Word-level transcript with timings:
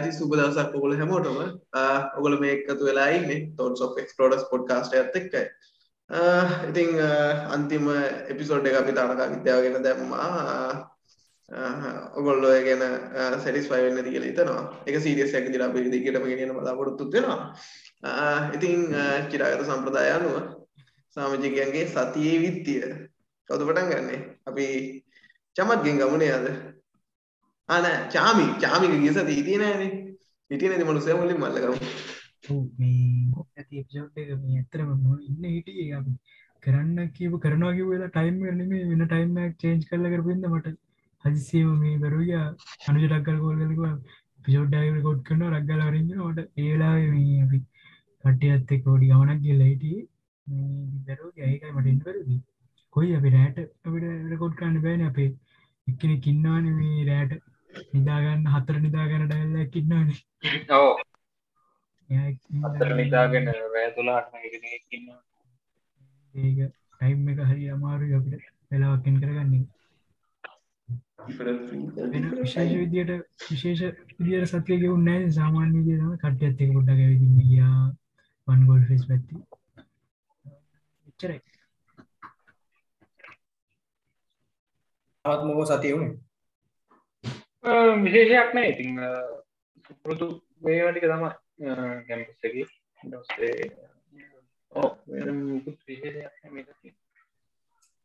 ඉති 0.00 0.12
සුබ 0.12 0.32
දවසක් 0.32 0.74
ඔගොල 0.74 0.96
හැමෝටම 0.96 1.38
ඔගොල 2.18 2.38
මේ 2.40 2.52
එකතු 2.56 2.84
වෙලායින්න 2.84 3.56
තෝන් 3.56 3.74
ෝ 3.78 3.90
එක්ස්පලෝඩස් 4.02 4.44
පොඩ්කාස්ට 4.52 4.94
ඇත් 4.94 5.16
එක්කයි. 5.16 5.44
ඉතිං 6.68 7.00
අන්තිම 7.54 7.88
එපිසෝඩ් 8.28 8.66
එක 8.66 8.78
අපි 8.80 8.92
තානකා 8.92 9.32
විද්‍යාවගෙන 9.34 9.82
දැම්මා. 9.82 10.88
ඔගොල්ලෝ 12.14 12.52
ගැන 12.64 12.82
සැටිස් 13.40 13.68
පයිවෙන්න 13.68 14.04
දිගල 14.04 14.24
තනවා 14.32 14.64
එක 14.86 15.00
සීරියස් 15.00 15.34
ඇක 15.34 15.52
දිලා 15.52 15.72
පිරි 15.72 15.90
දිගටම 15.90 16.24
ගෙනන 16.30 16.54
බලාපොරොත්තු 16.54 17.10
වෙනවා. 17.10 17.54
ඉතිං 18.52 18.88
චිරාගත 19.30 19.64
සම්ප්‍රදාය 19.64 20.10
අනුව 20.10 20.34
සාමජිකයන්ගේ 21.16 21.86
සතියේ 21.88 22.40
විත්තිය. 22.40 22.82
කවුද 23.48 23.62
පටන් 23.64 23.88
ගන්නේ? 23.90 24.20
අපි 24.46 24.66
චමත්ගෙන් 25.56 25.98
ගමනේ 25.98 26.32
අද 26.32 26.46
ආන 27.68 27.86
චාමි 28.10 28.44
චාමික 28.58 28.92
ගිය 28.94 29.12
සති 29.12 29.32
හිටියේ 29.32 29.60
නෑනේ 29.62 29.90
හිටියේ 30.50 30.70
නැති 30.70 30.86
මනුස්සය 30.86 31.16
මුලින් 31.16 31.38
මල්ල 31.40 31.58
කරමු 31.58 31.78
ඔව් 32.48 32.60
මේ 32.78 33.08
ඇති 33.54 33.80
එපිසෝඩ් 33.80 34.20
එක 34.22 34.30
මේ 34.36 34.58
ඇත්තටම 34.58 34.92
මොන 35.00 35.18
ඉන්න 35.24 35.46
හිටියේ 35.46 35.96
අපි 35.98 36.12
කරන්න 36.62 37.10
කියපු 37.16 37.40
කරනවා 37.42 37.72
කිව්ව 37.72 37.90
වෙලා 37.90 38.12
ටයිම් 38.14 38.38
එක 38.42 38.56
නෙමෙයි 38.60 38.86
වෙන 38.90 39.04
ටයිම් 39.04 39.34
එකක් 39.42 39.58
චේන්ජ් 39.62 39.82
කරලා 39.88 40.12
කරපු 40.14 40.34
ඉඳ 40.34 40.46
මට 40.50 40.72
හදිසියෙම 41.24 41.74
මේ 41.82 41.98
බරුගිය 41.98 42.38
අනුජ 42.38 43.04
ඩක්කල් 43.04 43.42
කෝල් 43.42 43.56
කරලා 43.56 43.72
කිව්වා 43.72 43.94
එපිසෝඩ් 44.38 44.78
එක 44.78 44.88
රෙකෝඩ් 44.94 45.20
කරනවා 45.26 45.50
ඩක් 45.52 45.68
ගාලා 45.70 45.90
වරින් 45.90 46.06
යනවා 46.06 46.30
මට 46.30 46.46
ඒ 46.56 46.70
වෙලාවේ 46.70 47.10
මේ 47.10 47.42
අපි 47.42 47.60
කට්ටියත් 48.24 48.74
එක්ක 48.74 48.86
පොඩි 48.86 49.10
ගමනක් 49.10 49.44
ගිහලා 49.44 49.68
හිටියේ 49.72 50.06
මේ 50.46 51.18
බරුගිය 51.18 51.46
ඒකයි 51.46 51.74
මට 51.74 51.92
ඉන්න 51.92 52.00
බැරුවේ 52.00 52.40
කොයි 52.96 53.12
අපි 53.18 53.34
රෑට 53.36 53.60
අපිට 53.60 54.08
රෙකෝඩ් 54.32 54.58
කරන්න 54.58 54.82
බෑනේ 54.84 55.12
අපේ 55.12 55.30
එක්කෙනෙක් 55.86 56.32
ඉන්නවානේ 56.32 56.74
මේ 56.74 57.06
රෑට 57.10 57.38
නිදාගන්න 57.92 58.50
හතර 58.54 58.82
නිදාගන්න 58.86 59.28
ඩැල්ලක් 59.28 59.78
ඉන්නවානේ. 59.80 60.20
ඕ 60.78 60.92
එයා 62.10 62.28
අතර 62.66 62.90
නිදාගෙන 62.98 63.48
රෑ 63.54 63.88
තුලාටම 63.96 64.36
එකකින්න 64.38 65.08
ඒක 66.34 66.58
ටයිම් 66.92 67.26
එක 67.32 67.40
හරි 67.48 67.64
අමාරු 67.74 68.06
අපිට 68.18 68.46
වෙලාවක්ෙන් 68.70 69.18
කරගන්නේ. 69.22 69.64
වෙන 72.12 72.24
විශේෂ 72.38 72.72
විදියට 72.80 73.12
විශේෂ 73.44 73.82
විදියට 74.18 74.50
සත්‍යය 74.52 74.78
ගෙවුන් 74.82 75.04
නෑ. 75.08 75.26
සාමාන්‍ය 75.38 75.74
විදිය 75.78 75.98
තම 76.00 76.14
කට්ටියත් 76.22 76.62
එක 76.62 76.72
පොඩ්ඩක් 76.76 77.02
ඇවිදින්න 77.04 77.50
ගියා. 77.50 77.82
වන් 78.48 78.64
ගෝල් 78.68 78.82
ෆෙස් 78.88 79.04
පැත්ති. 79.08 79.42
එච්චරයි. 81.08 81.40
තවත් 85.24 85.42
මොකෝ 85.44 85.68
සතිය 85.68 85.94
වුණේ 85.94 86.27
විශේෂයක් 87.64 88.54
නෑ 88.54 88.68
ඉතිං 88.68 89.00
සුපුරුදු 89.84 90.28
වේවටික 90.60 91.04
තම 91.04 91.24
කැම්පස්සකි 92.06 92.64
ඩස්සේ 93.02 93.70
ඕ 94.72 94.90
මුකුත් 95.34 95.78
විශේෂයක් 95.86 96.52
මේක 96.52 96.68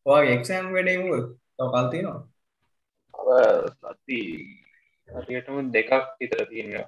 ඔයාගේ 0.06 0.36
එක්සෑම් 0.36 0.72
වැඩේ 0.72 0.98
මුව 1.00 1.16
තව 1.56 1.72
කල් 1.72 1.90
තියෙනවා 1.90 2.22
සති 3.94 4.20
හරියටම 5.10 5.72
දෙකක් 5.72 5.92
විතර 6.20 6.46
තියෙනවා. 6.46 6.88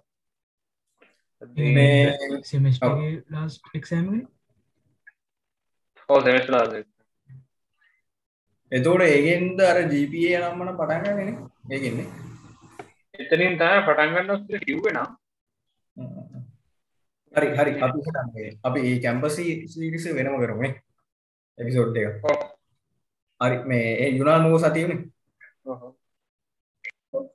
මේ 1.68 2.42
සෙමස්ටගේ 2.44 3.14
ලාස් 3.30 3.62
එක්සෑම් 3.74 4.08
ඕ 6.10 6.20
සෙමස්ලා 6.22 6.66
එතෝට 8.72 9.04
ඒගෙන්ද 9.06 9.60
අර 9.62 9.78
ජීපයේ 9.88 10.38
නම්මන 10.40 10.78
පටන්ගගෙන 10.78 11.36
ඒගෙන්නේ 11.70 12.25
එතනින් 13.18 13.58
තම 13.58 13.82
පටන්ගන්න 13.84 14.60
කිව්වෙනම් 14.62 15.10
හරි 17.34 17.48
හරි. 17.54 17.72
අපි 17.80 18.00
හිතන්නේ 18.00 18.50
අපි 18.64 18.80
ඒ 18.84 18.98
කැම්පසි 19.00 19.46
සිරිස 19.68 20.06
වෙනම 20.12 20.38
කරමේ 20.38 20.74
එපිසෝඩ් 21.58 21.98
එක. 21.98 22.24
හරි 23.42 23.58
මේ 23.66 23.88
ඒ 24.00 24.12
මොකෝ 24.18 24.60
සතියනේ 24.62 25.00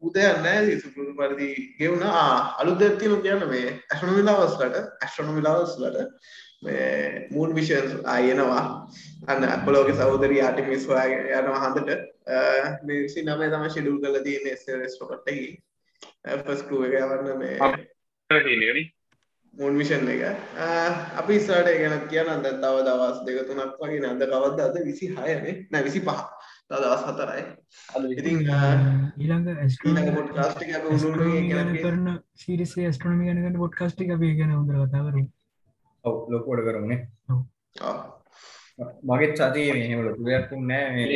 උදයන්න 0.01 0.81
සුපුරුදු 0.81 1.13
පරිදි 1.15 1.49
ගෙවුණා 1.79 2.57
අලුත් 2.59 2.79
දෙත්තිම 2.79 3.15
කියන්න 3.23 3.45
මේ 3.47 3.67
ඇස්ට්‍රොනොමි 3.71 4.23
ලවස්ලට 4.25 4.77
ඇස්ට්‍රොනොමි 5.01 5.43
ලවස්ලට 5.43 5.97
මේ 6.63 7.29
මූන් 7.31 7.55
විෂන් 7.55 8.01
ආයනවා 8.07 8.65
අන්න 9.27 9.45
අපලෝක 9.47 9.91
සෞදරී 9.95 10.43
ආටිමිස් 10.43 10.87
හොයාගෙන 10.87 11.27
යනවා 11.39 11.63
හන්දට 11.65 11.91
මේ 12.85 12.99
විසි 12.99 13.21
නමේ 13.23 13.51
තම 13.51 13.67
ශිඩුල් 13.69 14.01
කල 14.01 14.21
තියෙන 14.23 14.57
ස්රස්ටොකට්ටහි 14.57 15.39
ෆස් 15.47 15.51
කලුව 15.51 15.61
එක 15.61 15.70
යවන්න 16.25 17.39
මේ 17.39 18.91
මූන් 19.55 19.79
විෂන් 19.79 20.09
එක 20.09 20.23
අපි 21.17 21.37
ඉස්සාට 21.37 21.71
ගැන 21.73 22.05
කියන 22.09 22.29
අද 22.29 22.45
තව 22.45 22.85
දවස් 22.87 23.19
දෙක 23.27 23.39
තුනක් 23.49 23.81
වගේ 23.81 24.01
නද? 24.05 24.23
කවද්ද? 24.25 24.61
අද 24.61 24.77
විසි 24.85 25.09
හයනේ 25.09 25.67
නැ 25.71 25.83
විසි 25.83 26.01
පහ 26.01 26.21
දවස් 26.71 27.03
හතරයි. 27.05 27.43
ඉතින් 28.15 28.39
ඊළඟ 29.19 30.15
පොඩ්කාස්ට් 30.15 30.63
එක 30.63 30.73
අපි 30.77 30.89
උළුල්ලේ 30.99 31.43
ගැන 31.49 31.75
කරන 31.77 32.07
සිරිසේ 32.37 32.93
ස්ට්‍රනමි 32.93 33.27
ගැනකට 33.27 33.59
පොඩ්කාස්ටි 33.59 34.11
අපි 34.13 34.35
ගැන 34.39 34.57
උදර 34.57 34.77
කතා 34.83 35.05
කරු 35.07 35.27
ඔව් 36.05 36.17
ලොකෝඩ 36.31 36.67
ආ. 37.83 37.99
මගෙත් 39.05 39.33
සතිය 39.39 39.73
මෙහෙම 39.73 40.05
ලොකු 40.07 40.23
දෙයක් 40.25 40.53
නෑ 40.63 41.07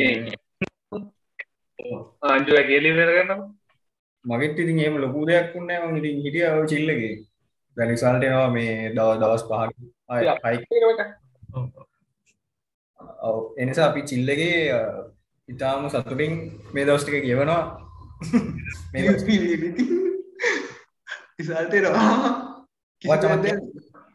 අන්ජුව 2.23 2.59
කියලි 2.67 2.91
කරගන්න 2.91 3.41
මගෙත් 4.25 4.59
ඉතින් 4.61 4.79
එහෙම 4.79 4.95
ලොකු 5.03 5.19
දෙයක් 5.29 5.55
නෑ 5.61 5.79
මම 5.81 5.97
ඉතින් 5.99 6.21
හිටියා 6.25 6.53
ඔය 6.59 6.67
චිල්ලගේ. 6.67 7.15
දැන් 7.77 7.89
රිසල්ට් 7.91 8.25
එනවා 8.27 8.49
මේ 8.49 8.73
දවස් 8.95 9.17
දවස් 9.21 9.43
පහක්. 9.49 9.71
ආයි 10.09 10.57
ඔව්. 13.21 13.37
එනිසා 13.57 13.87
අපි 13.89 14.01
චිල්ලගේ 14.01 14.59
ඉතාම 15.49 15.89
සතුටින් 15.89 16.33
මේ 16.73 16.85
දවස් 16.87 17.03
ටික 17.03 17.25
කියවනවා 17.25 17.63
මේ 18.93 19.03
ඉසල්ටේනවා 21.39 22.05
වචන 23.01 23.43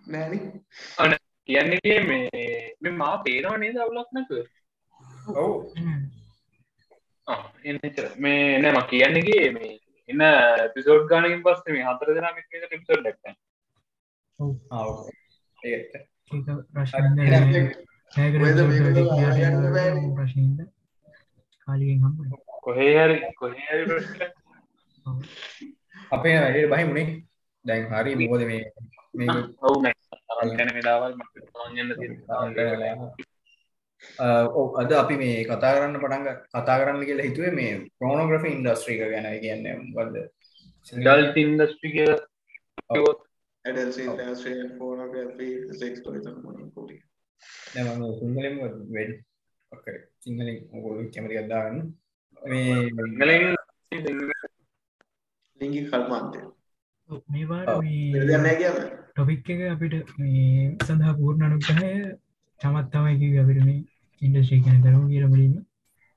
නෑන. 0.07 1.15
කියන්නේ 1.49 1.99
මේ 2.03 2.29
මේ 2.81 2.95
මා 2.95 3.15
පේනවා 3.25 3.59
නේද 3.59 3.77
අවුලක්නක 3.77 4.31
ඔව්. 5.37 5.53
එන්නචර 7.65 8.07
මේ 8.17 8.43
නෑම 8.59 8.83
කියන්නගේ 8.91 9.47
මේ 9.53 9.73
එන්න 10.11 10.23
පිසෝඩ් 10.75 11.05
ගානකින් 11.07 11.43
පස්ස 11.43 11.61
මේ 11.69 11.87
හතර 11.87 12.09
දෙනා 12.15 12.35
ඩක්ට 12.99 13.27
ආ 14.73 14.85
ඒත් 15.69 15.93
ප්‍රශ්නද 20.17 20.61
කාලියෙන් 21.67 21.99
හම්බ 22.01 22.19
කොහේ 22.61 22.93
හරි 22.99 23.19
කොහේ 23.35 23.81
අපේ 26.11 26.37
වැඩේ 26.37 26.67
බහි 26.67 26.85
මුණේ 26.85 27.09
දැන් 27.65 27.85
හරි 27.95 28.13
මොකද 28.23 28.43
මේ 28.45 28.63
මේ 29.17 29.37
ඔවු 29.63 29.77
ගැන 30.53 30.71
වෙලාවල් 30.75 31.13
මන්න 31.17 31.93
ඔව් 32.99 33.29
අද 34.81 34.93
අපි 34.95 35.15
මේ 35.17 35.39
කතා 35.45 35.73
කරන්න 35.75 36.03
පටන් 36.03 36.25
කතා 36.55 36.79
කරන්න 36.81 37.07
කියලා 37.07 37.29
හිතුවේ 37.29 37.55
මේ 37.55 37.73
ප්‍රෝනෝග්‍රෆි 37.97 38.55
ඉන්ඩස්ට්‍රී 38.57 38.99
එක 38.99 39.11
ගැන 39.15 39.33
කියන්නේ. 39.41 39.75
මොකද්ද? 39.89 40.17
ඩල් 40.93 41.27
ඉන්ඩස්ට්‍රි 41.39 41.89
කිය 41.93 42.13
දැන් 47.75 47.89
මම 47.91 48.13
සිංහලෙන් 48.21 48.55
වෙඩ් 48.95 49.13
සිංහලෙන් 50.21 50.57
ඔයගොල්ලෝ 50.73 51.11
කැමති 51.15 51.37
ගදාගන්න 51.39 51.79
මේ 52.43 52.73
ලිංගි 55.61 55.83
කල්මාන්තය 55.89 56.41
මේවා 57.29 57.63
ටොපික් 59.07 59.49
එක 59.53 59.63
අපිට 59.69 59.95
මේ 60.19 60.67
සඳහා 60.83 61.15
පූර්ණ 61.15 61.47
අනුග්‍රහය 61.47 61.93
චමත් 62.61 62.87
තමයි 62.93 63.15
කිව 63.21 63.35
අපිට 63.43 63.63
මේ 63.65 63.81
ඉන්ඩස්්‍රී 64.23 64.63
කන 64.63 64.83
කරම 64.83 65.05
කියල 65.09 65.27
මුලින්ම? 65.27 65.55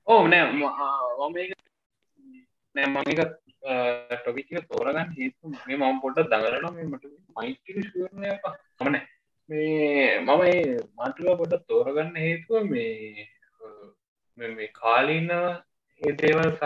ඕ 0.08 0.22
නෑ 0.28 0.46
මම 0.50 0.64
නෑ 2.76 2.88
මමික 2.88 3.20
ටොපික 4.14 4.50
තෝරගන්න 4.68 5.12
හේතු 5.14 5.52
මේ 5.58 5.78
මම 5.78 6.00
පොඩ්ඩ 6.02 6.32
දඟලන 6.32 6.88
මට 6.88 7.06
මයිකි 7.36 7.84
ශනය 7.84 8.32
මන 8.82 8.96
මේ 9.50 10.20
මම 10.20 10.42
ඒ 10.44 10.64
මටුව 11.00 11.38
පොඩ 11.38 11.54
තෝරගන්න 11.68 12.16
හේතුව 12.18 12.70
මේ 12.70 13.28
මේ 14.38 14.70
කාලීන 14.74 15.30
ඒ 15.34 16.14
දේවල් 16.18 16.50
සහ 16.52 16.66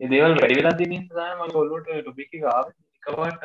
ඒදේවල් 0.00 0.34
වැඩි 0.34 0.58
වෙලා 0.58 0.76
දිනින් 0.76 1.04
සම 1.08 1.40
ගොල්ලොට 1.52 1.88
ටොපික් 1.90 2.32
ගාව 2.40 2.66
එකවාට 3.02 3.42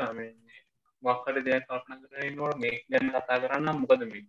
වක්කට 1.04 1.46
දෙයක් 1.46 1.66
කපන 1.68 2.02
කරනවට 2.04 2.60
මේ 2.60 2.76
ගැන 2.90 3.12
කතා 3.12 3.40
කරන්න 3.40 3.80
මොකද 3.80 4.04
මේ 4.06 4.24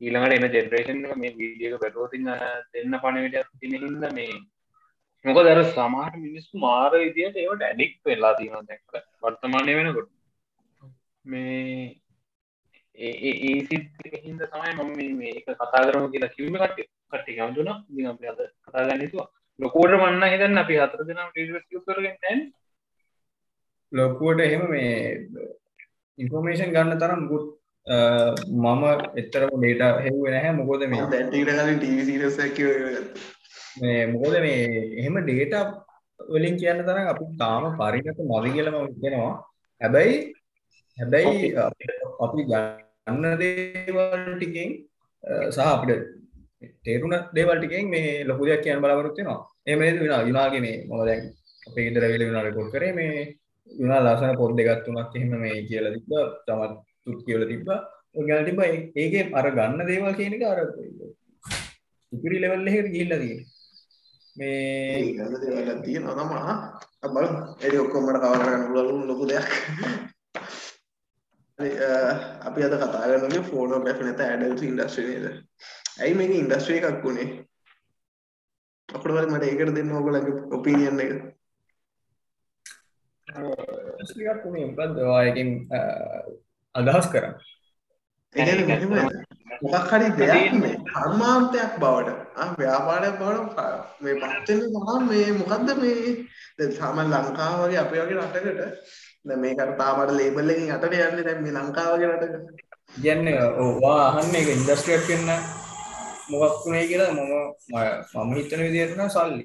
ඊළඟට 0.00 0.36
එන 0.36 0.54
ජෙනරේෂන් 0.54 1.00
මේ 1.16 1.32
වීඩියක 1.34 1.76
පැටෝතින්න 1.80 2.30
දෙන්න 2.72 2.96
පණවිඩයක් 3.02 3.48
තිනහිද 3.60 4.06
මේ 4.12 4.34
මොක 5.24 5.38
දර 5.40 5.62
සමාට 5.68 6.18
මිනිස්සු 6.18 6.58
මාර 6.58 6.90
විදියට 6.94 7.36
ඒවට 7.36 7.62
ඇඩික් 7.62 7.94
වෙලා 8.04 8.34
තියෙන 8.34 8.66
දැක්ක. 8.66 8.92
වර්තමානය 9.22 9.72
වෙනකොට. 9.74 10.10
මේ 11.24 11.96
ඒ 12.98 13.54
සිත් 13.62 13.88
හින්ද 14.18 14.42
තමයි 14.44 14.76
මම 14.76 15.16
මේක 15.16 15.48
කතා 15.54 15.86
කරම 15.86 16.06
කියලා 16.12 16.34
කිව්ම 16.36 16.54
කට 16.56 16.78
කට්ටි 17.10 17.38
ගම්දුන. 17.38 17.72
අපි 18.06 18.28
අද 18.28 18.40
කතා 18.64 18.86
ගන්නතුවා 18.88 19.28
ලොකෝට 19.58 19.92
මන්න 19.94 20.24
හිතන්න 20.26 20.58
අපි 20.58 20.74
හතර 20.76 21.02
දෙනම් 21.04 21.28
කරගෙන 21.86 22.16
තැන් 22.20 22.40
ලොකුවට 23.92 24.40
එහෙම 24.40 24.64
මේ 24.70 24.94
ඉන්ෆෝර්මේෂන් 26.18 26.74
ගන්න 26.74 26.98
තරම් 26.98 27.22
මුකුත් 27.22 27.46
මම 27.86 28.84
එතරම 29.20 29.50
ඩේට 29.54 30.00
හෙව්ව 30.04 30.22
නැහැ. 30.34 30.52
මොකෝද 30.60 30.82
මේ 30.92 31.02
මේ 33.82 34.06
මොකෝද 34.12 34.36
මේ 34.46 34.62
එහෙම 35.00 35.18
ඩේට 35.26 35.54
වලින් 36.20 36.56
කියන්න 36.62 36.82
තරම් 36.88 37.06
අපි 37.12 37.24
තාම 37.42 37.64
පරිණත 37.80 38.18
මවි 38.30 38.50
කියලම 38.56 38.76
වෙනවා 39.02 39.34
හැබැයි 39.80 40.16
හැබැයි 40.96 41.52
අපි 42.26 42.46
ගන්න 42.50 43.24
දේවල් 43.42 44.34
ටිකෙන් 44.36 44.70
සහ 45.54 45.60
අපිට 45.74 46.02
තේරුණ 46.86 47.16
දේවල් 47.36 47.58
ටිකෙන් 47.60 47.92
මේ 47.94 48.24
ලොකු 48.30 48.48
දෙයක් 48.48 48.62
කියන්න 48.66 48.82
බලාපොරොත්තු 48.82 49.20
වෙනවා. 49.20 49.40
එහෙම 49.66 49.80
නේද 49.80 49.98
විනා? 50.04 50.22
විනාගේ 50.28 50.62
මේ 50.66 50.76
මම 50.88 51.06
දැන් 51.08 51.22
අපේ 51.68 51.86
ගෙදර 51.86 52.04
වෙල 52.12 52.26
විනා 52.30 52.44
රෙකෝඩ් 52.48 52.72
කරේ 52.74 52.92
මේ 52.98 53.14
විනා 53.70 54.02
ලස්සන 54.04 54.36
පොත් 54.40 54.58
දෙකක් 54.58 54.84
තුනක් 54.86 55.16
එහෙම 55.16 55.32
මේ 55.44 55.56
කියලා 55.68 55.94
තිබ්බා. 55.96 56.26
තමත් 56.46 56.74
තුත් 57.06 57.20
කියලා 57.26 57.50
තිබ්බා. 57.52 57.80
ඔය 58.16 58.24
ගැන 58.28 58.46
තිබ්බා 58.48 58.68
ඒකේ 59.02 59.24
අර 59.38 59.46
ගන්න 59.58 59.88
දේවල් 59.90 60.14
කියන 60.18 60.34
එක 60.36 60.44
අර 60.52 60.60
ඉතිරි 62.12 62.36
ලෙවල් 62.42 62.68
එකට 62.72 62.90
ගිහිල්ලා 62.94 63.20
තියෙනවා. 63.22 63.52
මේ 64.38 65.00
ගන්න 65.16 65.34
දේවල් 65.42 65.80
තියෙනවා 65.86 66.24
නම 66.26 66.30
බලමු 67.14 67.40
ඒක 67.64 67.74
ඔක්කොම 67.84 68.04
මට 68.08 68.22
කවර 68.22 68.40
කරන්න 68.44 68.66
පුළුවන් 68.68 69.08
ලොකු 69.10 69.24
දෙයක්. 69.30 69.48
අපි 72.46 72.60
අද 72.66 72.74
කතා 72.80 73.06
කරන්නේ 73.10 73.42
ෆෝනෝග්‍රැෆි 73.50 74.02
නැත 74.06 74.22
ඇඩල්ට් 74.24 74.62
ඉන්ඩස්ට්‍රි 74.68 75.04
නේද? 75.10 75.26
ඇයි 76.00 76.18
මේක 76.18 76.32
ඉන්ඩස්ට්‍රි 76.40 76.76
එකක් 76.80 77.04
වුණේ 77.04 77.28
අපට 78.88 79.08
වල 79.14 79.30
මට 79.30 79.44
ඒකට 79.50 79.74
දෙන්න 79.76 79.94
ඕගොල්ලන්ගේ 80.00 80.42
ඔපිනියන් 80.56 81.00
එක. 81.04 81.12
ටිකක් 84.06 84.44
උනේ 84.50 84.66
මොකද්ද? 84.70 84.96
ඔයකින් 85.14 85.50
අදහස් 86.76 87.06
කරන්න. 87.08 87.34
මොකක් 89.62 89.90
හරි 89.90 90.08
දෙයක් 90.12 90.52
මේ 90.54 90.76
කර්මාන්තයක් 90.88 91.72
බවට 91.78 92.08
ආ 92.36 92.48
ව්‍යාපාරයක් 92.54 93.14
බවට 93.20 93.58
මේ 94.02 94.14
පත් 94.16 94.48
වෙන 94.50 94.62
ගමන් 94.74 95.02
මේ 95.08 95.28
මොකද්ද 95.32 95.68
මේ 95.78 96.14
දැන් 96.58 96.72
සාමාන්‍ය 96.72 97.10
ලංකාව 97.14 97.54
වගේ 97.62 97.80
අපේ 97.80 98.02
වගේ 98.02 98.18
රටකට 98.20 98.60
දැන් 99.24 99.40
මේකට 99.40 99.74
තාමට 99.78 100.12
ලේබල් 100.12 100.50
එකකින් 100.50 100.70
යටට 100.70 100.96
යන්නේ 101.00 101.26
දැන් 101.28 101.42
මේ 101.42 101.56
ලංකාව 101.56 101.92
වගේ 101.94 102.10
රටක 102.12 102.64
කියන්නේ 102.96 103.38
ඔවා 103.60 104.00
අහන්නේ 104.08 104.42
ඒක 104.42 104.50
ඉන්ඩස්ට්‍රියක් 104.50 105.08
වෙන්න 105.08 105.30
මොකක් 106.30 106.54
වුණේ 106.60 106.86
කියලා 106.86 107.12
මම 107.12 107.32
මම 108.16 108.34
හිතන 108.34 108.64
විදිහට 108.64 108.96
නම් 108.96 109.10
සල්ලි. 109.10 109.44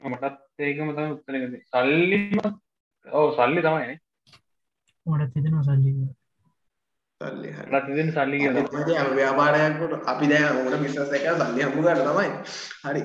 මටත් 0.00 0.36
ඒකම 0.60 0.88
තමයි 0.90 1.12
උත්තරේ. 1.12 1.62
සල්ලිම 1.66 2.40
ඔව් 3.06 3.26
සල්ලි 3.36 3.60
තමයිනේ 3.62 3.98
මටත් 5.06 5.36
හිතෙනවා 5.36 5.64
සල්ලි 5.66 5.92
සල්ලි 7.20 7.50
මටත් 7.52 7.88
හිතෙන්නේ 7.90 8.14
සල්ලි 8.16 8.36
කියලා 8.42 9.06
ව්‍යාපාරයක් 9.18 9.74
අපි 10.12 10.30
දැන් 10.32 10.60
ඕන 10.60 10.78
බිස්නස් 10.84 11.12
එකක් 11.18 11.26
සල්ලි 11.42 11.66
හම්බ 11.66 11.78
ගන්න 11.84 12.02
තමයි. 12.08 12.28
හරි. 12.86 13.02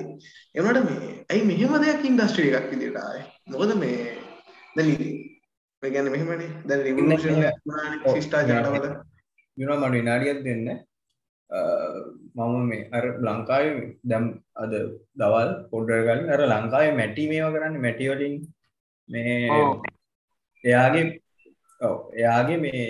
ඒ 0.54 0.60
වුණාට 0.60 0.88
මේ 0.90 1.10
ඇයි 1.30 1.48
මෙහෙම 1.50 1.74
දෙයක් 1.84 2.06
ඉන්ඩස්ට්‍රි 2.10 2.48
එකක් 2.58 2.70
විදියට 2.72 3.02
ආවේ? 3.02 3.24
මොකද 3.52 3.74
මේ 3.82 3.98
දැන් 4.76 4.88
මේ 5.82 5.90
කියන්නේ 5.92 6.14
මෙහෙමනේ. 6.16 6.50
දැන් 6.68 6.86
රිවොලූෂන් 6.86 7.44
එකක් 7.50 8.08
ශිෂ්ටාචාරවල. 8.14 8.88
යුනා 9.58 9.78
මට 9.80 9.94
විනාඩියක් 9.96 10.42
දෙන්න. 10.48 10.66
මම 12.36 12.54
මේ 12.68 12.88
අර 12.96 13.04
ලංකාවේ 13.26 13.88
දැම් 14.10 14.28
අද 14.62 14.72
දවල් 15.20 15.50
පොඩ්ඩර 15.70 16.04
කලින් 16.06 16.30
අර 16.34 16.40
ලංකාවේ 16.52 16.94
මැටි 17.00 17.28
මේවා 17.32 17.52
කරන්න 17.54 17.82
මැටිවලින් 17.86 18.36
මේ 19.08 19.34
එයාගේ 20.64 21.04
ඔව. 21.82 21.96
එයාගේ 22.20 22.58
මේ 22.64 22.82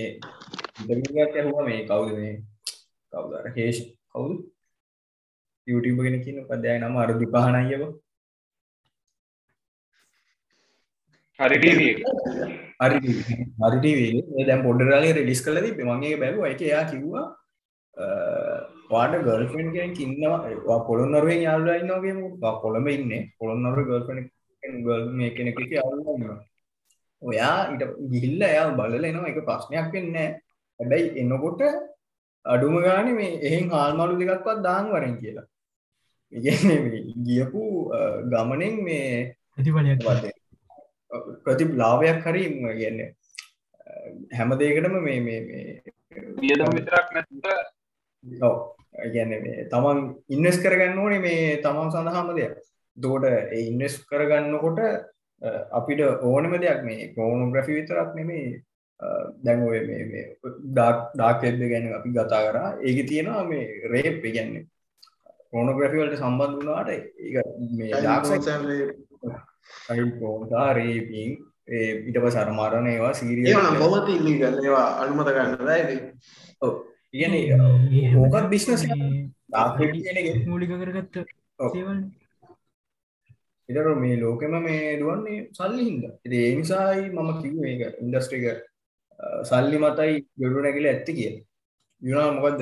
ඉදමිගත් 0.82 1.36
ඇහුව 1.40 1.60
මේ 1.68 1.82
කවුද 1.90 2.10
මේ? 2.20 2.34
කවුදර 3.12 3.46
හේෂ් 3.58 3.78
කවුද? 4.14 4.32
YouTube 5.66 6.00
ගෙන 6.04 6.16
කියන 6.24 6.38
පදය 6.48 6.72
නම 6.78 6.96
අරදි 7.02 7.26
පහනයව 7.34 7.82
හරි 11.38 11.58
හරි 11.62 11.88
හරිටවේ 13.60 14.44
දැම් 14.48 14.66
පොඩරගේ 14.66 15.14
රෙඩිස් 15.18 15.40
කල 15.46 15.62
තිබ 15.66 15.80
මගේ 15.90 16.20
බැලු 16.22 16.46
එක 16.50 16.62
එයා 16.68 16.84
කිව්වා 16.90 17.26
වාට 18.92 19.14
ගල්ෆෙන් 19.26 19.68
කෙනෙක් 19.74 20.00
ඉන්නවා. 20.06 20.80
පොළොන්නරුවෙන් 20.88 21.42
යාල්ලා 21.46 21.80
ඉන්නවගේ 21.82 22.14
කොළඹ 22.64 22.88
ඉන්න. 22.96 23.12
පොළොන්නරු 23.38 23.82
ගල්ෆෙන 23.90 24.18
ගල් 24.86 25.04
මේ 25.18 25.30
කෙනෙක 25.38 25.60
යාල්ලන්න 25.78 26.51
ඔයා 27.22 27.56
ඉට 27.74 27.82
ගිහිල්ල 28.12 28.42
එයා 28.42 28.68
බලල 28.78 29.04
එනවා 29.04 29.30
එක 29.32 29.40
ප්‍රශ්නයක් 29.48 29.88
වෙන්න 29.94 30.16
හැබැයි 30.80 31.08
එන්නකොට 31.20 31.62
අඩුම 32.44 32.76
ගාන 32.84 33.08
මේ 33.14 33.38
එහෙන් 33.40 33.70
හාල්මලු 33.70 34.14
දෙකක්වත් 34.20 34.62
දාන් 34.66 34.90
වරෙන් 34.90 35.16
කියලා. 35.22 35.46
ගියපු 37.26 37.62
ගමනෙන් 38.32 38.76
මේ 38.84 39.34
ප්‍රතිඵලයක් 39.54 40.00
ප්‍රති 41.44 41.64
ලාභයක් 41.76 42.20
හරි 42.26 42.42
ගන්න 42.50 43.00
හැම 44.32 44.54
දෙකටම 44.60 44.96
මේ 45.06 45.20
මේ 45.20 45.40
වියදම 46.40 46.70
විතරක් 46.76 47.08
නැතුව 47.14 47.46
ඔව්. 48.42 48.56
ගැන 49.14 49.30
තමන් 49.70 49.98
ඉන්නස් 50.28 50.58
කරගන්න 50.64 50.98
ඕනේ 50.98 51.22
මේ 51.26 51.60
තමන් 51.64 51.92
සඳහාම 51.94 52.34
දෙයක්. 52.36 52.54
දෝට 52.96 53.24
ඉන්නස් 53.60 53.94
කරගන්නකොට 54.08 54.80
අපිට 55.70 56.00
ඕනම 56.24 56.54
දෙයක් 56.58 56.80
මේ 56.84 57.08
කෝනෝග්‍රෆි 57.14 57.78
විතරක් 57.78 58.10
නෙමේ 58.14 58.46
දැන් 59.40 59.62
ඔය 59.62 59.80
මේ 59.86 60.24
ඩාක්ෙද්ද 60.70 61.62
ගැන 61.64 61.88
අපි 61.92 62.08
ගතා 62.10 62.42
කරා. 62.46 62.68
ඒක 62.80 62.98
තියෙනවා 63.08 63.44
මේ 63.44 63.64
රේප් 63.92 64.22
ගැන්නේ 64.26 64.64
කෝනෝග්‍රෆිවලට 65.50 66.18
සම්බන්ධ 66.18 66.56
වුණාට 66.58 66.90
ඒ 66.90 67.00
මේ 67.78 67.90
ඩාක්සා 67.96 68.58
රේපින් 70.72 71.30
ඊට 71.70 72.18
පස 72.18 72.36
අරමාරණ 72.36 72.88
ඒවා 72.88 73.12
සීරිය 73.14 73.54
බොමති 73.78 74.12
ඉල්ලි 74.14 74.32
ගන්න 74.38 74.56
ඒවා 74.62 74.88
අනුමත 75.02 75.30
ගන්න 75.30 75.70
ඇද 75.70 75.90
ඉගන 77.14 77.34
ඕකත් 78.18 78.46
බිස්නස 78.50 78.82
මූලික 80.46 80.72
කරගත්ත 80.74 81.16
සේවල් 81.68 81.98
ඉතර 83.68 83.86
මේ 83.96 84.16
ලෝකෙම 84.16 84.54
මේ 84.60 84.98
දුවන්නේ 84.98 85.40
සල්ලි 85.52 85.84
හින්ද. 85.84 86.04
ඒ 86.32 86.50
නිසායි 86.54 87.08
මම 87.10 87.30
කිව් 87.40 87.64
ඒක 87.64 87.82
ඉන්ඩස්ට්‍රික 88.00 88.44
සල්ලි 89.44 89.78
මතයි 89.78 90.14
ගොඩු 90.38 90.58
නැගල 90.60 90.86
ඇත්ති 90.86 91.12
කිය 91.12 91.32
යුනා 92.02 92.28
මොකක්ද 92.32 92.60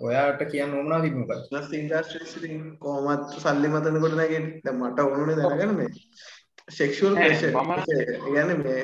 ඔයාට 0.00 0.42
කියන්න 0.50 0.74
ඕනා 0.74 1.00
තිබමක 1.00 1.30
ඉන්ඩස්ට්‍රි 1.72 2.56
කෝමත් 2.78 3.34
සල්ලි 3.38 3.68
මතන 3.68 4.00
කොට 4.00 4.16
නැගෙන 4.16 4.46
මට 4.74 4.98
ඕනුනේ 5.00 5.36
දැනගන 5.38 5.74
මේ 5.76 5.90
සෙක්ෂුවල් 6.68 7.14
ගැන 8.28 8.50
මේ 8.58 8.82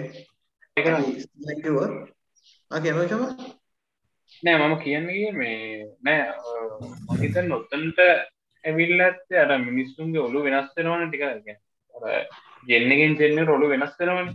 කිව 0.77 1.77
කියනචම 2.71 3.23
නෑ 4.43 4.57
මම 4.61 4.75
කියන්නේ 4.79 5.31
මේ 5.33 5.59
නෑ 6.03 6.23
මහිත 7.11 7.37
නොත්තන්ට 7.45 7.99
ඇවිල්ල 8.69 9.01
ඇත්ත 9.01 9.37
අර 9.37 9.51
මිනිස්සුන්ගේ 9.61 10.23
ඔලු 10.23 10.45
වෙනස් 10.45 10.71
වෙනවන 10.77 11.09
ටික 11.09 11.25
ගෙන්න්නගෙන් 12.67 13.17
දෙන්න 13.17 13.47
රොලු 13.47 13.69
වෙනස් 13.69 13.95
වෙනවන. 14.01 14.31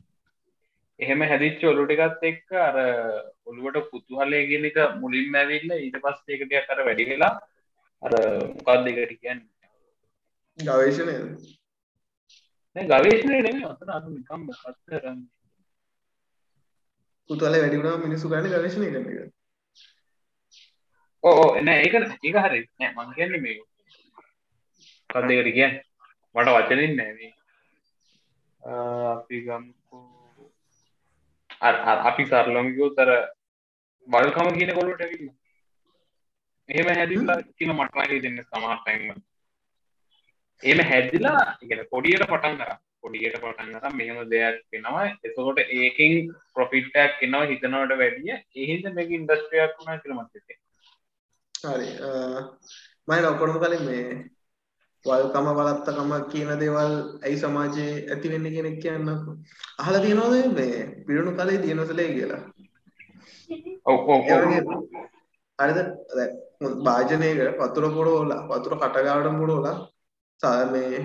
එහෙම 1.00 1.22
හැදිච්ච 1.24 1.64
ඔලු 1.66 1.86
ටිකත් 1.86 2.24
එක්ක 2.24 2.54
අර 2.60 2.78
ඔළුවට 3.46 3.90
පුතුහලයගෙන 3.90 4.70
එක 4.70 4.78
මුලින් 4.98 5.36
ඇවිල්ල 5.36 5.76
ඊට 5.78 5.98
පස්සේකටය 6.00 6.62
කර 6.62 6.86
වැඩි 6.86 7.10
වෙලා 7.10 7.34
අර 8.04 8.14
මොකක් 8.56 8.70
දෙකට 8.86 9.14
කියන්න? 9.18 9.44
ගවේශනය 10.60 11.16
ගවේශනය 12.76 13.38
නෙම 13.42 13.64
අතන 13.66 13.90
අතු 13.90 14.10
නිකම් 14.12 14.50
කත්තරන්න 14.54 15.20
පුතුහල 17.30 17.56
වැඩිුණා 17.56 17.98
මිනිසු 18.00 18.30
ගන්න 18.30 18.54
ගවේශනය 18.54 18.90
කරන 18.90 19.10
එක. 19.14 19.34
ඕ 21.24 21.56
එන 21.56 21.68
ඒක 21.70 21.94
ඒක 21.96 22.38
හරි 22.38 22.62
මං 22.88 23.14
කියන්නේ 23.16 23.42
මේ 23.42 23.60
කදකට 25.14 25.50
කිය 25.58 25.70
මට 26.36 26.48
වචනින් 26.58 26.94
නෑවේ 27.00 27.32
අපි 29.14 29.38
ගම්කෝ. 29.46 30.50
අපි 32.10 32.24
සරලමිකෝ 32.32 32.90
තර 32.98 33.12
බලකම 34.08 34.50
කියන 34.58 34.72
කොලට 34.78 35.02
ඇවිල්ල. 35.02 35.30
එහෙම 36.70 36.90
හැදිලා 36.98 37.38
කියන 37.58 37.72
මටමයි 37.76 38.24
දෙන්න 38.24 38.40
සමාර්තයිම 38.46 39.04
එම 40.64 40.80
හැදිලා 40.90 41.44
ඉගෙන 41.64 41.82
පොඩියට 41.94 42.26
පටන් 42.32 42.56
කර 42.60 42.72
පොඩියට 43.02 43.36
පටන් 43.44 43.74
කර 43.76 43.96
මෙහම 44.00 44.20
දෙයක් 44.34 44.60
කෙනවා 44.72 45.08
එතකොට 45.28 45.60
ඒකින් 45.80 46.14
ප්‍රොෆිට්ටක් 46.56 47.18
කෙනවා 47.22 47.50
හිතනවට 47.52 47.98
වැඩිය. 48.02 48.36
එහිද 48.62 48.86
මේක 48.98 49.10
ඉන්ඩස්ට්‍රියක් 49.18 49.74
වුණා 49.78 49.98
කියලමත්තේ 50.04 50.58
හරි. 51.56 51.90
මයි 53.08 53.26
ඔකොටම 53.32 53.60
කලින් 53.64 53.84
මේ 53.90 54.08
වල්කම 55.06 55.48
වලත්තකම 55.52 56.12
කියන 56.28 56.52
දේවල් 56.60 56.94
ඇයි 57.22 57.38
සමාජයේ 57.38 57.96
ඇතිවෙන්න 58.08 58.46
කෙනෙක් 58.50 58.78
කියන්න 58.80 59.10
අහල 59.80 59.96
තියෙනවද 60.00 60.36
මේ 60.54 60.78
පිරුණු 61.08 61.32
කලේ 61.34 61.58
දියනොසලේ 61.60 62.10
කියලා? 62.10 62.42
හරිද 65.60 65.80
භාජනයක 66.82 67.42
පතුර 67.60 67.86
පොඩෝලා 67.92 68.42
පතුර 68.50 68.76
කටගාවට 68.78 69.40
පුඩෝලා 69.40 69.76
සා 70.42 70.56
මේ 70.68 71.02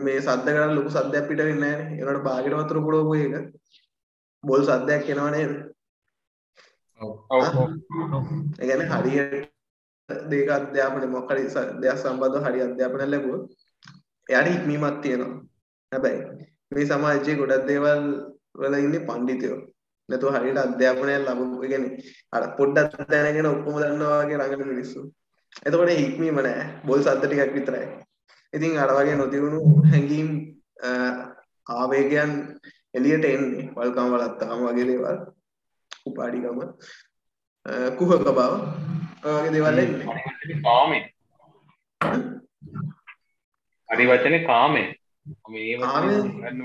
මේ 0.00 0.18
සද්ද 0.20 0.46
කරන්න 0.48 0.76
ලොකු 0.76 0.90
සද්දයක් 0.90 1.28
පිට 1.28 1.42
වෙන්න 1.42 1.64
ඒනට 1.68 2.22
බාගෙන 2.22 2.58
වතුර 2.58 2.82
පුඩෝපු 2.84 3.14
එක 3.16 3.34
බොල් 4.44 4.68
සද්දයක් 4.68 5.08
එනවා 5.08 5.30
නේද? 5.30 5.52
ඒගැන 8.60 8.88
හරියට 8.92 9.50
දේක 10.30 10.48
අධ්‍යාපන 10.58 11.04
මොකරි 11.10 11.44
දෙයක් 11.82 11.98
සම්බන්ධ 12.02 12.44
හරි 12.46 12.60
අධ්‍යාපන 12.66 13.02
ලැබුව 13.12 13.40
එයාට 14.26 14.48
හික්මීමත් 14.52 15.00
තියෙනවා. 15.02 15.40
හැබැයි 15.92 16.20
මේ 16.72 16.86
සමාජයේ 16.86 17.38
ගොඩක් 17.40 17.66
දේවල් 17.70 18.02
වල 18.60 18.74
ඉන්නේ 18.84 19.06
පණ්ඩිතයෝ 19.08 19.58
නැතුව 20.08 20.34
හරියට 20.36 20.62
අධ්‍යාපනය 20.66 21.14
ලැබුව 21.26 21.52
ගැන 21.72 21.84
අර 22.36 22.44
පොඩ්ඩක් 22.58 23.10
දැනගෙන 23.12 23.50
ඔක්කොම 23.52 23.76
දන්නවා 23.82 24.22
වගේ 24.22 24.38
රඟන 24.40 24.70
මිනිස්සු. 24.72 25.00
එතකොට 25.66 25.92
හික්මීම 26.02 26.38
නෑ. 26.46 26.64
බොල් 26.86 27.00
සද්ද 27.04 27.24
ටිකක් 27.26 27.54
විතරයි. 27.56 27.86
ඉතින් 28.52 28.78
අර 28.78 28.90
වගේ 28.96 29.16
නොතිවුණු 29.20 29.60
හැඟීම් 29.90 30.28
ආවේගයන් 31.76 32.32
එළියට 32.96 33.24
එන්නේ. 33.24 33.70
වල්කම් 33.76 34.08
වලත්තාම 34.14 34.66
වගේ 34.66 34.88
දේවල්. 34.90 35.18
උපාඩිකම 36.08 36.58
කුහක 37.98 38.12
බව. 38.26 38.40
වගේ 39.22 39.52
දේවල් 39.54 39.78
එන්නේ. 39.78 40.06
කාමෙන් 40.62 41.02
හරි 43.88 44.04
වචනේ 44.06 44.42
කාමෙන් 44.46 44.88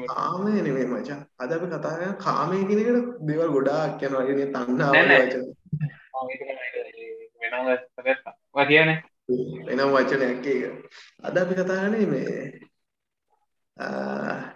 කාමය 0.10 0.50
නෙමේ 0.62 0.86
මචා. 0.86 1.20
අද 1.40 1.52
අපි 1.52 1.66
කතා 1.68 1.98
කරන 1.98 2.16
කාමය 2.18 2.58
කියන 2.68 2.80
එකට 2.84 3.10
දේවල් 3.28 3.50
ගොඩාක් 3.56 4.02
යනවා 4.02 4.26
කියන්නේ 4.28 4.54
තණ්හාව 4.54 4.94
වචන. 5.12 5.44
වෙනම 9.68 9.90
වචනයක් 9.96 10.48
ඒක. 10.48 10.64
අද 11.24 11.36
අපි 11.38 11.54
කතා 11.54 11.78
කරන්නේ 11.82 12.06
මේ 12.06 12.34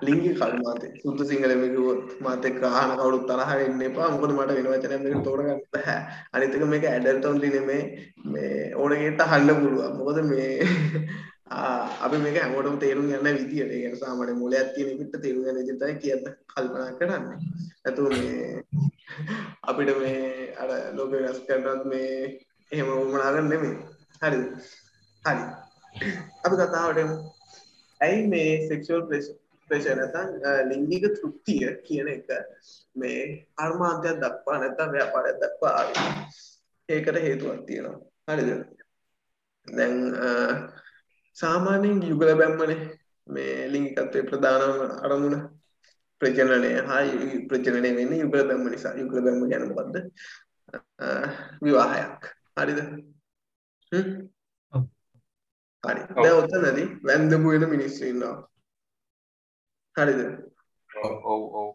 ලිංගික 0.02 0.36
කල්මාතේ 0.36 0.94
සුද්ධ 0.98 1.24
සිංහලෙම 1.24 1.62
කිව්වොත් 1.66 2.16
මාත් 2.20 2.46
එක්ක 2.46 2.64
අහන 2.72 2.94
කවුරුත් 2.94 3.26
තරහ 3.26 3.52
වෙන්න 3.54 3.82
එපා 3.82 4.08
මොකද 4.10 4.32
මට 4.32 4.56
වෙන 4.58 4.72
වචනයක් 4.72 5.04
මේක 5.04 5.24
තෝරගන්න 5.24 5.62
බෑ 5.70 5.98
අනිත් 6.32 6.56
එක 6.56 6.64
මේක 6.68 6.86
ඇඩල්ට් 6.86 7.26
ඔන්ලි 7.26 7.50
නෙමේ 7.50 7.84
මේ 8.28 8.56
ඕන 8.76 8.92
කෙනෙක්ට 8.94 9.22
අහන්න 9.22 9.54
පුළුවන් 9.56 10.00
මොකද 10.00 10.24
මේ 10.26 10.50
අපි 12.02 12.18
මේක 12.18 12.38
හැමෝටම 12.38 12.78
තේරුම් 12.80 13.08
ගන්න 13.08 13.38
විදියට 13.38 13.72
ඒ 13.72 13.80
කියන්නේ 13.80 14.00
සාමාන්‍ය 14.00 14.34
මොලයක් 14.36 14.70
තියෙන 14.74 14.92
එකට 14.96 15.18
තේරුම් 15.18 15.44
ගන්න 15.44 15.58
විදිහට 15.60 15.82
තමයි 15.82 15.96
කියන්න 16.00 16.24
කල්පනා 16.48 16.92
කරන්නේ. 16.94 17.40
නැතු 17.84 18.02
මේ 18.06 18.64
අපිට 19.70 19.92
මේ 19.98 20.22
අර 20.56 20.70
ලෝක 20.96 21.12
වෙනස් 21.14 21.42
කරනවත් 21.48 21.84
මේ 21.86 22.12
එහෙම 22.72 22.88
වුණා 22.88 23.34
ගන්න 23.34 23.50
නෙමෙයි. 23.50 23.76
හරිද? 24.22 24.46
හරි. 25.24 25.44
අපි 26.44 26.56
කතාවට 26.58 27.04
එමු. 27.04 27.16
ඇයි 28.02 28.28
මේ 28.28 28.52
සෙක්ෂුවල් 28.68 29.04
ප්‍රෙෂර් 29.70 29.96
නැත්නම් 29.96 30.30
ලිංගික 30.70 31.08
තෘප්තිය 31.12 31.68
කියන 31.86 32.08
එක 32.10 32.30
මේ 32.96 33.22
කර්මාන්තයක් 33.56 34.22
දක්වා 34.24 34.58
නැත්නම් 34.58 34.92
ව්‍යාපාරයක් 34.92 35.38
දක්වා 35.38 35.74
ආවේ. 35.78 36.10
ඒකට 36.90 37.20
හේතුවක් 37.20 37.66
තියෙනවා. 37.66 38.00
හරිද? 38.30 38.50
දැන් 39.68 39.96
සාමාන්‍යයෙන් 41.38 42.04
යුගල 42.04 42.36
බැම්මනේ 42.36 42.80
මේ 43.28 43.72
ලිංගිකත්වයේ 43.72 44.24
ප්‍රධානම 44.24 44.80
අරමුණ 45.02 45.38
ප්‍රජනනය 46.22 46.72
හා 46.82 47.02
ප්‍රජනනය 47.50 47.90
වෙන්නේ 47.92 48.20
යුගල 48.20 48.44
බැම්ම 48.44 48.68
නිසා 48.68 48.94
යුගල 48.96 49.22
බැම්ම 49.22 49.42
කියන්නේ 49.44 49.70
මොකද්ද 49.72 49.96
විවාහයක් 51.62 52.30
හරිද 52.58 52.80
හ්ම් 53.92 54.10
හරි. 55.84 56.02
දැන් 56.24 56.36
ඔතනදී 56.40 56.88
වැන්දපු 57.08 57.48
වෙන 57.54 57.66
මිනිස්සු 57.76 58.04
ඉන්නවා. 58.12 58.36
හරිද? 59.96 60.22
ඔව් 60.90 61.14
ඔව් 61.32 61.70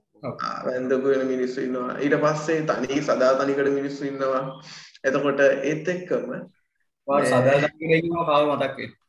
වැන්දපු 0.66 1.06
වෙන 1.12 1.24
මිනිස්සු 1.32 1.58
ඉන්නවා. 1.68 1.96
ඊට 2.02 2.16
පස්සේ 2.24 2.60
තනි 2.68 3.00
සදා 3.08 3.32
තනිකඩ 3.40 3.68
මිනිස්සු 3.78 4.02
ඉන්නවා. 4.10 4.44
එතකොට 5.06 5.40
ඒත් 5.46 5.88
එක්කම 5.94 6.30
සදා 7.30 7.58
තනිකඩ 7.64 7.98
ඉන්නවා 7.98 8.24
කාව 8.30 8.44
මතක් 8.52 8.76
වෙන්නේ 8.78 9.04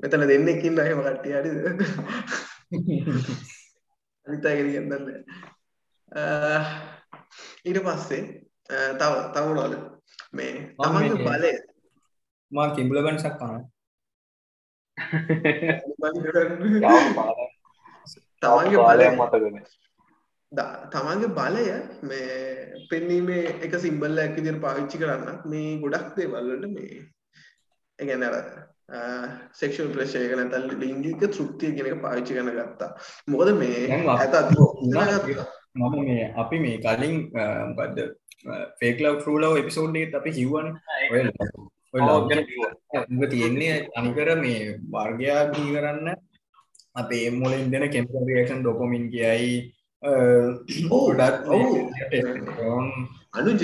මෙතන 0.00 0.28
දෙන්නෙක් 0.30 0.64
ඉන්න 0.64 0.78
එහෙම 0.78 1.00
කට්ටිය. 1.04 1.34
හරිද? 1.38 1.56
අනිත් 4.26 4.44
අය 4.48 4.58
කියන 4.66 4.86
දන්නේ 4.90 5.20
ඊට 7.68 7.80
පස්සේ 7.86 8.22
තව 9.00 9.12
තව 9.34 9.44
මොනවද? 9.48 9.74
මේ 10.36 10.52
තමන්ගේ 10.78 11.24
බලය 11.26 11.52
මා 12.52 12.68
කිඹුල 12.74 13.00
බන්සක් 13.00 13.34
කනවා 13.34 13.62
තමන්ගේ 18.42 18.86
බලය 18.86 19.06
මතකන 19.12 19.56
තමන්ගේ 20.90 21.34
බලය 21.34 21.66
මේ 22.02 22.32
පෙන්නීමේ 22.90 23.44
එක 23.60 23.78
සිම්බල්ලයක් 23.78 24.34
විදිහට 24.36 24.60
පාවිච්චි 24.60 25.00
කරන්න 25.00 25.44
මේ 25.46 25.78
ගොඩක් 25.82 26.10
දේවල් 26.16 26.50
වලට 26.50 26.72
මේ 26.72 26.98
ඒ 27.98 28.04
කියන්නේ 28.04 28.30
අර 28.30 28.36
සෙක්ෂුවල් 29.52 29.92
ප්‍රෙෂර් 29.92 30.20
එක 30.20 30.34
නැත්නම් 30.34 30.80
ලිංගික 30.80 31.24
තෘප්තිය 31.28 31.72
කියන 31.72 31.88
එක 31.88 32.02
පාවිච්චි 32.02 32.36
කරන 32.36 32.52
ගත්තා. 32.52 32.90
මොකද 33.28 33.50
මේ 33.54 33.80
ඇතත් 34.14 34.36
මම 35.74 35.96
මේ 36.00 36.32
අපි 36.36 36.56
මේ 36.58 36.78
කලින් 36.78 37.16
මොකද්ද 37.70 37.98
fake 38.78 38.96
love 39.00 39.14
true 39.16 39.38
love 39.38 39.60
episode 39.62 39.98
එකත් 39.98 40.14
අපි 40.14 40.30
කිව්වනේ. 40.32 40.72
තියෙන්නේ 43.30 43.88
අනිකර 43.96 44.28
මේ 44.36 44.78
වර්ගයා 44.92 45.42
දී 45.52 45.68
කරන්න 45.74 46.08
අපේ 46.94 47.30
මොලෙන් 47.32 47.70
දෙන 47.70 47.90
කෙමිකල් 47.90 48.26
රියැක්ෂන් 48.28 48.62
ඩොපමින් 48.62 49.10
කියයි 49.10 49.52
ගොඩක් 50.88 51.46
අනුජ 53.32 53.62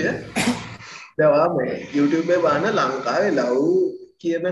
දවා 1.17 1.47
මේ 1.55 1.75
YouTube 1.93 2.33
බාන 2.43 2.65
ලංකාවේ 2.71 3.31
ලව් 3.31 3.59
කියන 4.17 4.45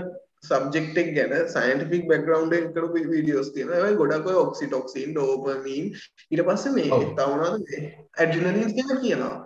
සබ්ජෙක්ටෙක් 0.44 1.08
ගැන 1.16 1.32
සයින්ටිෆික් 1.48 2.02
බැක්ග්‍රවන්් 2.08 2.72
කරපු 2.74 3.04
වීඩියෝස් 3.10 3.48
තියෙන 3.52 3.96
ගොඩක් 3.96 4.26
ඔක්සිටොක්සින් 4.36 5.12
ඩෝපමීන් 5.12 5.86
ඊට 6.30 6.42
පස්සේ 6.48 6.74
මේ 6.76 6.90
තවුණාද 7.18 7.56
මේ 7.60 7.80
ඇඩ්‍රිනලින්ස් 8.18 8.74
ගැන 8.78 9.00
කියනවා. 9.04 9.36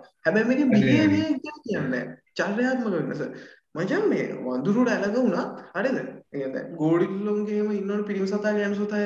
මේක 0.47 0.61
බිහේවියර් 0.73 1.39
ගැන 1.45 1.59
කියන්නේ 1.65 2.03
චර්යාත්මක 2.37 2.93
වෙනස 2.95 3.21
මචං 3.79 4.09
මේ 4.11 4.25
වඳුරුට 4.45 4.91
ඇලක 4.93 5.15
වුණා 5.17 5.45
හරිද? 5.75 5.97
ගෝඩිල්ලොන්ගේම 6.81 7.71
ඉන්නවනේ 7.71 8.07
පිරිමි 8.09 8.27
සතා 8.27 8.55
ගෑනු 8.57 8.75
සතා 8.81 9.05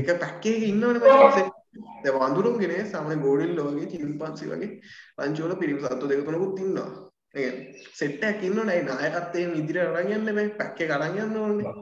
එක 0.00 0.08
පැක්කේ 0.22 0.56
ඉන්නවනේ 0.70 1.00
මචං 1.00 1.50
දැන් 2.04 2.22
වඳුරුන්ගේ 2.22 2.84
සාමාන්‍ය 2.92 3.20
ගෝඩිල්ලෝ 3.26 3.66
වගේ 3.72 4.70
වල 5.18 5.60
පිරිමි 5.62 5.80
සත්තු 5.82 6.08
දෙක 6.08 6.24
තුනකුත් 6.24 6.60
ඉන්නවා. 6.60 6.90
සෙට්ටක් 7.98 8.44
ඉන්න 8.48 8.60
නයි 8.68 8.82
නායකත්තයෙන් 8.88 9.56
ඉදිරි 9.60 9.80
අරන් 9.80 10.12
යන්න 10.12 10.30
බෑ. 10.36 10.48
පැක්ක 10.60 10.78
කරන් 10.80 11.18
යන්න 11.24 11.36
ඕනේ. 11.36 11.74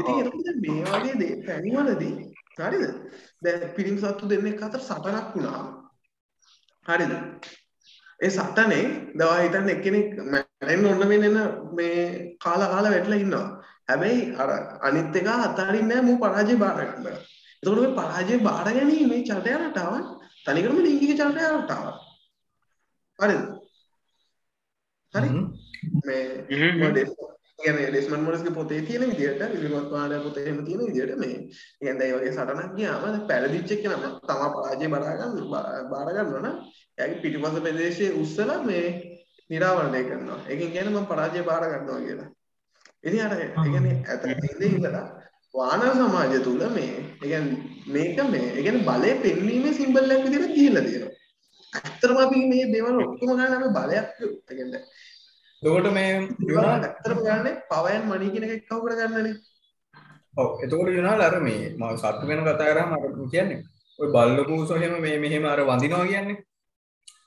ඉතින් 0.00 0.20
එතකොට 0.22 0.58
මේ 0.64 0.82
වගේ 0.88 1.14
දේ 1.20 1.36
පැණිවලදී 1.46 2.14
හරිද? 2.58 2.84
දැන් 3.44 3.68
පිරිමි 3.76 4.02
සත්තු 4.02 4.32
දෙන්නෙක් 4.32 4.62
අතර 4.62 4.80
සටනක් 4.80 5.30
වුණා. 5.36 5.62
හරිද? 6.86 7.14
ඒ 8.20 8.30
සටනේ 8.30 8.84
දවා 9.14 9.38
හිතන්න 9.44 9.72
එක්කෙනෙක් 10.62 10.80
මැරෙන්න 10.80 10.86
ඕන 10.86 11.08
වෙන 11.08 11.24
මේ 11.72 12.36
කාලා 12.38 12.68
කාලා 12.68 12.92
වැටලා 12.92 13.18
ඉන්නවා. 13.18 13.46
හැබැයි 13.88 14.34
අර 14.36 14.50
අනිත් 14.80 15.16
එක 15.16 15.26
අතාරින්නේ 15.28 15.88
නැහැ 15.90 16.02
මූ 16.02 16.18
පරාජය 16.18 16.56
බාර 16.56 16.78
ගන්නවා 16.80 17.18
එතකොට 17.62 17.78
මේ 17.78 17.94
පරාජය 17.94 18.38
බාර 18.40 18.66
ගැනීමේ 18.68 19.22
චර්ය 19.24 19.52
රටාව 19.54 19.94
තනිකරම 20.44 20.78
ලිංගික 20.78 21.12
චර්ය 21.12 21.44
රටාව 21.52 21.86
හරිද? 23.18 23.42
හරි. 25.14 25.28
මේ 26.04 26.24
ගැන 27.58 27.78
ඩෙස්මන් 27.82 28.20
මොලස්ගේ 28.20 28.52
පොතේ 28.52 28.82
තියෙන 28.82 29.10
විදිහට 29.10 29.42
විලිමත් 29.54 29.90
වාඩ 29.90 30.14
පොතේ 30.22 30.44
එහෙම 30.44 30.64
තියෙන 30.64 30.82
විදිහට 30.86 31.18
මේ 31.18 31.36
කියන්නේ 31.78 32.06
ඒ 32.06 32.16
වගේ 32.16 32.32
සටනක් 32.32 32.74
ගියාම 32.76 33.20
පැරදිච්ච 33.24 33.70
කෙනා 33.76 34.10
තමා 34.22 34.50
පරාජය 34.52 34.88
බාර 34.88 35.06
ගන්න 35.12 35.46
බාර 35.90 36.08
ගන්නවා 36.10 36.42
නම් 36.42 36.56
එයාගේ 36.98 37.22
පිටිපස්ස 37.22 37.56
ප්‍රදේශයේ 37.58 38.16
උස්සලා 38.16 38.58
මේ 38.62 39.15
නිරාවරණය 39.50 40.00
කරනවා. 40.04 40.40
ඒකෙන් 40.48 40.72
කියන්නේ 40.72 40.94
මම 40.94 41.06
පරාජය 41.06 41.42
බාර 41.42 41.62
ගන්නවා 41.64 42.00
කියලා. 42.00 42.28
ඉතින් 43.04 43.20
අර 43.20 43.32
ඒ 43.34 43.48
කියන්නේ 43.54 43.96
ඇත 44.04 44.24
ඉඳේ 44.26 44.68
ඉඳලා 44.68 45.04
වානර 45.54 45.90
සමාජය 45.94 46.38
තුල 46.40 46.62
මේ 46.70 46.92
ඒ 46.92 47.04
කියන්නේ 47.22 47.58
මේක 47.88 48.18
මේ 48.26 48.46
ඒ 48.48 48.62
කියන්නේ 48.62 48.86
බලය 48.88 49.12
පෙන්වීමේ 49.24 49.72
සිම්බල් 49.72 50.10
එකක් 50.10 50.24
විදිහට 50.26 50.54
දීලා 50.56 50.84
තියෙනවා. 50.84 51.12
ඇත්තටම 51.72 52.18
අපි 52.18 52.46
මේ 52.52 52.64
දේවල් 52.72 53.02
ඔක්කොම 53.02 53.30
ගන්න 53.30 53.56
අපි 53.58 53.68
බලයක් 53.76 54.08
ඒ 54.22 54.32
කියන්නේ 54.50 54.82
එතකොට 55.62 55.92
මේ 55.92 56.10
ඒවා 56.14 56.72
ඇත්තටම 56.72 57.20
ගන්න 57.20 57.62
power 57.70 57.92
and 57.92 58.08
money 58.08 58.32
කියන 58.32 58.44
එක 58.44 58.56
එක්කව 58.56 58.82
කරගන්නනේ. 58.84 59.36
ඔව් 60.34 60.48
එතකොට 60.62 60.90
යුනාල් 60.90 61.20
අර 61.20 61.38
මේ 61.40 61.62
මම 61.70 61.96
සත්තු 61.96 62.28
ගැන 62.28 62.44
කතා 62.44 62.68
කරාම 62.68 62.92
අර 62.94 63.02
කියන්නේ 63.30 63.62
ඔය 63.98 64.08
බල්ල 64.10 64.44
පූසෝ 64.44 64.76
එහෙම 64.78 65.00
මේ 65.00 65.16
මෙහෙම 65.18 65.44
අර 65.46 65.60
වඳිනවා 65.62 66.06
කියන්නේ 66.06 66.42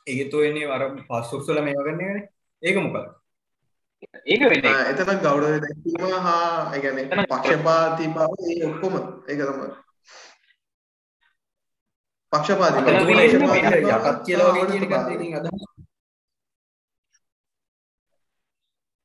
ඒකෙත් 0.10 0.34
ඔය 0.34 0.50
එන්නේ 0.50 0.68
අර 0.76 0.84
පස්සොක්සල 1.00 1.62
මේවා 1.62 1.88
ගන්නනේ 1.88 2.28
ඒක 2.64 2.78
මොකක්ද 2.80 3.20
ඒක 4.26 4.42
වෙන්න. 4.44 4.68
එතන 4.92 5.22
ගෞරවය 5.24 5.60
දැක්වීම 5.60 6.16
හා 6.22 6.74
ඒ 6.74 6.82
කියන්නේ 6.82 7.26
පක්ෂපාතී 7.26 8.10
බව 8.10 8.32
ඒ 8.48 8.66
ඔක්කොම. 8.68 8.96
ඒක 9.28 9.42
තමයි. 9.42 9.68
පක්ෂපාතී 12.32 12.84
බව. 12.84 12.92
යටත් 13.90 14.24
කියලා 14.26 14.52
වගේ 14.52 14.68
කියන 14.72 14.84
එකත් 14.88 15.12
එකකින් 15.12 15.38
අදහස්. 15.40 15.64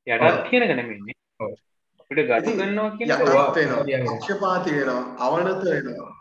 යටත් 0.07 0.43
කියන 0.49 0.63
එක 0.63 0.75
නෙමෙයිනේ 0.75 1.19
ඔව්. 1.41 1.55
අපිට 2.01 2.27
ගඩු 2.29 2.59
ගන්නවා 2.59 2.91
කියන 2.97 3.09
එක. 3.93 4.13
පක්ෂපාතී 4.13 4.77
වෙනවා. 4.79 5.03
අවනත 5.21 5.65
වෙනවා 5.67 6.13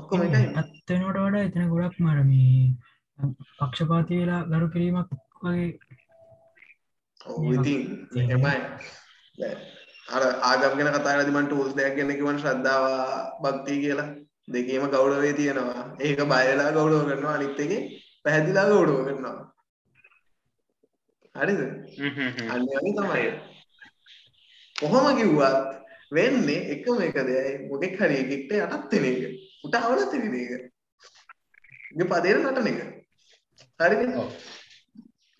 ඔක්කොම 0.00 0.22
එකයි. 0.26 0.46
අත්තනට 0.60 0.90
වඩා 0.90 1.44
එතන 1.48 1.68
ගොඩක් 1.72 1.96
මර 2.04 2.18
මේ 2.30 2.62
පක්ෂපාති 3.58 4.20
වෙලා 4.20 4.46
ගරු 4.50 4.66
කිරීමක් 4.74 5.10
වගේ. 5.42 5.68
දැන් 8.14 9.58
අර 10.08 10.22
ආගම් 10.50 10.72
ගැන 10.78 10.92
කතා 10.94 11.14
කරද්දි 11.14 11.32
මම 11.34 11.46
ටූල්ස් 11.46 11.76
දෙකක් 11.78 11.96
ගැන 11.98 12.12
කිව්වන 12.16 12.40
ශ්‍රද්ධාව 12.42 12.84
භක්තිය 13.42 13.78
කියලා. 13.84 14.08
දෙකේම 14.48 14.84
ගෞරවය 14.94 15.32
තියෙනවා. 15.34 15.82
ඒක 16.00 16.20
බය 16.32 16.44
වෙලා 16.50 16.70
ගෞරව 16.78 16.96
කරනවා. 17.08 17.34
අනිත් 17.38 17.60
එකේ 17.64 17.82
පැහැදිලා 18.24 18.66
ගෞරව 18.72 18.96
කරනවා. 19.06 19.36
හරිද? 21.34 21.60
හ්ම් 21.98 22.12
හ්ම් 22.16 22.30
හ්ම්. 22.36 22.48
අන්න 22.52 22.64
තමයි. 22.98 23.28
කොහොම 24.76 25.06
කිව්වත් 25.18 25.56
වෙන්නේ 26.12 26.66
එකම 26.74 26.98
එක 27.06 27.16
දෙයයි. 27.28 27.54
මොකෙක් 27.68 27.94
හරි 28.00 28.16
එකෙක්ට 28.24 28.52
යටත් 28.58 28.92
වෙන 28.94 29.08
එක 29.12 29.49
උට 29.64 29.74
අවලත් 29.76 30.12
වෙන 30.12 30.34
එක 30.42 30.50
ගේ 31.96 32.10
පදේට 32.12 32.42
නටන 32.42 32.68
එක. 32.72 32.80
හරිද. 33.80 34.02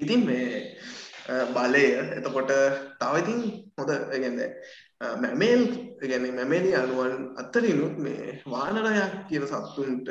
ඉතින් 0.00 0.25
මේ 0.27 0.77
බලය 1.55 1.85
එතකොට 2.19 2.53
තව 3.00 3.12
ඉතින් 3.23 3.41
හොඳ 3.79 3.93
කියන්නේ 4.12 4.50
මැමේල් 5.23 5.62
කියන්නේ 6.00 6.33
මැමේලි 6.33 6.73
අනුවන් 6.75 7.15
අතරිනුත් 7.43 7.97
මේ 8.07 8.41
වානරයක් 8.47 9.15
කියන 9.29 9.47
සත්තුන්ට 9.47 10.11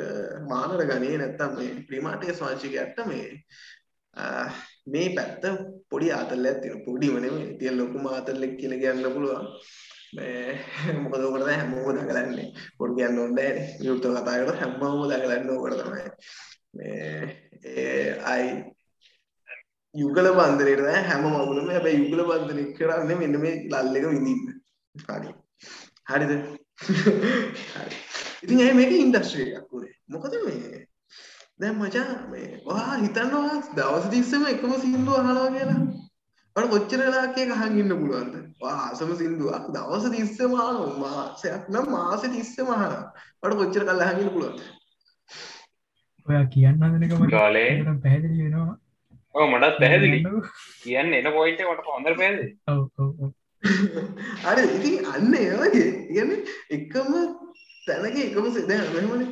වානර 0.52 0.80
ගණේ 0.90 1.20
නැත්තම් 1.20 1.58
මේ 1.58 1.76
ප්‍රිමාටියස් 1.88 2.42
වංශිකයන්ට 2.42 3.04
මේ 3.10 3.28
මේ 4.86 5.14
පැත්ත 5.16 5.44
පොඩි 5.90 6.10
ආතල්ලයක් 6.12 6.58
තියෙනවා. 6.62 6.84
පොඩිම 6.86 7.14
නෙමෙයි. 7.22 7.58
තියෙන 7.58 7.78
ලොකුම 7.78 8.06
ආතල්ලෙක් 8.06 8.56
කියලා 8.60 8.82
කියන්න 8.82 9.14
පුළුවන්. 9.14 9.46
මේ 9.46 9.54
මොකද 10.12 11.22
ඔකට 11.22 11.38
තමයි 11.38 11.54
හැමෝම 11.54 11.90
දඟලන්නේ 11.90 12.48
පොඩි 12.76 12.96
කියන්න 12.96 13.18
ඕනේ 13.18 13.48
නැහැ 13.48 13.76
විවෘතව 13.80 14.16
කතා 14.16 14.36
කරලා 14.36 14.56
හැමෝම 14.56 15.02
දඟලන්නේ 15.04 15.56
ඕකට 15.56 15.80
තමයි 15.80 16.04
මේ 16.74 17.36
ඒ 17.64 18.18
අයි 18.24 18.48
යුගල 19.94 20.30
බන්ධනයට 20.32 20.80
තමයි 20.80 21.04
හැම 21.04 21.24
මගුලම 21.26 21.70
හැබැයි 21.70 22.02
යුගල 22.02 22.24
බන්ධනය 22.26 22.66
කරන්නේ 22.74 23.16
මෙන්න 23.16 23.38
මේ 23.38 23.54
ලල් 23.70 23.96
එක 23.96 24.06
විඳින්න 24.08 24.44
හරි 24.94 25.32
හරිද 26.08 26.32
හරි 27.68 27.96
ඉතින් 28.42 28.60
ඇයි 28.60 28.74
මේක 28.74 28.92
ඉන්ඩස්ට්‍රී 28.96 29.48
එකක් 29.54 29.72
උනේ 29.72 29.96
මොකද 30.08 30.38
මේ 30.42 30.84
දැන් 31.58 31.74
මචං 31.76 32.12
මේ 32.30 32.46
ඔයා 32.66 32.94
හිතන්නවා 32.98 33.56
දවස් 33.72 34.06
තිස්සෙම 34.10 34.46
එකම 34.48 34.78
සින්දුව 34.80 35.16
අහනවා 35.16 35.50
කියලා 35.50 35.82
ඔයාලට 36.60 36.72
කොච්චර 36.72 37.00
වෙලාවක් 37.00 37.38
ඒක 37.38 37.52
අහන් 37.52 37.78
ඉන්න 37.80 37.92
පුළුවන්ද? 37.92 38.34
ඔයා 38.60 38.82
ආසම 38.86 39.10
සින්දුවක්. 39.16 39.64
දවස් 39.74 40.04
තිස්සෙම 40.14 40.54
අහනවා. 40.56 40.92
මාසයක් 40.98 41.68
නම් 41.72 41.86
මාසෙ 41.90 42.28
තිස්සෙම 42.28 42.68
අහනවා. 42.68 43.02
ඔයාලට 43.42 43.60
කොච්චර 43.62 43.84
කල් 43.84 44.04
අහන් 44.06 44.20
ඉන්න 44.22 44.32
පුළුවන්ද? 44.34 44.60
ඔයා 46.26 46.44
කියන්න 46.54 46.82
හදනක 46.82 47.18
මට 47.18 47.32
ගාලේ. 47.32 47.68
පැහැදිලි 48.04 48.42
වෙනවා. 48.42 48.76
ඔව් 49.34 49.46
මටත් 49.48 49.80
පැහැදිලි. 49.82 50.18
කියන්න 50.82 51.14
එන 51.14 51.30
පොයින්ට් 51.32 51.62
එක 51.62 51.70
මට 51.70 51.86
හොඳට 51.88 52.18
පැහැදිලි. 52.18 52.50
ඔව් 52.68 52.82
ඔව් 52.98 53.10
ඔව්. 53.24 53.32
හරි 54.44 54.66
ඉතින් 54.76 55.10
අන්න 55.14 55.34
ඒ 55.34 55.50
වගේ. 55.56 55.88
කියන්නේ 56.10 56.40
එකම 56.70 57.10
තැනක 57.86 58.22
එකම 58.26 58.46
දැන් 58.68 58.86
මෙහෙමනේ 58.94 59.28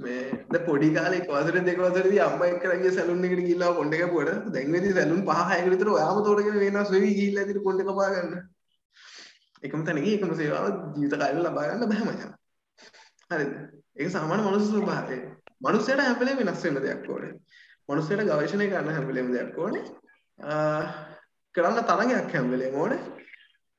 මේ 0.00 0.20
දැන් 0.50 0.64
පොඩි 0.66 0.88
කාලේ 0.94 1.20
එක 1.20 1.28
වසර 1.30 1.56
දෙක 1.66 1.80
වසරේදී 1.80 2.20
අම්මා 2.26 2.48
එක්ක 2.52 2.64
ගිය 2.82 2.92
සැලුන් 2.92 3.24
එකට 3.24 3.40
ගිහිල්ලා 3.40 3.72
කොණ්ඩේ 3.74 4.00
කැපුවට 4.02 4.48
දැන් 4.54 4.72
වෙදී 4.74 4.92
සැලුන් 4.92 5.22
පහ 5.26 5.40
හයකට 5.50 5.70
විතර 5.74 5.90
ඔයාම 5.90 6.22
තෝරගෙන 6.24 6.58
වෙනස් 6.64 6.90
වෙවි 6.90 7.10
ගිහිල්ලා 7.18 7.44
ඉතින් 7.46 7.62
කොණ්ඩේ 7.66 7.86
කපා 7.88 8.08
ගන්න. 8.14 8.32
එකම 9.62 9.84
තැනක 9.86 10.06
එකම 10.08 10.32
සේවාව 10.36 10.66
ජීවිත 10.96 11.18
කාලෙ 11.20 11.42
ලබා 11.42 11.66
ගන්න 11.66 11.90
බෑ 11.90 12.04
මචං 12.06 12.32
හරිද? 13.30 13.52
ඒක 13.96 14.10
සාමාන්‍ය 14.10 14.42
මනුස්ස 14.42 14.70
ස්වභාවය. 14.70 15.18
මනුස්සයට 15.60 16.00
හැම 16.00 16.18
වෙලේම 16.20 16.38
වෙනස් 16.40 16.64
වෙන 16.64 16.80
දෙයක් 16.80 17.08
ඕනේ. 17.08 17.32
මනුස්සයට 17.88 18.24
ගවේෂණය 18.24 18.68
කරන්න 18.70 18.94
හැම 18.94 19.06
වෙලේම 19.06 19.32
දෙයක් 19.34 19.58
ඕනේ. 19.58 19.84
අ, 20.38 20.54
කරන්න 21.54 21.82
තරගයක් 21.84 22.34
හැම 22.34 22.50
වෙලේම 22.50 22.74
ඕනේ. 22.76 23.00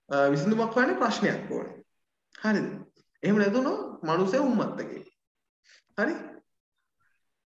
අ, 0.09 0.27
විසඳුමක් 0.29 0.77
හොයන්න 0.77 0.97
ප්‍රශ්නයක් 1.01 1.51
ඕනේ. 1.51 1.75
හරිද? 2.35 2.67
එහෙම 3.23 3.37
නැතුනොත් 3.37 4.03
මිනිස්සේ 4.03 4.39
උම්මත්තකේ. 4.41 5.01
හරි? 5.97 6.13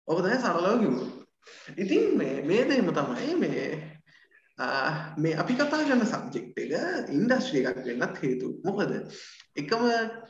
ඔබ 0.08 0.18
තමයි 0.20 0.38
සරලව 0.38 0.80
කිව්වොත්. 0.80 1.10
ඉතින් 1.76 2.16
මේ 2.18 2.42
මේ 2.42 2.64
දෙයම 2.64 2.88
තමයි 2.90 3.34
මේ 3.36 3.66
අ, 4.58 4.66
මේ 5.16 5.34
අපි 5.36 5.54
කතා 5.54 5.82
කරන 5.82 6.04
සබ්ජෙක්ට් 6.06 6.58
එක 6.58 7.10
ඉන්ඩස්ට්‍රි 7.10 7.62
එකක් 7.62 7.80
වෙන්නත් 7.86 8.18
හේතුව. 8.22 8.52
මොකද 8.64 8.90
එකම 9.56 9.82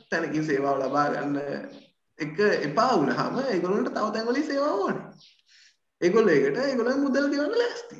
තැනකින් 0.09 0.43
සේවාව 0.43 0.77
ලබා 0.81 1.07
ගන්න 1.13 1.37
එක 2.19 2.37
එපා 2.67 2.91
වුණාම 2.97 3.41
ඒගොල්ලන්ට 3.45 3.91
තව 3.91 4.07
තැන්වලින් 4.13 4.47
සේවාව 4.51 4.79
ඕනේ. 4.79 5.05
ඒගොල්ලෝ 6.01 6.35
ඒකට 6.35 6.63
ඒගොල්ලන් 6.63 7.03
මුදල් 7.03 7.29
ගෙවන්න 7.33 7.59
ලෑස්ති. 7.61 7.97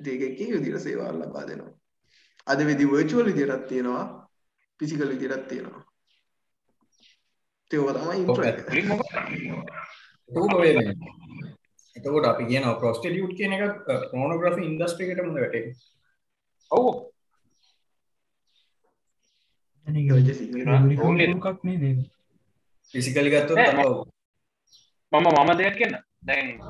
ඉතින් 0.00 0.12
ඒක 0.14 0.22
එකේ 0.30 0.50
විදිහට 0.54 0.84
සේවාව 0.86 1.16
ලබා 1.20 1.46
දෙනවා. 1.46 1.72
අද 2.46 2.60
වෙදි 2.66 2.84
වර්චුවල් 2.86 3.26
විදිහටත් 3.30 3.66
තියෙනවා 3.68 4.04
ෆිසිකල් 4.80 5.08
විදිහටත් 5.08 5.48
තියෙනවා 5.48 5.82
ඒක 7.72 7.96
තමයි 7.96 8.24
එතකොට 11.96 12.26
අපි 12.26 12.44
කියනවා 12.44 12.74
ප්‍රොස්ටිටියුට් 12.74 13.36
කියන 13.36 13.52
එක 13.56 13.62
පෝනෝග්‍රැෆි 14.10 14.64
ඉන්ඩස්ට්‍රි 14.64 15.06
එකටම 15.06 15.34
වැටේ. 15.34 15.74
ඔව්. 16.70 17.12
ඒක 19.86 20.12
ඔය 20.12 20.34
සිංහල 20.34 20.58
නේද 21.62 21.82
ඒක? 21.82 21.98
ෆිසිකලි 22.94 23.30
ගත්තොත් 23.30 23.58
තමයි 23.58 23.84
මම 25.12 25.26
මම 25.36 25.50
දෙයක් 25.58 25.76
කියන්න. 25.76 25.96
දැන් 26.22 26.60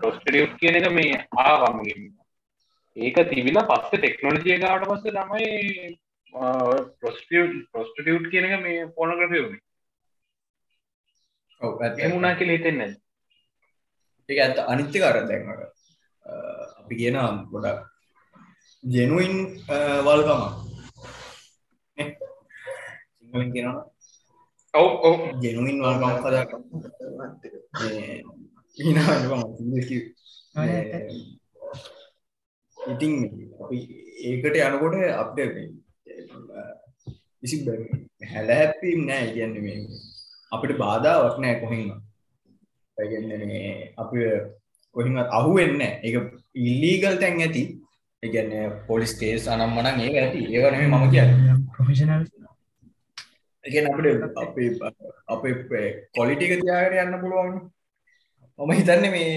ප්‍රොස්ටිටියුට් 0.00 0.58
කියන 0.60 0.76
එක 0.76 0.92
මේ 0.92 1.26
ආවම 1.38 1.80
ඒක 2.96 3.16
තිබිලා 3.30 3.68
පස්සේ 3.70 3.98
ටෙක්නොලොජිය 3.98 4.58
ගාවට 4.58 4.88
පස්සේ 4.90 5.12
තමයි 5.12 5.98
ප්‍රොස්ටිටියුට් 7.00 7.54
ප්‍රොස්ටිටියුට් 7.72 8.26
කියන 8.32 8.46
එක 8.48 8.60
මේ 8.62 8.86
පෝනෝග්‍රැෆි 8.96 9.42
වුනේ 9.44 9.62
ඔව් 11.60 11.82
ඇත්ත. 11.82 11.98
එහෙම 11.98 12.12
වුණා 12.14 12.34
කියලා 12.38 12.56
හිතෙන්නේ? 12.58 12.90
ඒක 14.28 14.38
ඇත්ත. 14.44 14.58
අනිත්‍ය 14.72 14.98
කර 15.00 15.16
දැන් 15.28 15.44
අර 15.52 15.60
අ, 15.62 16.32
අපි 16.80 16.94
කියන 17.00 17.16
ගොඩක් 17.52 17.78
ජෙනුයින් 18.84 19.34
වල්කම. 20.06 20.42
සිංහලෙන් 23.18 23.52
කියනවා 23.52 23.84
ඔව් 24.74 24.90
ඔව්. 25.08 25.16
ජෙනුයින් 25.42 25.78
වල්කම 25.82 26.14
කදා. 26.22 26.44
ඉතින් 32.78 33.12
අපි 33.62 33.78
ඒකට 34.28 34.56
යනකොට 34.58 34.96
අපිට 35.22 35.85
කිසි 37.40 37.56
හැලහැප්පීම් 38.32 39.00
නෑ 39.06 39.32
කියන්නේ 39.32 39.64
මේ 39.66 39.78
අපිට 40.52 40.78
බාධාවක් 40.78 41.38
නෑ 41.38 41.56
කොහෙන්ම 41.60 41.90
ඒ 42.96 43.08
කියන්නේ 43.08 43.46
මේ 43.46 43.72
අපි 43.96 44.18
කොහෙන්වත් 44.96 45.28
අහුවෙන්නේ 45.30 45.78
නෑ. 45.80 46.00
ඒක 46.04 46.16
ඉල්ලීගල් 46.62 47.16
තැන් 47.16 47.40
ඇති. 47.40 47.62
ඒ 48.22 48.30
කියන්නේ 48.30 48.64
පොලිස් 48.88 49.12
කේස් 49.20 49.48
අනම්මනම් 49.48 50.00
ඒක 50.00 50.16
ඇති. 50.16 50.40
ඒක 50.46 50.64
නෙමෙයි 50.66 50.90
මම 50.90 51.10
කියන්නේ. 51.10 51.56
ප්‍රොෆෙෂනල් 51.72 52.24
ඒ 53.64 53.70
කියන්නේ 53.70 53.92
අපිට 53.92 54.38
අපේ 54.38 54.68
අපේ 55.28 55.88
ක්වොලිටි 56.12 56.44
එක 56.46 56.60
තියාගෙන 56.60 57.00
යන්න 57.04 57.20
පුළුවන්. 57.22 57.56
මම 58.58 58.72
හිතන්නේ 58.72 59.10
මේ 59.10 59.32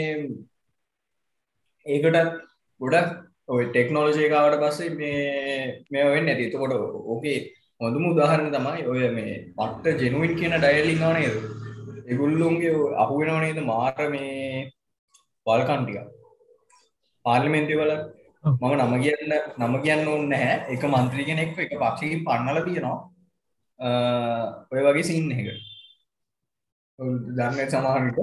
ඒකටත් 1.85 2.37
ගොඩක් 2.81 3.09
ඔය 3.49 3.63
ටෙක්නෝලජය 3.67 4.25
එකවට 4.25 4.61
පස්සේ 4.63 4.89
මේ 4.91 5.21
මේ 5.91 6.05
වෙන්න 6.07 6.31
ඇති 6.31 6.45
එතකොට 6.45 6.73
ඕකේ 7.05 7.37
හොඳම 7.81 8.05
උදාහරණ 8.05 8.53
තමයි 8.55 8.81
ඔය 8.85 9.01
මේ 9.09 9.33
පට්ට 9.57 10.01
ජෙනුවන් 10.01 10.35
කියන 10.35 10.55
ඩයලිං 10.57 11.03
නේද? 11.15 11.35
එගුල්ලුන්ගේ 12.07 12.73
අහුවෙනව 12.97 13.39
නේද 13.41 13.59
මාර 13.63 14.09
මේ 14.09 14.65
වල්කන්ටික 15.47 15.99
පාර්ලිමෙන්ටි 17.25 17.79
වල 17.79 17.93
මම 18.43 18.73
නම 18.77 18.93
කියන්න 18.97 19.33
නම 19.59 19.73
කියන්න 19.81 20.07
ඕන්න 20.07 20.29
නැහැ. 20.29 20.57
එක 20.69 20.83
මන්ත්‍රී 20.85 21.25
කෙනෙක් 21.25 21.57
එක 21.57 21.73
පක්ෂකින් 21.75 22.25
පන්නල 22.25 22.59
තියෙනවා. 22.63 22.99
ඔය 24.71 24.81
වගේ 24.85 25.03
සින්න 25.03 25.31
එක 25.31 25.47
දන්න 27.31 27.59
සමහනට 27.67 28.19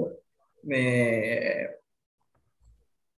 මේ 0.63 1.67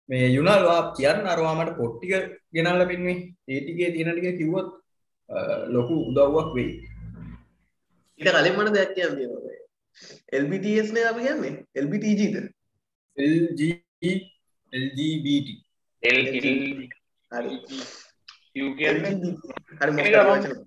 මේ 0.09 0.29
යුනල්වා 0.37 0.81
කියන්න 0.99 1.31
අරවාමට 1.33 1.73
පොට්ටික 1.81 2.12
ගෙනල්ල 2.57 2.83
පෙන්වේ. 2.90 3.18
ඒටිගේ 3.49 3.90
තියෙනටික 3.94 4.38
කිව්වොත් 4.40 4.68
ලොකු 5.75 5.94
උදව්වක් 6.11 6.49
වෙයි. 6.57 6.73
ඊට 8.21 8.31
කලින් 8.35 8.55
මට 8.57 8.75
දෙයක් 8.77 8.94
කියන්න 8.97 9.16
තියෙනවා. 9.18 9.57
LBTS 10.42 10.88
නේ 10.94 11.09
අපි 11.11 11.27
කියන්නේ? 11.27 11.55
LBTGද 11.85 12.37
LG 13.16 13.61
LGBT 14.73 15.49
හරි. 17.33 17.55
කිව් 18.53 18.66
කියන 18.79 18.97
හරි 19.81 19.92
මොකක්ද 19.97 20.16
වචන? 20.31 20.59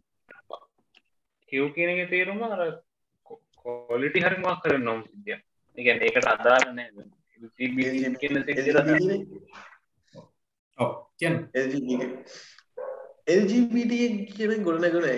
කිව් 1.52 1.66
කියන 1.76 1.90
එක 1.94 2.10
තේරුම 2.12 2.44
අර 2.48 2.62
කොලිටි 3.64 4.24
හරිමක් 4.26 4.62
කර 4.64 4.78
නොම් 4.80 5.00
සිද්ධිය 5.08 5.38
එකන් 5.78 6.04
ඒකට 6.08 6.28
අදාල 6.34 6.64
නෑ 7.42 8.18
කියන 8.18 8.36
ඔව් 10.78 10.92
කියන්න 11.18 11.38
LGBT 13.30 13.92
කියන 14.30 14.64
ගොඩනගනයි 14.64 15.16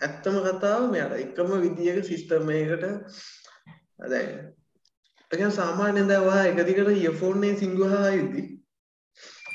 ඇත්තම 0.00 0.36
කතාව 0.46 0.90
මෙයට 0.90 1.16
එකම 1.18 1.50
විදිියක 1.60 2.04
සිිස්ටමයකට 2.04 2.86
දැන් 4.06 4.30
එක 5.30 5.42
සාමාන්‍ය 5.52 6.04
දවා 6.04 6.42
එකදිකට 6.44 6.90
යෆෝන්නේ 7.04 7.56
සිංදුහා 7.56 8.10
යුද්දි. 8.10 8.42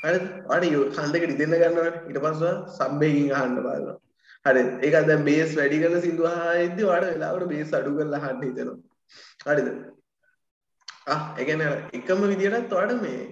අ 0.02 0.08
අඩ 0.08 0.64
කන්දක 0.92 1.24
ඉදින්න 1.26 1.54
ගන්නවට 1.54 2.10
ඉට 2.10 2.18
පස්ව 2.18 2.50
සබ්බයකින් 2.76 3.32
අහන්න 3.32 3.56
බලන්න 3.58 3.96
හරි. 4.44 4.62
ඒක 4.82 4.94
අද 4.94 5.10
බේස් 5.24 5.56
වැඩි 5.56 5.78
කල 5.78 5.96
සිින්දුහා 6.00 6.52
ඉද 6.60 6.78
වාට 6.82 7.06
වෙලාවට 7.06 7.48
බේස් 7.48 7.72
අඩු 7.72 7.96
කරල 7.96 8.16
හන්න 8.16 8.42
හිතනවා. 8.42 8.78
හරිද? 9.46 9.68
එකන 11.06 11.64
එකම 11.92 12.20
විදිටත් 12.24 12.68
තොට 12.68 13.00
මේ 13.00 13.22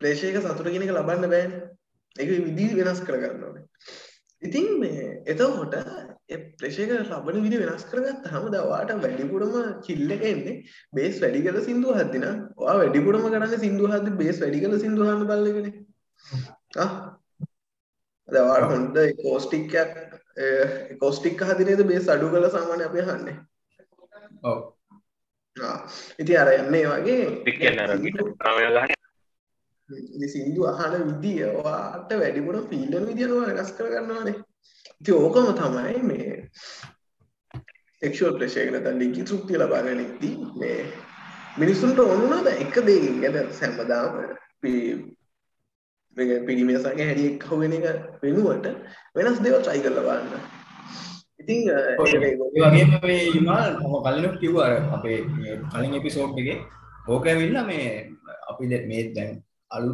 ප්‍රේශයක 0.00 0.36
සතුර 0.38 0.66
කෙනෙක 0.66 0.90
ලබන්න 0.90 1.28
බෑන්. 1.28 1.52
එක 2.16 2.28
විදිී 2.28 2.76
වෙනස් 2.76 3.00
කරගන්න 3.00 3.44
ඕනේ. 3.44 3.64
ඉතින් 4.42 4.80
මේ 4.80 5.22
එතකොට 5.26 5.74
ප්‍රේශයක 6.58 6.90
ලබන 6.90 7.42
විදි 7.42 7.58
වෙනස් 7.58 7.84
කරගත් 7.84 8.26
හම 8.26 8.48
දවාට 8.50 8.90
වැඩිපුරම 8.96 9.54
කිල්ලක 9.82 10.24
එන්නේ 10.24 10.56
බේස් 10.92 11.20
වැඩි 11.20 11.44
කල 11.44 11.60
සිින්දුව 11.60 11.96
හදදින 11.96 12.26
වා 12.56 12.76
වැඩිපුරම 12.76 13.24
කරන්න 13.26 13.58
සිින්දුව 13.58 13.94
හද 13.94 14.16
බේස් 14.16 14.40
වැඩි 14.40 14.64
කල 14.64 14.78
සිින්දුහන්න 14.78 15.24
බලගෙන 15.24 15.70
දවාට 18.28 18.68
හොන්ද 18.68 19.00
කෝස්ටික්යක් 19.18 19.96
කෝස්ටික් 20.98 21.42
හදිනේද 21.44 21.86
බේස් 21.86 22.08
අඩු 22.08 22.30
කල 22.30 22.50
සාමානය 22.50 22.84
අපය 22.84 23.02
හන්නේ 23.02 23.38
ඔව්. 24.42 24.60
ඉති 26.18 26.36
අර 26.36 26.48
යන්නේ 26.50 26.86
වගේ 26.86 27.24
සිින්දු 30.26 30.66
අහන 30.66 30.94
විදිිය 31.02 31.50
වාට 31.58 32.10
වැඩිපුර 32.14 32.56
ෆිල්ඩ 32.68 32.94
විදිියනවා 33.02 33.48
වෙනස් 33.50 33.72
කරගන්නවානේ. 33.72 34.36
ඉති 35.00 35.12
ඕකම 35.14 35.48
තමයි 35.54 36.02
මේ 36.02 36.32
එක්ෂල් 38.02 38.32
ප්‍රශයකනත 38.34 38.86
ලිකි 38.94 39.22
තෘප්තිය 39.24 39.58
ලබාගනික්දී 39.58 40.36
මේ 40.56 40.78
මිනිස්සුන්ට 41.56 41.98
ඔන්නුනද 42.00 42.48
එක 42.54 42.74
දේකින් 42.82 43.20
ගැද 43.20 43.52
සැම්මදාම 43.52 44.12
පිරිමියසගේ 46.46 46.96
හැඩිය 47.02 47.28
එක්හුවෙන 47.28 47.74
එක 47.74 47.86
වෙනුවට 48.22 48.66
වෙනස් 49.14 49.38
දෙව 49.40 49.56
ට්‍රයි 49.58 49.82
කරලබන්න 49.82 50.32
ඉතින් 51.42 51.60
වගේ 52.54 52.86
මේ 53.02 53.22
යුමල් 53.28 53.50
හම 53.78 53.94
කලිනක් 54.04 54.36
කිව්වර 54.40 54.72
අපේ 54.96 55.18
කලින් 55.72 55.94
එපිසෝඩ්ගේ 55.94 56.56
ඕක 57.08 57.26
ඇවිල්ල 57.26 57.58
මේ 57.66 57.86
අපි 58.50 58.64
මේ 58.90 59.02
දැන් 59.14 59.30
අලු 59.70 59.92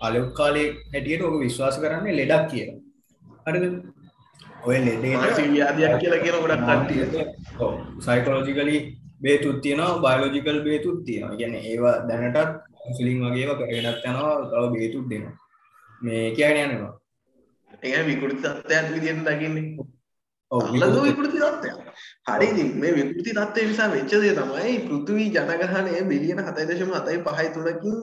අලුත් 0.00 0.30
කාලේ 0.34 0.68
හැටියට 0.92 1.22
ඕක 1.22 1.36
විශ්වාස 1.44 1.78
කරන්නේ 1.82 2.18
ලෙඩක් 2.20 2.46
කියන 2.50 2.70
හරිද? 3.46 3.74
ඔය 4.66 4.78
ලෙඩේ 4.78 5.14
ව්‍යාධයක් 5.48 5.94
කියලා 6.00 6.22
කියන 6.24 6.36
ගොඩක් 6.42 6.62
කට්ටිය 6.68 7.02
සයිකෝලෝජිකලි 8.06 8.76
බේතුත් 9.22 9.58
තියෙනවා 9.64 10.00
බයෝලෝජිකල් 10.04 10.58
බේතුත් 10.66 10.98
තියෙනවා. 11.06 11.38
ගැන 11.40 11.54
ඒවා 11.62 11.96
දැනටත් 12.08 12.50
සිලින් 12.96 13.22
වගේව 13.24 13.50
කරගෙනත් 13.58 14.08
යනවා 14.08 14.34
තව 14.50 14.64
බේතුත් 14.74 15.06
දෙනවා. 15.10 15.36
මේ 16.02 16.26
කියන 16.36 16.58
යනවා 16.64 16.92
ඒ 17.82 18.02
විකෘති 18.08 18.36
තත්ත්වයක් 18.44 18.86
විදිහට 18.94 19.24
දකින්නේ. 19.26 19.86
අල්ලද 20.50 20.96
විකෘති. 21.06 21.38
තත්ත්වයක්. 21.38 21.78
හරි 22.28 22.46
ඉතින් 22.52 22.68
මේ 22.80 22.92
විකෘති 22.98 23.30
තත්ත්වය 23.30 23.66
නිසා 23.70 23.88
වෙච්ච 23.94 24.12
දේ 24.22 24.34
තමයි 24.38 24.74
පෘථිවි 24.86 25.24
ජනගහනය 25.36 25.92
බිලියන 26.10 26.40
7.7 26.48 27.52
තුනකින් 27.54 27.98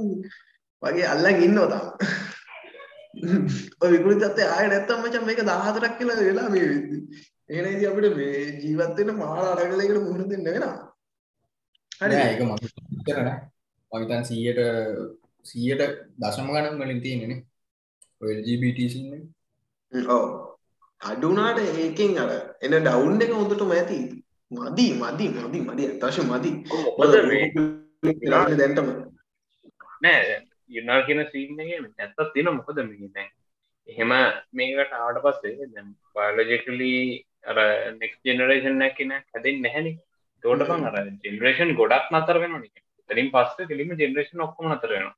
වගේ 0.84 1.08
අල්ලන් 1.14 1.44
ඉන්නවා 1.48 1.70
තාම. 1.74 1.86
ඔය 3.82 3.90
විකෘති 3.96 4.20
තත්ත්වය 4.24 4.44
ආයෙ 4.48 4.68
නැත්තම් 4.74 5.04
මචං 5.04 5.28
මේක 5.30 5.42
14ක් 5.44 5.94
කියලා 6.00 6.20
වෙලා 6.22 6.50
මේ 6.56 6.66
වෙද්දි 6.72 6.98
එහෙනම් 7.50 7.70
ඉතින් 7.76 7.90
අපිට 7.92 8.16
මේ 8.20 8.40
ජීවත් 8.64 8.98
වෙන්න 9.00 9.20
මාළ 9.22 9.48
අරගලයකට 9.52 10.02
මුහුණ 10.06 10.30
දෙන්න 10.32 10.48
වෙනවා. 10.48 10.76
හරි. 12.02 12.16
ඒක 12.24 12.42
මම 12.44 12.54
හිතන 12.64 13.24
නෑ. 13.28 13.40
මම 13.92 14.02
හිතන් 14.04 14.24
100ට 14.30 14.60
100ට 15.46 15.84
දශම 16.22 16.50
ගණන් 16.54 16.80
වලින් 16.82 17.02
තියෙන්නේ 17.06 17.40
ඔය 18.22 18.32
LGBT 18.42 18.80
සින්නේ 18.94 19.22
ඔව්. 20.10 20.24
අඩුනාට 21.02 21.60
ඒකෙන් 21.60 22.18
අර 22.18 22.32
එන 22.62 22.78
ඩවුන් 22.80 23.22
එක 23.22 23.32
හොඳටම 23.32 23.72
ඇති. 23.72 24.00
මදි 24.52 24.88
මදි 24.96 25.26
මදි 25.38 25.60
මදි. 25.62 25.84
අතශ 25.98 26.20
මදි. 26.24 26.52
දැන්ටම. 28.56 28.90
නෑ 30.02 30.38
යුනල් 30.70 31.02
කියන 31.06 31.24
සීන්නගේ 31.28 31.82
ඇත්තත් 32.00 32.34
තින 32.34 32.50
මොකද 32.52 32.80
මේ 32.84 33.10
දැන්? 33.10 33.30
එහෙම 33.88 34.12
මේකට 34.54 34.94
ආවට 34.96 35.24
පස්සේ 35.24 35.70
දැන් 35.70 35.88
බයලොජිකලි 36.16 36.92
අර 37.46 37.58
නෙක් 37.94 38.14
ජෙනරේෂන් 38.24 38.78
නැකින 38.78 39.14
හැදෙන් 39.14 39.62
නැහැනි 39.62 39.94
තෝට 40.44 40.66
පන් 40.70 40.88
අර 40.90 40.98
ජෙනරේෂන් 41.24 41.72
ගොඩක් 41.74 42.12
නතර 42.12 42.40
වෙන 42.44 42.58
නික 42.58 42.84
තරින් 43.10 43.30
පස්ස 43.32 43.70
කෙලිම 43.70 43.94
ජෙනරේෂන් 43.96 44.46
ඔක්කොම 44.48 44.72
නතර 44.72 44.94
වෙනවා 44.94 45.16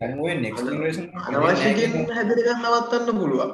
අනවශ්‍ය 0.00 1.70
හැදිරගන්න 2.16 2.60
නවත්තන්න 2.64 3.18
පුළුවන්. 3.20 3.50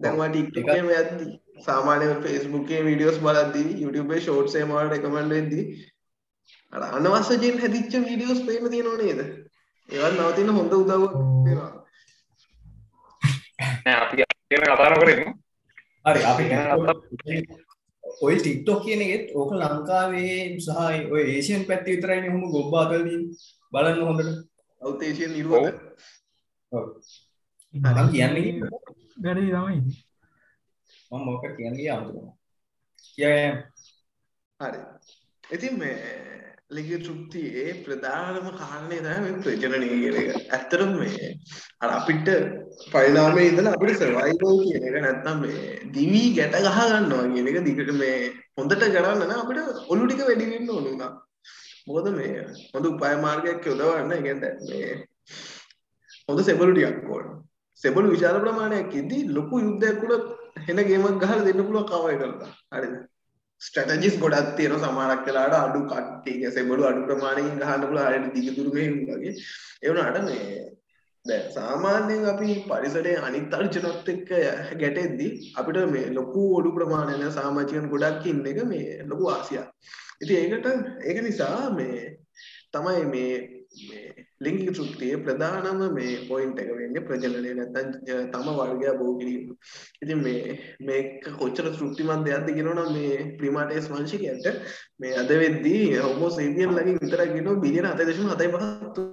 දැන්වා 0.00 0.28
ටික්ටකම 0.30 0.88
ඇද්දී 0.94 1.28
සාමානය 1.66 2.06
ෆෙස්බුකේ 2.24 2.80
විඩියෝස් 2.86 3.18
බලද්දී 3.26 3.68
YouTube 3.82 4.16
ෂෝට්සේ 4.18 4.64
මට 4.64 4.96
එකමන්ඩ 4.98 5.34
වෙද්දී 5.34 5.64
අර 6.72 6.82
අනවස්සජයෙන් 6.90 7.60
හැදිච්ච 7.62 7.92
වීඩියෝස් 8.06 8.40
පේම 8.48 8.64
තියෙනවා 8.72 8.98
නේද? 9.02 9.20
ඒවත් 9.88 10.14
නවතින්න 10.16 10.50
හොඳ 10.56 10.72
උදව් 10.74 10.90
අපි 13.94 14.14
කතාර 14.64 14.94
කරමු 15.00 15.30
හරි 16.04 16.20
අපි 16.24 16.44
ඔය 18.22 18.34
ටික්ටොක් 18.36 18.80
කියන 18.84 19.00
එකෙත් 19.06 19.24
ඕක 19.38 19.50
ලංකාවේ 19.54 20.36
සහ 20.58 20.68
ඔය 21.14 21.22
ඒසියන් 21.32 21.62
පැත්ති 21.70 21.94
විතරයිනේ 21.94 22.34
හොම 22.34 22.44
ගොබ්බාතලදී 22.52 23.22
බලන්න 23.72 24.06
හොඳට 24.08 24.55
අවතේශයෙන් 24.86 25.32
නිරුව 25.32 25.54
කියන්නේ 28.12 28.58
වැඩ 29.24 29.40
තමයි. 29.46 29.80
මම 31.10 31.24
මොක 31.26 31.44
කියන්නේ 31.58 31.90
අමුතුම. 31.90 32.28
කිය 33.06 33.26
හරි. 34.60 34.80
ඉතින් 35.44 35.74
මේ 35.78 35.96
ලිග 36.68 36.88
තෘප්තියේ 37.04 37.74
ප්‍රධානම 37.84 38.46
කාරණය 38.60 38.98
තමයි 38.98 39.32
ප්‍රජනනය 39.42 39.88
කියන 39.92 40.16
එක. 40.20 40.30
ඇත්තටම 40.50 40.90
මේ 41.00 41.28
අර 41.80 41.90
අපිට 41.98 42.28
පරිණාමයේ 42.92 43.50
ඉඳලා 43.50 43.74
අපිට 43.76 44.00
සර්වයිවල් 44.00 44.58
කියන 44.64 44.88
එක 44.88 44.96
නැත්තම් 44.98 45.36
මේ 45.42 45.60
දිවි 45.94 46.22
ගැට 46.38 46.56
ගහ 46.58 46.80
ගන්නවා 46.90 47.28
කියන 47.34 47.50
එක 47.50 47.58
දිගට 47.68 47.92
මේ 48.00 48.18
හොඳට 48.58 48.82
කරන්න 48.86 49.22
නම් 49.28 49.40
අපිට 49.44 49.60
ඔලු 49.92 50.02
ටික 50.06 50.26
වැඩි 50.28 50.50
වෙන්න 50.52 50.70
ඕන 50.70 50.90
උනා. 50.94 51.12
මොකද 51.86 52.06
මේ 52.12 52.46
හොඳ 52.72 52.86
උපාය 52.86 53.16
මාර්ගයක් 53.20 53.66
යොදවන්න 53.66 54.12
ඒ 54.12 54.22
කියන්නේ 54.22 54.52
මේ 54.62 54.94
හොඳ 56.28 56.40
සෙබළු 56.42 56.72
ටිකක් 56.72 57.10
ඕන. 57.10 57.26
සෙබළු 57.82 58.14
විශාල 58.14 58.38
ප්‍රමාණයක් 58.44 58.94
ඉද්දි 59.00 59.18
ලොකු 59.30 59.60
යුද්ධයක් 59.60 60.06
උඩ 60.06 60.24
හෙන 60.60 60.80
ගේමක් 60.84 61.20
ගහලා 61.22 61.44
දෙන්න 61.46 61.60
පුළුවන් 61.60 61.90
කවයි 61.90 62.16
කරලා. 62.20 62.50
හරිද? 62.72 62.94
ස්ට්‍රැටජිස් 63.60 64.16
ගොඩක් 64.18 64.48
තියෙනවා 64.56 64.86
සමහරක් 64.86 65.26
වෙලාවට 65.26 65.58
අඩු 65.58 65.82
කට්ටිය 65.84 66.50
සෙබළු 66.50 66.88
අඩු 66.88 67.04
ප්‍රමාණයකින් 67.04 67.60
ගහන්න 67.60 67.84
පුළුවන් 67.84 68.08
හරියට 68.08 68.34
දිගදුරු 68.38 68.72
මෙහෙම 68.72 68.96
වගේ. 69.10 69.34
ඒ 69.82 69.88
වුණාට 69.90 70.18
මේ 70.24 70.56
දැන් 71.26 71.46
සාමාන්‍යයෙන් 71.52 72.26
අපි 72.32 72.48
පරිසරයේ 72.66 73.22
අනිත් 73.28 73.54
අර්ජනොත් 73.54 74.10
එක්ක 74.14 74.32
ගැටෙද්දි 74.82 75.28
අපිට 75.54 75.78
මේ 75.94 76.10
ලොකු 76.10 76.42
ඔඩු 76.58 76.74
ප්‍රමාණයක් 76.76 77.30
සමාජිකයන් 77.30 77.88
ගොඩක් 77.94 78.28
ඉන්න 78.32 78.44
එක 78.46 78.60
මේ 78.64 78.90
ලොකු 79.04 79.30
ආසියක්. 79.30 79.66
ඉතින් 80.20 80.36
ඒකට 80.44 80.66
ඒක 81.02 81.18
නිසා 81.22 81.70
මේ 81.72 82.00
තමයි 82.72 83.04
මේ 83.06 83.34
මේ 83.82 84.26
ලිංගික 84.38 84.70
තෘප්තියේ 84.70 85.18
ප්‍රධානම 85.18 85.80
මේ 85.94 86.14
පොයින්ට් 86.28 86.58
එක 86.58 86.70
වෙන්නේ 86.70 87.02
ප්‍රජනනය 87.02 87.52
නැත්නම් 87.52 87.88
තම 88.32 88.48
වර්ගය 88.58 88.92
බෝ 88.98 89.12
කිරීම. 89.18 89.44
ඉතින් 90.02 90.18
මේ 90.22 90.56
මේක 90.80 91.08
කොච්චර 91.38 91.66
තෘප්තිමත් 91.70 92.26
දෙයක්ද 92.26 92.48
කියනවනම් 92.50 92.90
මේ 92.92 93.14
ප්‍රිමාටේස් 93.38 93.88
වංශිකයන්ට 93.88 94.46
මේ 95.00 95.14
අද 95.14 95.30
වෙද්දී 95.36 95.84
හෝමෝ 95.98 96.30
සේපියන් 96.30 96.70
ලගින් 96.72 97.00
විතරක් 97.02 97.32
කියනවා 97.32 97.62
බිලියන 97.62 97.90
7.75 97.92 99.06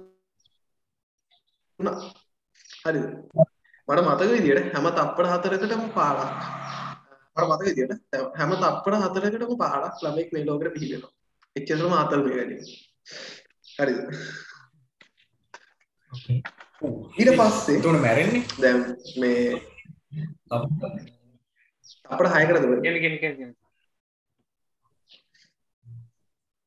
වුණා. 1.78 1.96
හරිද? 2.84 3.06
මට 3.88 4.00
මතක 4.02 4.30
විදියට 4.30 4.72
හැම 4.72 4.86
තප්පර 4.92 5.26
හතරකටම 5.28 5.88
පාරක් 5.92 6.63
මට 7.36 7.46
මතක 7.46 7.66
විදියට 7.68 7.92
හැම 8.38 8.50
තප්පර 8.54 8.94
හතරකටම 8.96 9.54
පාරක් 9.58 10.02
ළමෙක් 10.02 10.28
මේ 10.32 10.46
ලෝකෙට 10.46 10.74
පිහිටෙනවා. 10.74 11.12
එච්චරම 11.56 11.92
ආතල් 11.92 12.22
මේ 12.24 12.36
වැඩි. 12.38 12.56
හරිද? 13.76 13.98
ඕකේ 16.10 16.38
ඊට 17.16 17.32
පස්සේ 17.38 17.76
එතකොට 17.76 18.00
මැරෙන්නේ 18.00 18.42
දැන් 18.58 18.78
මේ 19.16 19.42
අපට 22.10 22.28
හයකටද. 22.34 22.64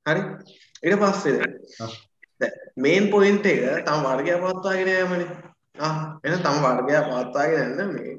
හරි 0.05 0.21
ඊට 0.83 0.99
පස්සේ 1.01 1.35
දැන් 2.39 2.53
මේන් 2.77 3.09
පොයින්ට් 3.11 3.45
එක 3.45 3.63
තම 3.85 4.03
වර්ගය 4.05 4.35
පවත්වාගෙන 4.35 4.89
යෑමනේ 4.89 5.29
ආ 5.79 5.95
එහෙනම් 6.23 6.43
තම 6.43 6.57
වර්ගය 6.65 6.99
පවත්වාගෙන 7.07 7.79
යන්න 7.79 7.95
මේ 7.95 8.13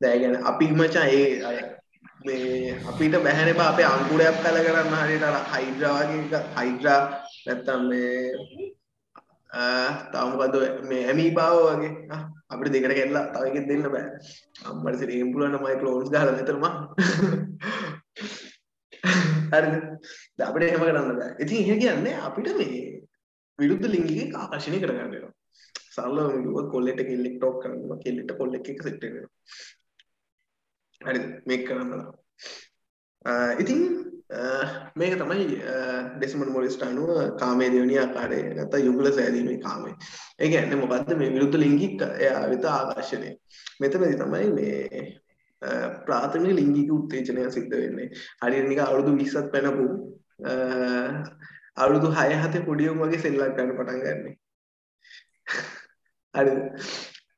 දැන් 0.00 0.20
කියන්නේ 0.20 0.44
අපි 0.50 0.66
මචං 0.72 1.06
ඒ 1.12 1.24
මේ 2.24 2.76
අපිට 2.90 3.14
බැහැනේ 3.24 3.56
බා 3.58 3.68
අපේ 3.72 3.86
අංකුරයක් 3.94 4.36
පැල 4.44 4.58
කරන්න 4.66 4.94
හරියට 5.00 5.26
අර 5.28 5.36
හයිඩ්‍රා 5.52 5.96
වගේ 6.00 6.20
එක. 6.22 6.46
හයිඩ්‍රා 6.58 7.00
නැත්තම් 7.46 7.82
මේ 7.90 8.72
තව 10.12 10.22
මොකද 10.30 10.56
මේ 10.90 11.02
ඇමීබාව 11.10 11.56
වගේ. 11.66 11.92
ආ, 12.14 12.22
අපිට 12.52 12.72
දෙකට 12.74 12.96
කෙල්ලා 13.00 13.24
තව 13.34 13.44
එකෙක් 13.50 13.68
දෙන්න 13.70 13.86
බෑ. 13.94 14.06
අම්මට 14.68 14.98
සිරීම් 15.02 15.28
පුළුවන් 15.32 15.58
මයි 15.64 15.76
ක්ලෝන්ස් 15.82 16.08
ගහලා 16.14 16.34
මෙතනම 16.38 16.64
හරිද? 19.52 19.74
දැන් 20.38 20.48
අපිට 20.48 20.66
එහෙම 20.68 20.82
කරන්න 20.88 21.16
බෑ. 21.20 21.30
ඉතින් 21.42 21.58
එහෙ 21.62 21.74
කියන්නේ 21.82 22.16
අපිට 22.28 22.48
මේ 22.58 22.82
විරුද්ධ 23.58 23.88
ලිංගිකෙක් 23.94 24.38
ආකර්ෂණය 24.42 24.78
කරගන්න 24.82 25.12
වෙනවා. 25.14 25.32
සරලව 25.94 26.30
කිව්වොත් 26.42 26.68
කොල්ලෙක්ට 26.72 27.02
කෙල්ලෙක් 27.10 27.34
ටොක් 27.38 27.56
කරනවා 27.62 28.02
කෙල්ලෙක්ට 28.04 28.32
කොල්ලෙක් 28.40 28.68
එක්ක 28.72 28.80
සෙට් 28.86 29.02
වෙනවා. 29.04 29.30
හරිද 31.06 31.24
මේක 31.46 31.66
කරන්න 31.68 31.92
නම්. 31.98 32.04
අ, 33.24 33.32
ඉතින් 33.62 33.80
අ, 34.30 34.40
මේක 35.00 35.14
තමයි 35.20 35.44
ඩෙස්මන් 36.18 36.52
මොරිස්ට 36.54 36.82
අනුව 36.86 37.10
කාමයේ 37.42 37.70
දෙවැනි 37.74 37.98
ආකාරය 38.04 38.40
නැත්නම් 38.58 38.86
යුගල 38.88 39.10
සෑදීමේ 39.18 39.58
කාමය. 39.66 39.92
ඒ 40.40 40.48
කියන්නේ 40.52 40.80
මොකද්ද 40.82 41.12
මේ 41.20 41.30
විරුද්ධ 41.36 41.58
ලිංගික 41.64 42.02
එයා 42.24 42.42
වෙත 42.52 42.64
ආකර්ෂණය. 42.72 43.30
මෙතනදී 43.80 44.18
තමයි 44.22 44.50
මේ 44.58 45.04
අ, 45.62 45.68
ප්‍රාථමික 46.06 46.56
ලිංගික 46.60 46.92
උත්තේජනය 46.98 47.48
සිද්ධ 47.56 47.76
වෙන්නේ. 47.82 48.08
හරියට 48.42 48.68
නිකන් 48.70 48.84
අවුරුදු 48.86 49.16
20ක් 49.22 49.46
පැනපු 49.54 49.86
අ, 50.50 50.54
අවුරුදු 51.82 52.08
6 52.20 52.40
7 52.46 52.64
පොඩි 52.68 52.88
උන් 52.92 53.02
වගේ 53.02 53.22
සෙල්ලම් 53.24 53.54
ගන්න 53.56 53.76
පටන් 53.78 54.00
ගන්නෙ. 54.06 54.32
හරිද? 56.34 56.60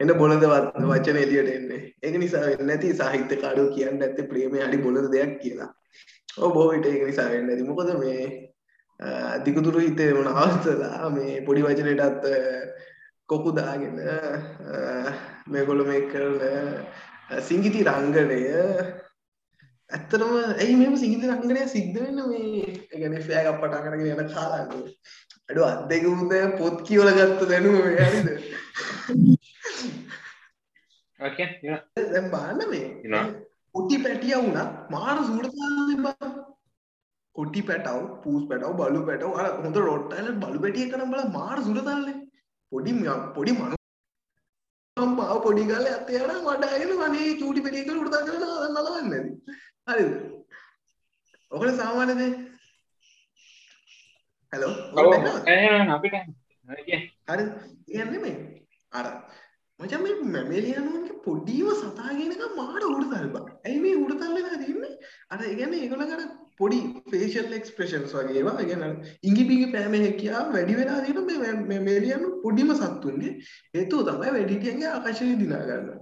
එන්න 0.00 0.12
බොළඳ 0.20 0.44
වත්- 0.52 0.80
වචන 0.90 1.18
එළියට 1.24 1.50
එන්නේ. 1.56 1.80
ඒක 2.02 2.16
නිසා 2.24 2.42
වෙන්නේ 2.46 2.66
නැති 2.70 2.94
සාහිත්‍යකාරයෝ 3.00 3.68
කියන්නේ 3.76 4.00
නැත්තේ 4.00 4.28
ප්‍රේමය 4.32 4.58
හරි 4.66 4.78
බොළඳ 4.86 5.08
දෙයක් 5.14 5.38
කියලා. 5.42 5.70
ඔව් 6.38 6.52
බොහෝ 6.54 6.72
විට 6.72 6.86
ඒක 6.90 7.06
නිසා 7.06 7.30
වෙන්නේ 7.30 7.56
නැති. 7.56 7.68
මොකද 7.70 7.94
මේ 8.02 8.26
අ, 9.00 9.38
දිගුදුරු 9.44 9.80
හිතේ 9.86 10.12
මොන 10.18 10.28
අවස්ථලා 10.42 11.08
මේ 11.16 11.40
පොඩි 11.46 11.62
වචනයටත් 11.62 12.24
අ, 12.26 12.36
කොකු 13.28 13.50
දාගෙන 13.58 13.96
අ, 14.08 14.14
මේගොල්ලෝ 15.52 15.86
මේ 15.88 16.02
කරන 16.12 16.38
අ, 17.30 17.40
සිංගිති 17.48 17.84
රංගනය 17.88 18.40
ඇත්තටම 19.90 20.32
ඇයි 20.60 20.74
මෙම 20.82 20.96
සිංගිති 21.02 21.28
රංගනය 21.32 21.66
සිද්ධ 21.74 21.98
වෙන්න 22.04 22.22
මේ 22.30 22.64
ඒ 22.64 22.98
කියන්නේ 23.00 23.24
ෆෑග් 23.28 23.46
අප් 23.52 23.60
පටන් 23.62 23.88
අරගෙන 23.92 24.12
යන 24.24 24.32
කාලන්නේ. 24.34 24.94
අඩු 25.50 25.64
අත් 25.64 25.82
දෙක 25.90 26.04
උද 26.12 26.32
පොත් 26.60 26.80
කියවල 26.88 27.10
ගත්ත 27.18 27.48
දැනුම 27.50 27.76
මේ 27.80 28.08
හරිද? 28.10 29.35
Okay, 31.26 31.46
yeah. 31.64 31.78
දැන් 32.12 32.30
බලන්න 32.30 32.70
මේ 32.70 32.78
එනවා. 32.78 33.24
කොටි 33.72 33.96
පැටිය 33.96 34.34
වුණත් 34.34 34.90
මාර 34.90 35.16
සූරතාවල 35.16 35.94
තිබ්බා. 35.94 36.56
කොටි 37.32 37.60
පැටව, 37.60 38.22
පූස් 38.22 38.48
පැටව, 38.48 38.72
බලු 38.72 39.06
පැටව 39.06 39.34
අර 39.34 39.60
හොඳ 39.62 39.76
රොට්ටයිල 39.76 40.30
බලු 40.30 40.60
පැටිය 40.60 40.90
කරන් 40.90 41.10
බල 41.10 41.28
මාර 41.32 41.62
සූරතාවලනේ. 41.62 42.26
පොඩි 42.70 42.92
ම- 42.92 43.34
පොඩි 43.34 43.52
මනු 43.52 43.74
අම්මා 44.96 45.38
පොඩි 45.38 45.64
ගාලේ 45.64 45.90
අතේ 45.90 46.16
යන 46.16 46.44
වඩාගෙන 46.44 47.02
අනේ 47.02 47.40
චූටි 47.40 47.60
පැටිය 47.60 47.84
කියලා 47.84 48.00
උඩ 48.00 48.08
දාගෙන 48.08 48.34
නලවන්නේ 48.74 49.18
නැති. 49.18 49.42
හරිද? 49.88 50.36
ඔකට 51.50 51.70
සාමාන්‍ය 51.70 52.14
දේ. 52.14 52.46
හලෝ. 54.54 54.70
ඔව්. 55.02 55.48
එහෙනම් 55.48 55.94
අපිට 55.94 56.12
okay. 56.72 56.98
හරි 57.28 57.44
කියන්නේ 57.92 58.18
මේ 58.18 58.66
අර 58.92 59.04
මචං 59.80 60.02
මේ 60.04 60.14
මැමෙලියනුන්ගේ 60.34 61.20
පොඩිම 61.24 61.68
සතාගෙනක 61.80 62.42
මාට 62.58 62.84
උඩතල් 62.90 63.28
බා. 63.34 63.46
ඇයි 63.66 63.80
මේ 63.84 63.96
උඩතල් 64.04 64.34
වෙලා 64.36 64.58
තියෙන්නේ? 64.62 64.94
අර 65.32 65.40
ඒ 65.44 65.54
කියන්නේ 65.58 65.80
ඒගොල්ලන්ට 65.84 66.32
පොඩි 66.60 66.78
facial 67.12 67.52
expressions 67.58 68.14
වගේ 68.18 68.38
ඒවා. 68.40 68.56
ඒ 68.62 68.68
කියන්නේ 68.70 69.12
ඉඟි 69.28 69.44
බිඟි 69.50 69.68
පෑමේ 69.74 70.02
හැකියාව 70.06 70.48
වැඩි 70.56 70.78
වෙලා 70.80 71.00
තියෙන 71.04 71.28
මේ 71.28 71.52
මැමෙලියනු 71.70 72.32
පොඩිම 72.44 72.72
සත්තුන්ගේ 72.80 73.32
හේතුව 73.76 74.08
තමයි 74.08 74.34
වැඩිහිටියන්ගේ 74.36 74.90
ආකර්ෂණය 74.94 75.38
දිනා 75.44 75.62
ගන්නවා. 75.68 76.00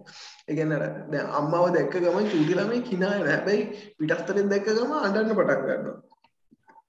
ඒ 0.49 0.55
කියන්නේ 0.59 0.81
අර 0.81 0.97
දැන් 1.13 1.39
අම්මව 1.41 1.71
දැක්ක 1.79 2.01
ගමන් 2.05 2.33
චූටි 2.33 2.59
ළමයි 2.61 2.83
කිනා 2.91 3.15
යනවා. 3.19 3.33
හැබැයි 3.35 3.63
පිටස්තරෙන් 3.99 4.53
දැක්ක 4.55 4.75
ගමන් 4.79 5.01
අඬන්න 5.07 5.39
පටන් 5.41 5.65
ගන්නවා. 5.71 6.14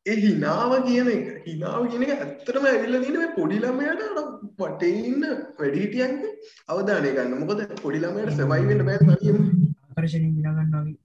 ඒ 0.05 0.15
හිනාව 0.17 0.71
කියන 0.85 1.07
එක 1.09 1.29
හිනාව 1.45 1.85
කියන 1.91 2.03
එක 2.05 2.11
ඇත්තටම 2.15 2.65
ඇවිල්ලා 2.71 3.01
තියෙන 3.03 3.15
මේ 3.17 3.29
පොඩි 3.37 3.55
ළමයාට 3.61 4.03
අර 4.03 4.27
වටේ 4.59 4.99
ඉන්න 5.03 5.23
වැඩිහිටියන්ගේ 5.59 6.33
අවධානය 6.69 7.13
ගන්න. 7.15 7.39
මොකද 7.41 7.63
පොඩි 7.81 8.01
ළමයාට 8.03 8.35
සර්වයිව් 8.35 8.67
වෙන්න 8.71 8.85
බෑ 8.89 8.99
තනියම. 9.01 9.39
ආකර්ශණය 9.87 10.29
විනා 10.35 10.53
ගන්නවා 10.57 10.83
වගේ 10.83 10.99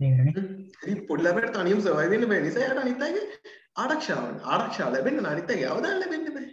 නේදනේ 0.00 0.32
ඉතින් 0.82 1.02
පොඩි 1.10 1.26
ළමයාට 1.26 1.58
තනියම 1.58 1.82
සර්වයිව් 1.82 2.14
වෙන්න 2.14 2.26
බෑ 2.30 2.46
නිසා 2.46 2.64
යාට 2.64 2.80
අනිත් 2.84 3.04
අයගේ 3.08 3.26
ආරක්ෂාව 3.76 4.24
ආරක්ෂාව 4.54 4.96
ලැබෙන්න 4.96 5.30
අනිත් 5.32 5.52
අයගේ 5.52 5.68
අවධානය 5.68 6.00
ලැබෙන්න 6.00 6.32
බෑ. 6.38 6.48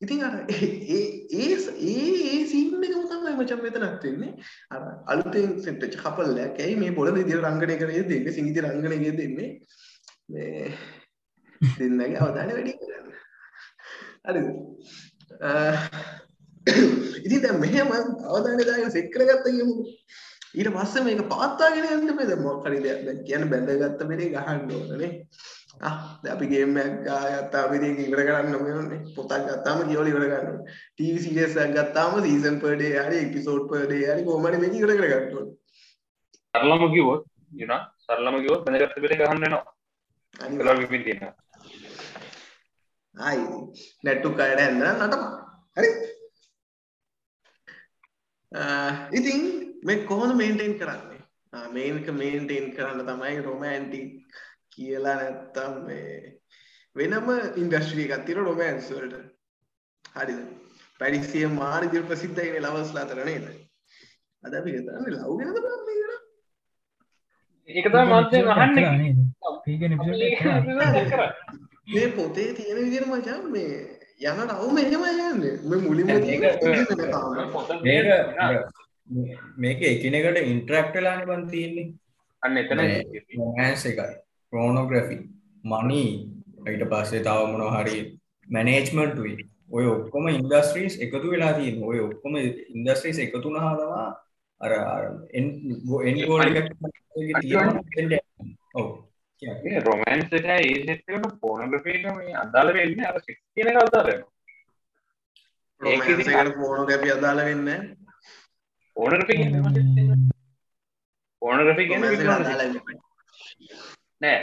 ඉතින් 0.00 0.26
අර 0.26 0.34
ඒ 0.56 1.00
ඒ 1.42 1.52
ඒ 1.90 2.42
සීන් 2.48 2.88
එකම 2.88 3.06
තමයි 3.06 3.36
මචං 3.36 3.64
මෙතනත් 3.66 4.08
වෙන්නේ. 4.08 4.34
අර 4.70 4.82
අලුතෙන් 5.14 5.54
සෙට් 5.60 5.80
වෙච්ච 5.80 5.96
කපල් 6.02 6.44
එකක් 6.48 6.60
ඇයි 6.66 6.82
මේ 6.82 6.98
පොළ 6.98 7.14
විදියට 7.14 7.46
රංගනය 7.46 7.78
කරේ 7.78 8.04
දෙන්නේ 8.10 8.36
සිංගිති 8.38 8.66
රංගනය 8.66 9.14
දෙන්නේ 9.14 9.50
මේ 10.28 10.72
දෙන්නගේ 11.60 12.18
අවධානය 12.18 12.52
වැඩි 12.56 12.74
කරන්න. 12.80 13.08
හරිද? 14.26 14.48
අ, 15.40 15.50
ඉතින් 17.24 17.40
දැන් 17.42 17.60
මෙහෙම 17.60 17.88
අවධානය 17.92 18.64
දාගෙන 18.64 18.90
සෙට් 18.90 19.10
කරගත්ත 19.14 19.46
කියමුකෝ. 19.46 19.88
ඊට 20.54 20.70
පස්සේ 20.76 21.04
මේක 21.04 21.24
පවත්වාගෙන 21.32 21.88
යන්න 21.96 22.16
බෑ 22.18 22.28
දැන් 22.30 22.44
මොකක් 22.44 22.66
හරි 22.68 22.84
දෙයක් 22.84 23.02
දැන් 23.06 23.24
කියන්නේ 23.26 23.50
බැඳගත්ත 23.52 24.06
බෙරේ 24.10 24.30
ගහන්න 24.34 24.72
ඕනනේ. 24.78 25.10
ආ 25.80 25.94
දැන් 26.22 26.34
අපි 26.36 26.46
ගේම් 26.52 26.76
එකක් 26.82 26.98
ගාගත්තාම 27.06 27.74
ඉතින් 27.78 27.96
ඒක 27.96 28.08
ඉවර 28.08 28.22
කරන්න 28.28 28.56
ඕනේ. 28.58 29.00
පොතක් 29.16 29.46
ගත්තාම 29.48 29.82
කියවල 29.88 30.10
ඉවර 30.12 30.26
ගන්න 30.28 30.48
ඕනේ. 30.50 30.76
ටීවී 30.94 31.24
සීරීස් 31.26 31.56
එකක් 31.64 31.74
ගත්තාම 31.78 32.18
සීසන් 32.26 32.60
per 32.64 32.74
day 32.82 32.92
හරි 32.98 33.18
එපිසෝඩ් 33.26 33.68
per 33.72 33.84
day 33.92 34.02
හරි 34.10 34.26
කොහොම 34.28 34.48
හරි 34.48 34.62
මේක 34.64 34.78
ඉවර 34.80 34.94
කරගන්න 34.98 35.38
ඕනේ. 35.38 35.54
සරලම 36.54 36.84
කිව්වොත් 36.94 37.22
you 37.60 37.66
know 37.66 37.80
සරලම 38.06 38.36
කිව්වොත් 38.42 38.66
බඳගත්ත 38.66 39.02
බෙලේ 39.04 39.20
ගහන්න 39.22 39.44
වෙනවා. 39.46 39.64
කලර් 40.40 40.78
විපින් 40.80 41.04
තියෙනවා. 41.04 41.34
ආයි. 43.14 43.44
නැට්ටු 44.04 44.34
කඩ 44.34 44.60
ඇඳ 44.64 44.82
නටම. 44.82 45.22
හරි. 45.76 45.90
ඉතින් 49.18 49.40
මේ 49.84 50.04
කොහොම 50.04 50.36
මේන්ටේන් 50.36 50.78
කරන්නේ? 50.78 51.20
මේක 51.72 52.08
මේන්ටේන් 52.22 52.72
කරන්න 52.76 53.06
තමයි 53.08 53.36
රොමෑන්ටික් 53.48 54.08
කියලා 54.74 55.16
නැත්තම් 55.20 55.74
මේ 55.86 56.38
වෙනම 56.96 57.28
ඉන්ඩස්ට්‍රී 57.62 58.08
එකක් 58.08 58.26
තියෙන 58.26 58.44
රොමෑන්ස් 58.48 58.90
වලට. 58.94 59.16
හරිද? 60.16 60.40
පැරිසිය 61.00 61.46
මාර 61.58 61.82
ඉදිරි 61.88 62.08
ප්‍රසිද්ධයිනේ 62.10 62.64
ලවස්ලා 62.64 63.04
අතර 63.06 63.24
නේද? 63.30 63.46
අද 64.42 64.54
අපි 64.60 64.76
හිතන්නේ 64.76 65.14
ලව් 65.16 65.36
ගැනද 65.38 65.58
බලන්නේ 65.58 65.96
කියලා. 65.98 66.20
ඒක 67.68 67.86
තමයි 67.90 68.06
මාත්‍යෙන් 68.14 68.50
අහන්නේ. 68.56 69.21
කරා. 71.10 71.32
මේ 71.94 72.06
පොතේ 72.06 72.52
තියෙන 72.52 72.76
විදිහට 72.76 73.06
මචං 73.06 73.52
මේ 73.52 73.98
යන 74.20 74.40
රවුම 74.48 74.78
එහෙම 74.78 75.04
යන්නේ. 75.04 75.58
මේ 75.64 75.78
මුලින්ම 75.78 76.06
දැන් 76.06 76.22
තියෙන 76.22 76.42
ඒක- 76.42 76.62
engine 76.62 76.80
එක 76.80 77.10
තාම. 77.10 77.34
මේක 77.82 78.06
මේක 79.58 79.82
එකිනෙකට 79.82 80.38
ඉන්ට්‍රක්ට් 80.38 80.96
වෙලානේ 80.96 81.26
බං 81.26 81.48
තියෙන්නේ. 81.48 81.94
අන්න 82.42 82.58
එතන 82.58 82.80
රොමෑන්ස් 83.38 83.86
එකයි. 83.86 84.22
ප්‍රෝනෝග්‍රෆි 84.52 85.16
මනී 85.64 86.32
ඊට 86.68 86.84
පස්සේ 86.88 87.22
තව 87.22 87.46
මොනවා 87.46 87.78
හරි 87.78 88.18
මැනේජ්මන්ට්ුයි 88.50 89.36
ඔය 89.72 89.86
ඔක්කොම 89.86 90.28
ඉන්ඩස්ට්‍රීස් 90.28 91.00
එකතු 91.00 91.30
වෙලා 91.30 91.52
තියෙන 91.52 91.82
ඔය 91.84 91.98
ඔක්කොම 91.98 92.36
ඉන්ඩස්ට්‍රීස් 92.36 93.18
එකතු 93.18 93.42
වුණා 93.42 93.76
තමා 93.76 94.08
අර 94.60 94.72
එන් 95.34 95.44
එන් 96.04 96.16
ඔව් 99.42 99.80
රොමන්ස් 99.86 100.36
එක 100.38 100.46
ඒ 100.50 100.68
පෝනෝග්‍රෆි 101.40 101.96
එක 101.98 102.06
මේ 102.16 102.36
අදාළ 102.44 102.70
වෙන්නේ 102.74 103.08
අර 103.08 103.18
සෙක්ස් 103.20 103.42
කියන 103.54 103.74
romance 103.74 104.14
ඉතින් 105.80 106.30
එකට 106.30 106.56
pornography 106.56 107.10
අදාළ 107.10 107.42
වෙන්නේ 107.44 107.78
වෙන්නේ 112.10 112.26
නැහැ. 112.26 112.98
නෑ. 114.20 114.40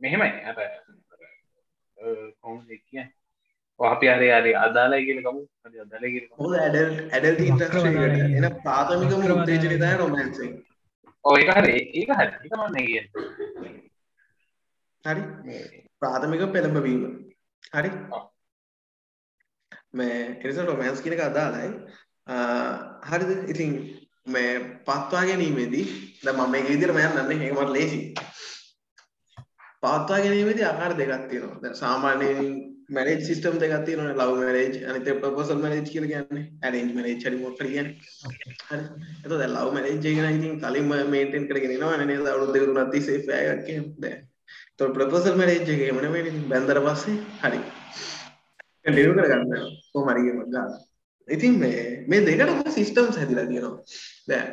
මෙහෙමයි. 0.00 0.30
අර 0.44 0.56
කොහොමද 2.40 2.66
කියන්නේ? 2.66 3.06
ඔය 3.80 3.88
අපි 3.88 4.06
හරි 4.08 4.28
හරි 4.30 4.56
අදාළයි 4.56 5.06
කියලා 5.06 5.26
කමු 5.28 5.42
හරි 5.64 5.84
අදාළයි 5.84 6.12
කියලා 6.14 6.30
කමු 6.30 6.42
මොකද 6.42 6.58
adult 6.66 7.14
adult 7.18 7.40
industry 7.46 7.94
එකට. 7.94 8.26
එන 8.38 8.48
ප්‍රාථමිකම 8.66 9.24
උත්තේජනය 9.36 9.76
තමයි 9.76 9.94
romance 10.02 10.42
එක. 10.44 10.52
ඔය 11.24 11.40
ඒක 11.40 11.54
හරි. 11.60 11.78
ඒක 12.00 12.10
හරි. 12.18 12.28
ඒක 12.42 12.54
මම 12.58 12.76
කියන්නේ 12.76 13.90
හරි. 15.04 15.22
ප්‍රාථමික 16.00 16.44
පෙළඹවීම 16.52 17.02
හරි. 17.72 17.90
මේ 19.92 20.16
එනිසා 20.36 20.66
රොමෑන්ස් 20.66 21.02
කියන 21.02 21.16
එක 21.16 21.24
අදාළයි. 21.28 21.70
හරිද? 23.02 23.30
ඉතින් 23.48 23.70
මේ 24.26 24.50
පත්වා 24.86 25.24
ගැනීමේදී 25.28 25.86
දැන් 26.24 26.36
මම 26.36 26.50
මේක 26.50 26.68
විදිහට 26.68 26.94
මම 26.94 27.22
යන්නේ 27.22 27.46
ඒක 27.46 27.54
මට 27.54 27.70
ලේසි. 27.70 28.00
පවත්වා 29.82 30.20
ගැනීමේදී 30.20 30.64
ආකාර 30.64 30.92
දෙකක් 30.96 31.24
තියෙනවා. 31.30 31.60
දැන් 31.62 31.74
සාමාන්‍යයෙන් 31.74 32.50
මැරේජ් 32.88 33.20
සිස්ටම් 33.24 33.56
දෙකක් 33.58 33.84
තියෙනවානේ 33.86 34.18
ලව් 34.20 34.32
මැරේජ් 34.40 34.74
අනිත් 34.88 35.08
එක 35.08 35.20
ප්‍රොපෝසල් 35.20 35.62
මැරේජ් 35.64 35.86
කියලා 35.88 36.10
කියන්නේ. 36.12 36.44
ඇරේන්ජ් 36.62 36.92
මැරේජ් 36.96 37.24
හරි 37.24 37.40
මොකක් 37.40 37.60
හරි 37.60 37.70
කියන්නේ. 37.74 37.94
හරි. 38.68 38.82
එතකොට 39.16 39.40
දැන් 39.40 39.54
ලව් 39.54 39.68
මැරේජ් 39.76 39.96
එක 40.10 40.20
නම් 40.20 40.36
ඉතින් 40.38 40.60
කලින්ම 40.62 40.92
මේන්ටේන් 41.14 41.48
කරගෙන 41.48 41.74
එනවනේ 41.76 42.06
නේද? 42.06 42.26
අවුරුදු 42.26 42.52
දෙක 42.54 42.68
තුනක් 42.68 42.92
තිස්සේ 42.94 43.24
ෆෑ 43.26 43.48
එකක් 43.54 43.72
එහෙම 43.72 43.88
දැන් 43.98 44.20
එතකොට 44.82 44.94
ප්‍රොපෝසල් 44.94 45.36
මැරේජ් 45.36 45.62
එක 45.64 45.94
නෙමෙයි 45.96 46.22
ඉතින් 46.24 46.46
බැන්දර 46.48 46.78
පස්සේ 46.82 47.16
හරි 47.42 47.60
ඩිනු 48.86 49.12
කරගන්න 49.16 49.52
කොහොම 49.88 50.08
හරි 50.08 50.22
ගේමක් 50.22 50.46
ගන්න 50.46 50.72
ඉතින් 51.28 51.54
මේ 51.56 51.82
මේ 52.08 52.22
දෙකටම 52.22 52.70
සිස්ටම්ස් 52.70 53.16
හැදිලා 53.16 53.46
තියෙනවා 53.46 53.76
දැන් 54.28 54.48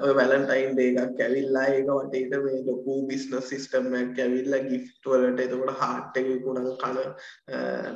ඔය 0.00 0.14
වැලන්ටයින් 0.16 0.72
ඩේ 0.72 1.02
එකක් 1.02 1.20
ඇවිල්ලා 1.20 1.66
ඒක 1.68 1.90
වටේට 1.90 2.38
මේ 2.38 2.62
ලොකු 2.62 2.96
බිස්නස් 3.06 3.50
සිස්ටම් 3.50 3.90
එකක් 3.94 4.18
ඇවිල්ලා 4.18 4.62
ගිෆ්ට් 4.62 5.10
වලට 5.10 5.46
එතකොට 5.46 5.82
හાર્ට් 5.82 6.16
එක 6.16 6.30
විකුණන 6.30 6.70
කන 6.78 6.98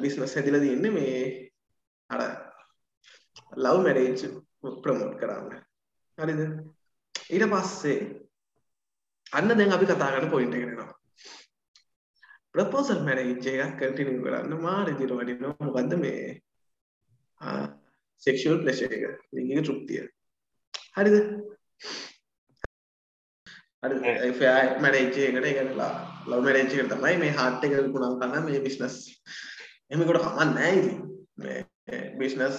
බිස්නස් 0.04 0.36
හැදිලා 0.36 0.62
තියෙන්නේ 0.66 0.92
මේ 0.92 1.24
අර 2.10 2.26
ලව් 3.56 3.74
මැරේජ් 3.80 4.28
ප්‍රමෝට් 4.82 5.18
කරන්න 5.18 5.50
හරිද 6.18 6.44
ඊට 7.30 7.50
පස්සේ 7.50 7.98
අන්න 9.32 9.52
දැන් 9.54 9.72
අපි 9.72 9.86
කතා 9.86 10.12
කරන 10.12 10.30
පොයින්ට් 10.30 10.54
එකට 10.54 10.70
එනවා 10.70 10.97
ප්‍රපෝසල් 12.54 13.00
මැරේජ් 13.04 13.32
එකක් 13.32 13.80
කන්ටිනියු 13.80 14.22
කරන්න 14.24 14.62
මාර 14.62 14.86
විදිහට 14.90 15.16
වටිනවා 15.16 15.66
මොකද්ද 15.66 15.98
මේ 16.04 16.22
සෙක්ෂුවල් 18.22 18.62
ප්ලෙෂර් 18.62 18.92
එක 18.92 19.04
ලිංගික 19.32 19.64
තෘප්තිය. 19.64 20.04
හරිද? 20.96 21.16
හරි. 23.82 24.32
ෆෙයාර් 24.34 24.80
මැරේජ් 24.80 25.06
එකකට 25.06 25.22
ඒ 25.22 25.30
කියන්නේ 25.32 25.90
ලව් 26.26 26.40
මැරේජ් 26.40 26.66
එකට 26.66 26.94
තමයි 26.94 27.16
මේ 27.18 27.36
හાર્ට් 27.36 27.66
එක 27.66 27.76
විකුණන 27.78 28.18
කරන 28.20 28.46
මේ 28.46 28.62
බිස්නස් 28.64 28.96
එහෙම 29.90 30.06
කොට 30.06 30.22
කමක් 30.22 30.48
නැහැ 30.48 30.78
ඉතින්. 30.78 30.96
මේ 31.38 31.60
බිස්නස් 32.18 32.58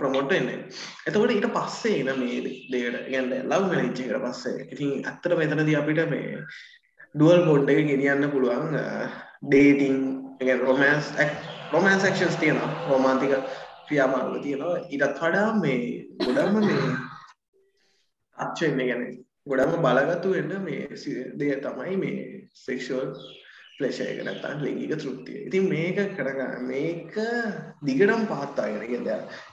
ප්‍රොමෝට් 0.00 0.34
වෙන්නේ. 0.34 0.64
එතකොට 1.06 1.36
ඊට 1.36 1.48
පස්සේ 1.54 2.00
එන 2.02 2.10
මේ 2.18 2.42
දෙයට 2.42 2.98
කියන්නේ 3.06 3.44
ලව් 3.44 3.70
මැරේජ් 3.70 3.92
එකට 3.92 4.26
පස්සේ. 4.26 4.66
ඉතින් 4.72 4.90
ඇත්තට 5.04 5.38
මෙතනදී 5.42 5.78
අපිට 5.82 6.02
මේ 6.10 6.42
ඩුවල් 7.14 7.40
බෝඩ් 7.46 7.70
එක 7.70 7.80
ගෙනියන්න 7.86 8.30
පුළුවන් 8.30 8.74
ඩේටිං 9.42 9.96
එක 10.42 10.60
රොමන්ස් 10.62 11.06
රොමන්ස් 11.72 12.04
ක්ෂන්ස් 12.06 12.36
තියෙනවා 12.38 12.70
රෝමාන්තික 12.88 13.32
ක්‍රියාමාර්ග 13.86 14.42
තියෙනවා 14.42 14.76
ඊටත් 14.86 15.22
වඩා 15.22 15.48
මේ 15.56 15.80
ගොඩක්ම 16.20 16.58
මේ 16.60 16.92
අච්ච 18.38 18.60
වෙන්න 18.62 18.82
ගැන 18.82 19.04
ගොඩක්ම 19.46 19.82
බලගතු 19.84 20.28
වෙන්න 20.30 20.54
මේ 20.62 20.96
සි- 20.96 21.28
දෙය 21.34 21.52
තමයි 21.60 21.96
මේ 21.96 22.24
සෙක්ෂුවල් 22.56 23.10
ප්ලෙෂර් 23.78 24.08
එක 24.10 24.20
නැත්නම් 24.24 24.62
ලිංගික 24.62 24.92
තෘප්තිය. 24.96 25.40
ඉතින් 25.46 25.68
මේක 25.70 25.98
කරගන්න 26.16 26.64
මේක 26.66 27.12
දිගටම 27.82 28.22
පවත්වාගෙන 28.26 28.86
ගියද 28.86 29.08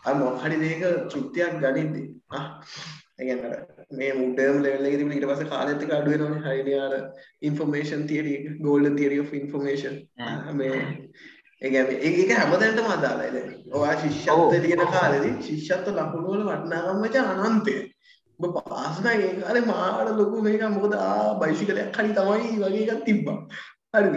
අර 0.05 0.13
මොකක් 0.15 0.39
හරි 0.43 0.57
දෙයක 0.59 0.81
තෘප්තියක් 1.11 1.59
ගනිද්දී 1.61 2.07
අර 3.19 3.53
මේ 3.91 4.13
මුඩර්ම් 4.13 4.57
ලෙවල් 4.59 4.85
එකේ 4.85 4.97
තිබුණ 4.97 5.13
ඊට 5.13 5.27
පස්සේ 5.27 5.47
කාලෙත් 5.47 5.83
එක 5.83 5.91
අඩු 5.91 6.11
වෙනවනේ 6.13 6.41
හරිනේ 6.45 6.79
අර 6.81 6.95
information 7.41 8.03
golden 8.61 8.97
theory 8.97 9.19
of 9.19 9.31
information 9.33 9.95
මේ 10.53 10.81
ඒ 11.61 11.69
කියන්නේ 11.69 11.99
ඒක 12.03 12.31
අදාළයි 12.89 13.31
දැන් 13.31 13.49
ඔයා 13.73 13.95
ශිෂ්‍යත්ව 13.97 14.57
ලියන 14.61 14.85
කාලෙදී 14.89 15.33
ශිෂ්‍යත්ව 15.41 15.95
ලකුණු 15.95 16.33
වල 16.33 16.43
වටිනාකම 16.49 17.01
මචං 17.01 17.31
අනන්තය 17.45 17.77
පාස් 18.59 19.01
ඒ 19.05 19.31
කාලේ 19.39 19.65
මාර 19.65 20.13
ලොකු 20.13 20.41
මේක 20.41 20.67
මොකද 20.69 20.99
බයිසිකලයක් 21.39 21.97
හරි 21.97 22.13
තමයි 22.13 22.53
වගේ 22.59 22.85
එකක් 22.89 23.03
තිබ්බා 23.05 23.39
හරිද 23.93 24.15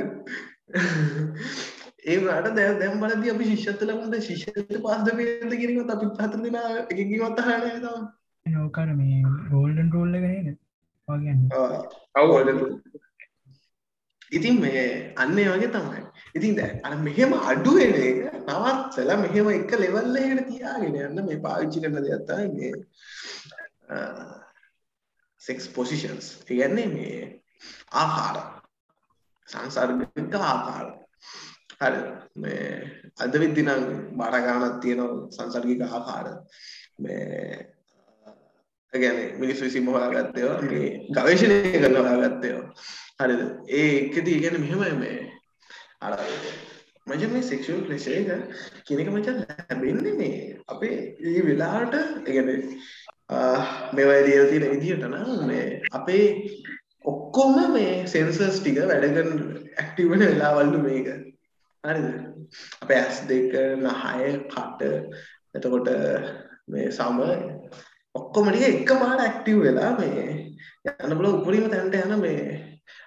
ඒ 2.04 2.16
වුණාට 2.18 2.54
දැන් 2.54 2.78
දැන් 2.80 3.00
බලද්දී 3.00 3.30
අපි 3.30 3.50
ශිෂ්‍යත්ව 3.52 3.88
ලකුණු 3.88 4.22
ශිෂ්‍යත්ව 4.22 4.82
පාස් 4.82 5.02
දෙකද 5.06 5.56
කියන 5.56 5.76
එකත් 5.76 5.92
අපි 5.92 6.14
හතර 6.16 6.40
දෙනා 6.42 6.70
එකකින්වත් 6.76 7.40
අහන්නේ 7.40 7.58
නැහැ 7.64 7.82
තාම 7.82 8.14
නෝකර 8.50 8.88
මේ 8.94 9.20
ගෝල්ඩන් 9.50 9.92
රෝල්ල 9.92 10.16
ගනන 10.16 10.56
වගන්න 11.08 11.40
අවුවලට 12.14 12.98
ඉතින් 14.30 14.60
මේ 14.60 15.14
අන්න 15.16 15.38
ඒ 15.38 15.48
වගේ 15.48 15.70
තමයි. 15.70 16.02
ඉතින් 16.34 16.56
දැන් 16.56 16.80
අර 16.82 16.96
මෙහෙම 16.98 17.32
අඩු 17.32 17.72
වෙන 17.74 17.94
එක 18.00 18.18
නවත්තලා 18.42 19.16
මෙහෙම 19.18 19.48
එක 19.50 19.72
ලෙවල් 19.74 20.16
එකකට 20.16 20.48
තියාගෙන 20.48 20.98
යන්න 21.00 21.24
මේ 21.24 21.40
පාවිච්චි 21.40 21.82
කරන 21.82 21.96
දෙයක් 21.98 22.26
තමයි 22.26 22.48
මේ 22.54 22.74
සෙක්ස් 25.40 25.68
පොසිෂන්ස් 25.70 26.26
ඒ 26.34 26.44
කියන්නේ 26.50 26.88
මේ 26.88 27.42
ආහාර. 27.92 28.36
සංසර්ගික 29.48 30.34
ආහාර. 30.34 30.86
හරි. 31.80 32.02
මේ 32.36 32.68
අද 33.18 33.32
විද්දි 33.34 33.62
නම් 33.62 33.82
බාර 34.18 34.36
ගන්නක් 34.36 34.76
තියෙනවා 34.82 35.30
සංසර්ගික 35.30 35.82
ආහාර. 35.82 36.26
මේ 36.98 37.77
ඒ 38.92 39.00
කියන්නේ 39.00 39.26
මිනිස්සු 39.40 39.64
විසින්ම 39.64 39.88
හොයාගත්ත 39.94 40.38
ඒවා 40.38 40.60
මේ 40.64 40.88
ගවේෂණය 41.16 41.56
කරලා 41.74 42.04
හොයාගත්ත 42.08 42.44
ඒවා 42.44 42.66
හරිද? 43.20 43.42
ඒ 43.70 43.88
එකදී 43.96 44.38
කියන්නේ 44.42 44.62
මෙහෙමයි 44.64 44.94
මේ. 45.02 45.18
අර 46.00 46.12
මචං 47.06 47.32
මේ 47.34 47.42
සෙක්ෂුවල් 47.42 47.84
ප්ලෙෂර් 47.86 48.14
එක 48.14 48.28
කියන 48.86 49.02
එක 49.02 49.10
මචං 49.12 49.38
ලැබෙන්නේ 49.42 50.14
මේ 50.20 50.38
අපේ 50.66 50.96
මේ 51.20 51.44
වෙලාවට. 51.48 51.94
ඒ 51.98 52.32
කියන්නේ 52.32 52.58
මේවා 53.94 54.20
ලියලා 54.26 54.50
තියෙන 54.50 54.70
විදිහට 54.74 55.06
නම් 55.08 55.46
මේ 55.50 55.64
අපේ 55.92 56.26
ඔක්කොම 57.04 57.58
මේ 57.74 57.94
සෙන්සර්ස් 58.06 58.60
ටික 58.60 58.80
වැඩ 58.90 59.08
කරන 59.16 59.32
ඇක්ටිව් 59.76 60.14
වෙන 60.14 60.26
වෙලාවල්ලු 60.26 60.82
මේක. 60.86 61.08
හරිද? 61.84 62.08
අපේ 62.82 63.00
ඇස් 63.00 63.24
දෙක 63.28 63.52
නහය 63.82 64.32
කට 64.48 64.92
එතකොට 65.54 65.88
මේ 66.68 66.90
සම 66.90 67.18
ඔක්කොම 68.14 68.50
ටික 68.50 68.82
එකපාරට 68.82 69.24
ඇක්ටිව් 69.24 69.62
වෙලා 69.62 69.92
මේ 69.98 70.26
යන්න 71.04 71.18
බල 71.18 71.30
උපරිම 71.30 71.70
තැනට 71.70 71.96
යන 71.96 72.14
මේ 72.20 72.42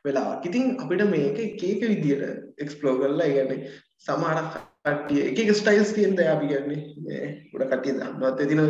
වෙලාවක්. 0.06 0.46
ඉතින් 0.46 0.76
අපිට 0.80 1.06
මේක 1.10 1.40
එක 1.40 1.64
එක 1.64 1.82
විදියට 1.84 2.24
එක්ස්ප්ලෝර් 2.58 3.00
කරලා 3.02 3.28
ඒ 3.28 3.34
කියන්නේ 3.36 3.60
සමහර 4.00 4.40
කට්ටිය 4.86 5.22
එක 5.28 5.40
එක 5.44 5.54
ස්ටයිල්ස් 5.56 5.94
තියෙන 5.94 6.18
දේ 6.18 6.30
අපි 6.30 6.52
කියන්නේ 6.52 6.82
මේ 7.06 7.30
උඩ 7.54 7.68
කට්ටිය 7.68 7.98
දන්නවත් 7.98 8.44
එදින 8.46 8.62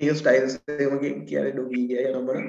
ඒ 0.00 0.14
ස්ටයිල්ස් 0.14 0.58
එහෙම 0.68 0.98
කියන්නේ 1.00 1.52
ඩොගී 1.52 1.84
කිය 1.90 2.10
නම්බර. 2.12 2.40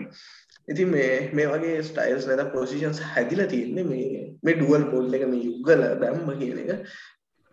ඉතින් 0.67 0.89
මේ 0.91 1.11
මේ 1.33 1.47
වගේ 1.47 1.83
ස්ටයිල්ස් 1.83 2.27
නැත්නම් 2.27 2.53
පොසිෂන්ස් 2.53 3.03
හැදිලා 3.11 3.51
තියෙන්නේ 3.53 3.85
මේ 3.85 4.23
මේ 4.43 4.55
ඩුවල් 4.55 4.89
පෝල් 4.91 5.13
එක 5.13 5.27
මේ 5.33 5.45
යුගල 5.45 5.83
බැම්ම 6.01 6.31
කියන 6.39 6.63
එක 6.63 6.71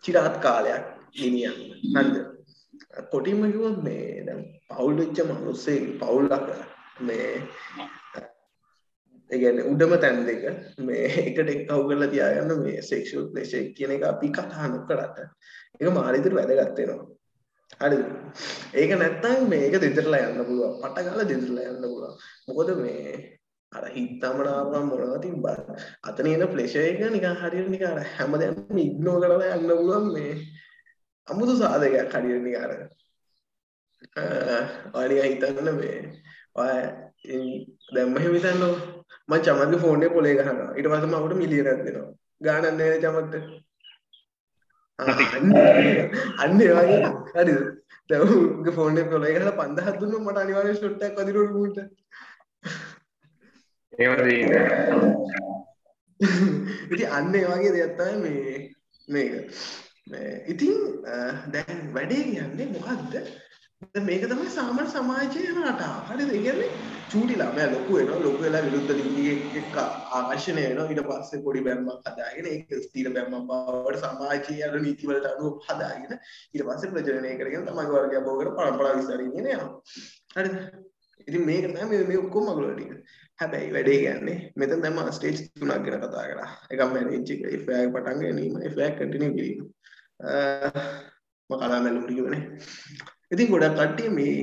චිරාත් 0.04 0.40
කාලයක් 0.44 0.94
ගෙනියන්න. 1.18 1.60
හරිද? 1.94 2.33
කොටින්ම 3.10 3.42
කිව්වොත් 3.46 3.82
මේ 3.82 4.24
දැන් 4.26 4.44
පවුල් 4.68 4.94
වෙච්ච 4.96 5.18
මිනිස්සේ 5.24 5.80
පවුලක 5.98 6.32
මේ 7.02 7.28
ඒගැන 9.30 9.58
උඩම 9.64 9.92
තැන් 9.98 10.22
දෙක 10.26 10.42
මේ 10.80 11.04
එකට 11.22 11.48
එක් 11.48 11.66
කව් 11.66 11.80
කරලා 11.84 12.10
තියාගන්න 12.10 12.62
මේ 12.62 12.82
සෙක්ෂල් 12.82 13.28
ලේෂ 13.32 13.54
කියන 13.72 13.92
එක 13.92 14.02
අපි 14.04 14.28
කතා 14.30 14.66
නොකරට. 14.68 15.18
එක 15.74 15.88
මාරිතර 15.90 16.32
වැදගත්තෙනවා 16.32 17.04
හරි 17.80 17.98
ඒක 18.74 18.90
නැත්තම් 18.94 19.48
මේක 19.48 19.74
දෙතරලා 19.76 20.26
යන්න 20.26 20.44
පුළුව 20.44 20.74
පට 20.82 21.06
කාල 21.06 21.24
දෙතරලා 21.24 21.70
යන්න 21.70 21.82
පුළුව 21.84 22.12
මොකද 22.48 22.70
මේ 22.78 23.14
අර 23.72 23.84
හිත්තමනාපම් 23.90 24.84
මොනව 24.84 25.14
තිබ්බා 25.18 25.56
අතන 26.04 26.28
එන 26.28 26.44
ෆ්ලෙෂ 26.46 26.76
එක 26.82 27.02
නිකන් 27.08 27.40
හරියට 27.40 27.70
නිකන් 27.70 27.88
අර 27.88 28.00
හැමදේම 28.12 28.78
ඉග්නෝ 28.78 29.16
කරලා 29.18 29.56
යන්න 29.56 29.66
පුළුවන් 29.70 30.06
මේ 30.12 30.32
අමුතු 31.28 31.52
සාධකයක් 31.56 32.14
හරියට 32.14 32.44
නිකන් 32.44 32.62
අර 32.62 32.72
ඔය 34.94 35.06
හිතන්න 35.22 35.68
මේ 35.78 35.98
ඔය 36.56 36.74
දැම්ම 37.94 38.16
එහෙම 38.18 38.34
හිතන්නකො 38.36 38.68
මම 39.28 39.34
චමත්ගේ 39.40 39.80
ෆෝන් 39.80 40.00
එකේ 40.00 40.14
පොලේ 40.14 40.34
ගහනවා. 40.38 40.70
ඊට 40.72 40.88
පස්සේ 40.88 41.06
මම 41.06 41.16
අපිට 41.16 41.38
මිලියනක් 41.38 41.80
දෙනවා. 41.86 42.10
ගානක් 42.40 42.66
නෑ 42.72 42.98
චමත්ට. 43.00 43.34
අන්න 46.38 46.60
ඒ 46.60 46.72
වගේ. 46.72 47.00
හරිද 47.34 47.60
දැන් 48.08 48.22
උගේ 48.28 48.72
ෆෝන් 48.72 48.98
එකේ 48.98 49.12
පොලේ 49.12 49.32
ගහලා 49.34 49.56
5000ක් 49.58 49.96
දුන්නොත් 50.00 50.22
මට 50.22 50.38
අනිවාර්යෙන් 50.38 50.76
ෂොට් 50.76 51.02
එකක් 51.02 51.16
වදිනවා 51.18 51.52
මූට 51.52 51.78
ඉතින් 56.90 57.08
අන්න 57.12 57.34
ඒ 57.34 57.46
වගේ 57.46 57.72
දෙයක් 57.72 57.92
තමයි 57.98 58.16
මේ 58.22 58.54
මේක 59.08 59.32
ඉතින් 60.06 61.02
දැන් 61.52 61.94
වැඩේ 61.94 62.22
කියන්නේ 62.24 62.66
මොකද්ද 62.72 63.14
මේක 64.00 64.24
තමයි 64.28 64.50
සාමාන්‍ය 64.50 64.88
සමාජයේ 64.88 65.48
යන 65.52 65.60
රටාව. 65.62 66.10
හරිද? 66.10 66.30
ඒ 66.30 66.42
කියන්නේ 66.42 66.68
චූටි 67.10 67.38
ළමයා 67.40 67.70
ලොකු 67.72 67.96
වෙනවා. 67.96 68.20
ලොකු 68.20 68.42
වෙලා 68.42 68.62
විරුද්ධ 68.66 68.92
ලිංගිකයෙක් 68.98 69.56
එක්ක 69.60 69.76
ආකර්ෂණය 69.78 70.62
වෙනවා. 70.66 70.86
ඊට 70.90 71.02
පස්සේ 71.08 71.42
පොඩි 71.46 71.64
බැම්මක් 71.66 72.08
හදාගෙන 72.08 72.48
ඒක 72.52 72.72
ස්ථිර 72.84 73.10
බැම්මක් 73.16 73.48
බවට 73.50 74.02
සමාජයේ 74.04 74.70
යන 74.70 74.84
නීති 74.86 75.10
වලට 75.10 75.30
අනුව 75.32 75.60
හදාගෙන 75.68 76.16
ඊට 76.16 76.64
පස්සේ 76.68 76.92
ප්‍රජනනය 76.94 77.34
කරගෙන 77.40 77.68
තමගේ 77.68 77.92
වර්ගය 77.94 78.24
බෝගකට 78.28 78.56
පරම්පරාව 78.58 78.98
විස්තරින් 79.00 79.32
යනවා. 79.32 79.68
හරිද? 80.36 80.56
ඉතින් 81.28 81.46
මේක 81.46 81.68
තමයි 81.68 81.90
මේ 81.92 82.08
මේ 82.10 82.22
ඔක්කොම 82.24 82.50
මගුල 82.50 82.72
ටික. 82.72 82.92
හැබැයි 83.38 83.72
වැඩේ 83.76 84.00
කියන්නේ 84.00 84.38
මෙතන 84.56 84.82
දැන් 84.82 84.96
මම 84.96 85.12
ස්ටේජ් 85.12 85.38
තුනක් 85.58 85.86
ගැන 85.86 86.00
කතා 86.02 86.26
කරා. 86.30 86.50
එකක් 86.70 86.82
මැනේජ් 86.92 87.32
එක, 87.34 87.42
FAI 87.66 87.86
පටන් 87.94 88.20
ගැනීම, 88.24 88.60
FAI 88.74 88.90
කන්ටිනියු 88.98 89.36
කිරීම. 89.38 89.64
මම 90.20 91.58
කලා 91.58 91.80
මැලුම් 91.80 92.06
කිව්වනේ. 92.08 92.42
ඉතින් 93.32 93.50
ගොඩක් 93.50 93.76
කට්ටිය 93.76 94.10
මේ 94.10 94.36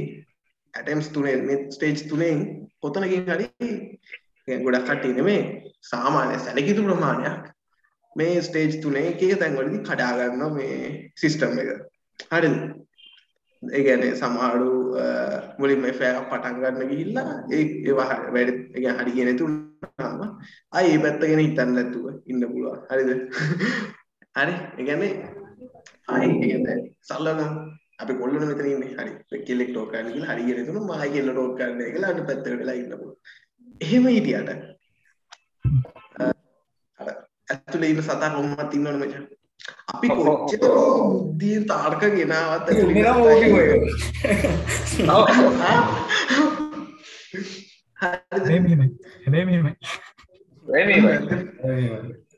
ඇටම්ස් 0.74 1.10
තුනේ 1.10 1.38
මේ 1.42 1.72
ස්ටේජ් 1.72 2.04
තුනෙන් 2.10 2.68
කොතනකින් 2.80 3.26
හරි 3.28 3.48
ගොඩක් 4.48 4.86
කට්ටිය 4.88 5.14
නෙමේ 5.14 5.42
සාමාන්‍ය 5.92 6.40
සැලකිතු 6.40 6.84
ප්‍රමාණයක් 6.84 7.50
මේ 8.16 8.42
ස්ටේජ් 8.42 8.82
තුනේ 8.84 9.08
එක 9.12 9.24
එක 9.24 9.40
තැන්වලදී 9.40 9.84
කඩා 9.88 10.12
ගන්නවා 10.20 10.54
මේ 10.58 11.12
සිස්ටම් 11.16 11.60
එක. 11.62 11.70
හරිද? 12.32 12.56
ඒ 13.64 13.82
කියන්නේ 13.86 14.16
සමහරු 14.16 14.72
මුලින්ම 15.60 15.84
ෆෑ 16.00 16.24
පටන් 16.30 16.62
ගන්න 16.62 16.90
ගිහිල්ලා 16.92 17.30
ඒ 17.50 17.64
ඒවා 17.88 18.08
වැඩ 18.36 18.50
ඒ 18.50 18.80
කියන්නේ 18.80 18.98
හරි 19.00 19.12
කියන 19.18 19.38
තුනම 19.38 19.54
ආයි 20.72 20.98
මේ 20.98 21.04
පැත්ත 21.04 21.22
ගැන 21.22 21.44
හිතන්න 21.46 21.76
නැතුව 21.76 22.06
ඉන්න 22.26 22.50
පුළුවන්. 22.52 22.80
හරිද? 22.90 23.10
හරි. 24.38 24.54
ඒ 24.78 24.84
කියන්නේ 24.88 25.41
ආයි 26.08 26.30
කියන්නේ 26.42 26.78
සල්ලන 27.10 27.40
අපි 28.02 28.14
කොල්ලන 28.22 28.44
මෙතන 28.50 28.68
ඉන්නේ. 28.74 28.92
හරි 29.00 29.42
කෙල්ලෙක් 29.48 29.70
ටෝක් 29.72 29.90
කරන්න 29.92 30.14
කියලා 30.14 30.34
හරි 30.34 30.44
කියන 30.48 30.66
තුන 30.68 30.78
මම 30.84 30.94
කෙල්ල 31.16 31.30
ටෝක් 31.34 31.54
කරන්න 31.58 31.80
කියලා 31.94 32.12
අනිත් 32.14 32.26
පැත්තට 32.30 32.48
වෙලා 32.62 32.78
ඉන්න 32.80 32.94
පුළුවන්. 33.00 33.18
එහෙම 33.86 34.04
හිටියට 34.14 34.50
අර 37.00 37.10
ඇතුලේ 37.52 37.90
ඉන්න 37.94 38.04
සතා 38.08 38.30
කොහොමවත් 38.34 38.74
ඉන්නවනේ 38.78 39.00
මචං 39.02 39.26
අපි 39.94 40.08
කොච්චර 40.18 40.64
බුද්ධිය 41.12 41.58
තාර්ක 41.72 42.04
ගෙනාවත් 42.18 42.68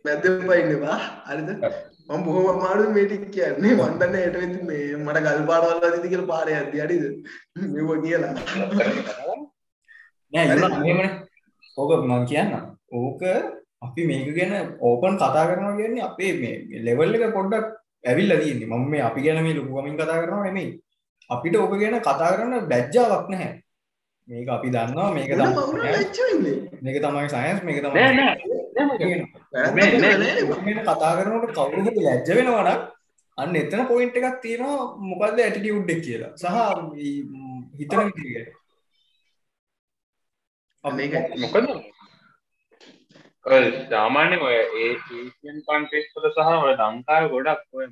මැදම 0.06 0.36
පයින්නවා 0.50 1.00
හරිද 1.28 1.50
මම 2.10 2.24
බොහොම 2.26 2.47
අමාරුයි 2.54 2.93
මේ 2.95 3.06
ටික 3.10 3.26
කියන්නේ. 3.36 3.76
මම 3.76 3.93
දන්නේ 3.99 4.24
හෙට 4.26 4.38
වෙද්දි 4.41 4.60
මේ 4.70 4.95
මට 5.06 5.20
ගල් 5.26 5.43
පාරවල් 5.49 5.80
වදින්ද 5.84 6.08
කියලා 6.12 6.32
පාරේ 6.32 6.58
යද්දි 6.64 6.78
හරිද? 6.84 7.04
මෙව 7.76 7.89
කියලා. 8.06 8.34
නෑ 10.34 10.45
ඉතින් 10.56 10.74
එහෙමනේ. 10.80 11.12
ඕක 11.78 11.91
මම 11.99 12.26
කියන්න 12.32 12.51
ඕක 12.99 13.22
අපි 13.86 14.01
මේක 14.10 14.28
ගැන 14.38 14.54
ඕපන් 14.89 15.16
කතා 15.22 15.47
කරනවා 15.49 15.78
කියන්නේ 15.80 16.08
අපේ 16.10 16.34
මේ 16.41 16.84
ලෙවල් 16.88 17.16
එක 17.16 17.26
පොඩ්ඩක් 17.38 17.66
ඇවිල්ලා 18.10 18.39
තියෙන්නේ. 18.43 18.70
මම 18.72 18.86
මේ 18.93 19.04
අපි 19.10 19.20
ගැන 19.26 19.43
මේ 19.47 19.58
ලොකු 19.60 19.72
කමින් 19.78 19.99
කතා 19.99 20.22
කරනවා 20.22 20.45
නෙමෙයි. 20.47 20.70
අපිට 21.34 21.56
ඕක 21.62 21.74
ගැන 21.82 21.99
කතා 22.08 22.32
කරන්න 22.34 22.70
ලැජ්ජාවක් 22.72 23.28
නැහැ. 23.34 23.54
මේක 24.28 24.49
අපි 24.56 24.68
දන්නවා 24.76 25.10
මේක 25.16 25.32
තමයි 25.32 26.54
මේක 26.84 26.97
තමයි 27.04 27.28
සයන්ස් 27.34 27.60
මේක 27.68 27.80
තමයි 27.84 28.62
කතා 30.84 31.13
කරනට 31.17 31.53
කවුරු 31.53 31.86
හරි 31.86 32.03
ලැජ්ජ 32.03 32.30
වෙනවා 32.36 32.63
නම් 32.63 32.82
අන්න 33.38 33.55
එතන 33.55 33.82
පොයින්ට් 33.88 34.19
එකක් 34.19 34.38
තියෙනවා 34.41 34.78
මොකද්ද 35.09 35.38
ඇටිටියුඩ් 35.39 35.89
එක 35.89 36.01
කියලා. 36.03 36.32
සහ 36.36 36.45
හිතන 37.80 38.01
විදිහට. 38.09 38.51
මේක. 40.84 41.13
මොකද? 41.38 41.65
ඔය 43.45 43.63
සාමාන්‍ය 43.89 44.36
ඔය 44.39 44.55
ඒ 44.55 44.91
වල 46.15 46.30
සහ 46.32 46.49
ඔය 46.65 46.74
ලංකාවේ 46.74 47.30
ගොඩක් 47.30 47.61
ඔය 47.74 47.86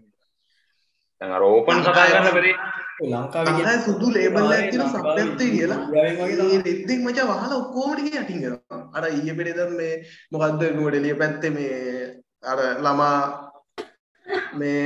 දැන් 1.21 1.33
අර 1.37 1.43
ඕපන් 1.47 1.83
කතා 1.85 2.05
කරන්න 2.11 2.33
බැරි. 2.37 2.51
ලංකාවේ 3.11 3.53
තමයි 3.57 3.77
සුදු 3.85 4.07
ලේබල් 4.15 4.49
තියෙන 4.53 4.89
සබ්ජෙක්ට් 4.93 5.41
කියලා. 5.53 5.79
රෙද්දෙක් 6.65 6.99
මචං 7.05 7.27
වහලා 7.29 7.59
ඔක්කොම 7.61 7.93
ටික 7.93 8.17
යටින් 8.21 8.39
කරනවා. 8.43 8.81
අර 8.95 9.03
ඊයේ 9.09 9.37
පෙරේද 9.39 9.59
මේ 9.79 9.93
මොකද්ද 10.33 10.61
නුවරඑළිය 10.77 11.15
පැත්තේ 11.21 11.51
මේ 11.57 11.77
අර 12.51 12.59
ළමා 12.85 13.17
මේ 14.59 14.83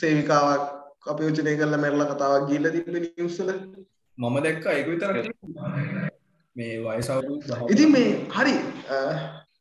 සේවිකාවක් 0.00 0.64
අපි 1.12 1.28
උචනය 1.30 1.52
කරලා 1.60 1.82
මැරලා 1.84 2.10
කතාවක් 2.12 2.48
ගිහිල්ලා 2.48 2.74
තිබ්බේ 2.76 3.02
නිවුස් 3.04 3.38
වල. 3.40 3.52
මම 4.18 4.36
දැක්කා 4.46 4.72
ඒක 4.78 4.88
විතරක් 4.92 5.16
මේ 6.56 6.74
වයස 6.84 7.08
අවුරුදු 7.12 7.70
ඉතින් 7.74 7.90
මේ 7.96 8.08
හරි 8.36 8.54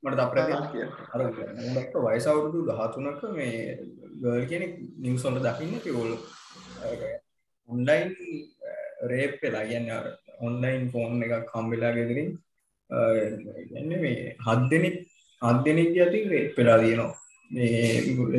මට 0.03 0.15
දැක්ක 0.19 1.95
වයස 2.05 2.27
අවුරුදු 2.31 2.59
13ක 2.69 3.21
මේ 3.37 3.55
ගර්ල් 4.21 4.45
කෙනෙක් 4.51 4.73
නිවුස් 5.03 5.23
වල 5.25 5.39
දකින්න 5.45 5.75
ඒගොල්ලෝ 5.77 6.19
ඔන්ලයින් 7.69 8.09
රේප් 9.11 9.33
වෙලා. 9.43 9.65
අර 9.97 10.05
ඔන්ලයින් 10.47 10.83
ෆෝන් 10.93 11.23
එකක් 11.25 11.51
හම්බෙලා 11.55 11.93
ගෙදරින් 11.97 12.29
කියන්නේ 13.69 13.99
මේ 14.05 14.35
හත් 14.45 14.61
දෙනෙක් 14.71 14.95
හත් 15.41 15.57
දෙනෙක් 15.65 15.89
යටින් 16.03 16.25
රේප් 16.33 16.57
වෙලා 16.57 16.79
තියෙනවා. 16.83 17.13
මේ 17.51 17.69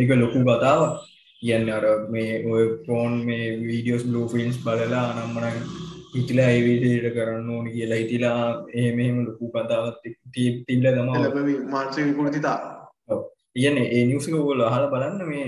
ඒක 0.01 0.11
ලොකු 0.23 0.41
කතාවක්. 0.49 0.95
කියන්නේ 1.41 1.77
අර 1.79 1.87
මේ 2.15 2.33
ඔය 2.53 2.65
ෆෝන් 2.87 3.13
මේ 3.29 3.45
වීඩියෝස් 3.69 4.05
බ්ලූ 4.09 4.27
ෆිල්ම්ස් 4.33 4.59
බලලා 4.65 5.05
අනම්මනම් 5.13 5.90
හිටලා 6.15 6.51
ඒ 6.53 6.61
විදිහට 6.67 7.15
කරන්න 7.17 7.51
ඕනේ 7.55 7.75
කියලා 7.75 8.39
එහෙම 8.79 9.01
එහෙම 9.03 9.19
ලොකු 9.27 9.51
කතාවක් 9.55 9.97
තිබ්බලා 10.35 10.93
තමයි 10.95 11.57
මානසික 11.75 12.05
විකෘතිතාව 12.09 12.61
ඔව්. 13.09 13.21
කියන්නේ 13.55 13.91
ඒ 13.97 14.05
නිවුස් 14.09 14.27
එක 14.29 14.35
ඔයගොල්ලෝ 14.39 14.71
අහලා 14.71 14.93
බලන්න 14.95 15.23
මේ 15.33 15.47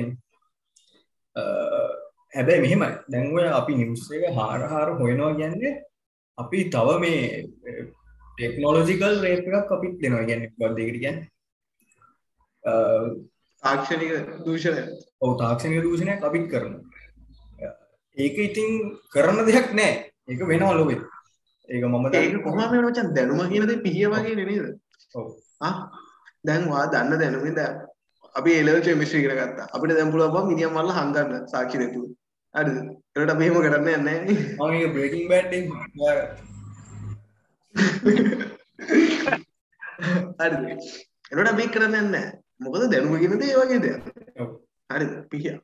හැබැයි 2.34 2.62
මෙහෙමයි. 2.64 2.90
දැන් 3.12 3.32
ඔය 3.36 3.48
අපි 3.60 3.72
නිවුස් 3.80 4.04
එක 4.16 4.24
හාර 4.38 4.60
හාර 4.72 4.88
හොයනවා 5.00 5.32
කියන්නේ 5.40 5.72
අපි 6.38 6.58
තව 6.74 6.88
මේ 7.04 7.20
ටෙක්නෝලොජිකල් 8.36 9.20
රේප් 9.24 9.44
එකක් 9.48 9.74
අපිත් 9.76 9.98
දෙනවා 10.02 10.24
මොකක්ද 10.58 10.80
ඒකට 10.84 11.02
කියන්නේ? 11.04 11.28
තාක්ෂණික 13.62 14.12
දූෂණය. 14.46 14.82
ඔව් 15.22 15.30
තාක්ෂණික 15.42 15.84
දූෂණයක් 15.88 16.24
අපිත් 16.30 16.48
කරනවා. 16.52 16.82
ඒක 18.16 18.36
ඉතින් 18.38 18.70
කරන්න 19.12 19.46
දෙයක් 19.48 19.70
නෑ 19.74 20.11
ඒක 20.28 20.40
වෙනවා 20.50 20.74
ලෝකෙ. 20.78 20.96
ඒක 21.68 21.84
මම 21.84 22.06
ඒක 22.14 22.34
කොහොම 22.44 22.60
වෙනවද 22.72 22.88
මචං 22.90 23.08
දැනුම 23.16 23.40
කියන 23.50 23.66
දේ 23.70 23.82
පිහිය 23.84 24.08
වගේ 24.12 24.34
නේද 24.38 24.66
ඔව්. 25.14 25.26
ආ? 25.60 25.74
දැන් 26.46 26.62
වා 26.70 26.86
දන්න 26.92 27.20
දැනුමේ 27.22 27.54
දැන් 27.58 27.74
අපි 28.34 28.50
A 28.58 28.62
level 28.66 28.82
chemistry 28.86 29.18
ඉගෙන 29.20 29.36
ගත්තා. 29.38 29.66
අපිට 29.74 29.96
දැන් 29.96 30.12
පුළුවන් 30.12 30.34
බං 30.34 30.48
මිනිහන් 30.50 30.72
මල්ල 30.74 30.90
හංගන්න 30.98 31.48
සාක්ෂි 31.52 31.78
දෙතුව. 31.82 32.04
හරිද? 32.54 32.78
ඒකට 33.16 33.32
අපි 33.34 33.44
එහෙම 33.44 33.58
කරන්නේ 33.66 33.96
නැහැ 34.06 34.24
නේ. 34.26 34.38
මම 34.58 34.70
මේක 34.70 34.92
බ්‍රේකින් 34.94 35.22
බෑඩ් 35.30 35.52
එකෙන් 35.56 35.72
හරිද? 40.40 40.64
එනකොට 41.30 41.52
අපි 41.52 41.64
කරන්නේ 41.74 42.04
නැහැ. 42.14 42.32
මොකද 42.62 42.82
දැනුම 42.92 43.14
කියන 43.20 43.38
දේ 43.42 43.52
ඒ 43.52 43.60
වගේ 43.60 43.80
දෙයක්. 43.84 44.02
ඔව්. 44.40 44.48
හරිද? 44.90 45.12
පිහිය 45.30 45.56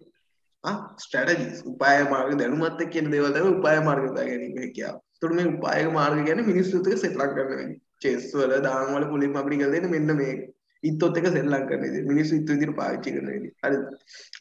ආ 0.64 0.76
ස්ට්‍රැටජිස් 1.02 1.58
උපාය 1.72 2.04
මාර්ග 2.12 2.32
දැනුමත් 2.40 2.80
එක්ක 2.84 2.92
කියන 2.94 3.10
දේවල් 3.14 3.34
තමයි 3.34 3.56
උපාය 3.58 3.80
මාර්ග 3.88 4.06
දා 4.16 4.28
ගැනීම 4.30 4.72
කියාව. 4.76 4.96
ඒතකොට 4.96 5.36
මේ 5.38 5.50
උපාය 5.54 5.82
මාර්ග 5.98 6.24
කියන්නේ 6.26 6.48
මිනිස්සුත් 6.52 6.88
එක්ක 6.88 7.02
සෙට්ලක් 7.04 7.34
ගන්න 7.36 7.58
වෙන්නේ. 7.60 7.80
චෙස් 8.02 8.30
වල 8.34 8.54
දාන් 8.66 8.94
වල 8.94 9.06
පුලින් 9.12 9.36
අපිට 9.36 9.58
කියලා 9.58 9.74
දෙන්නේ 9.74 9.92
මෙන්න 9.96 10.16
මේක. 10.22 10.40
ඉත්තොත් 10.82 11.18
එක 11.18 11.26
සෙල්ලම් 11.26 11.68
කරන 11.68 11.82
විදිහ. 11.82 12.02
මිනිස්සු 12.06 12.34
ඉත්තු 12.40 12.52
විදිහට 12.54 12.76
පාවිච්චි 12.76 13.14
කරන 13.14 13.30
විදිහ. 13.34 13.52
හරිද? 13.62 13.84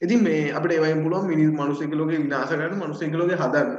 ඉතින් 0.02 0.24
මේ 0.24 0.42
අපිට 0.52 0.74
ඒ 0.74 0.82
වයින් 0.86 1.04
පුළුවන් 1.04 1.30
මිනිස් 1.34 1.52
මිනිස්සුක 1.62 1.94
ලෝකේ 1.94 2.24
විනාශ 2.24 2.52
කරන්න 2.52 2.82
මිනිස්සුක 2.84 3.18
ලෝකේ 3.22 3.40
හදන්න. 3.44 3.72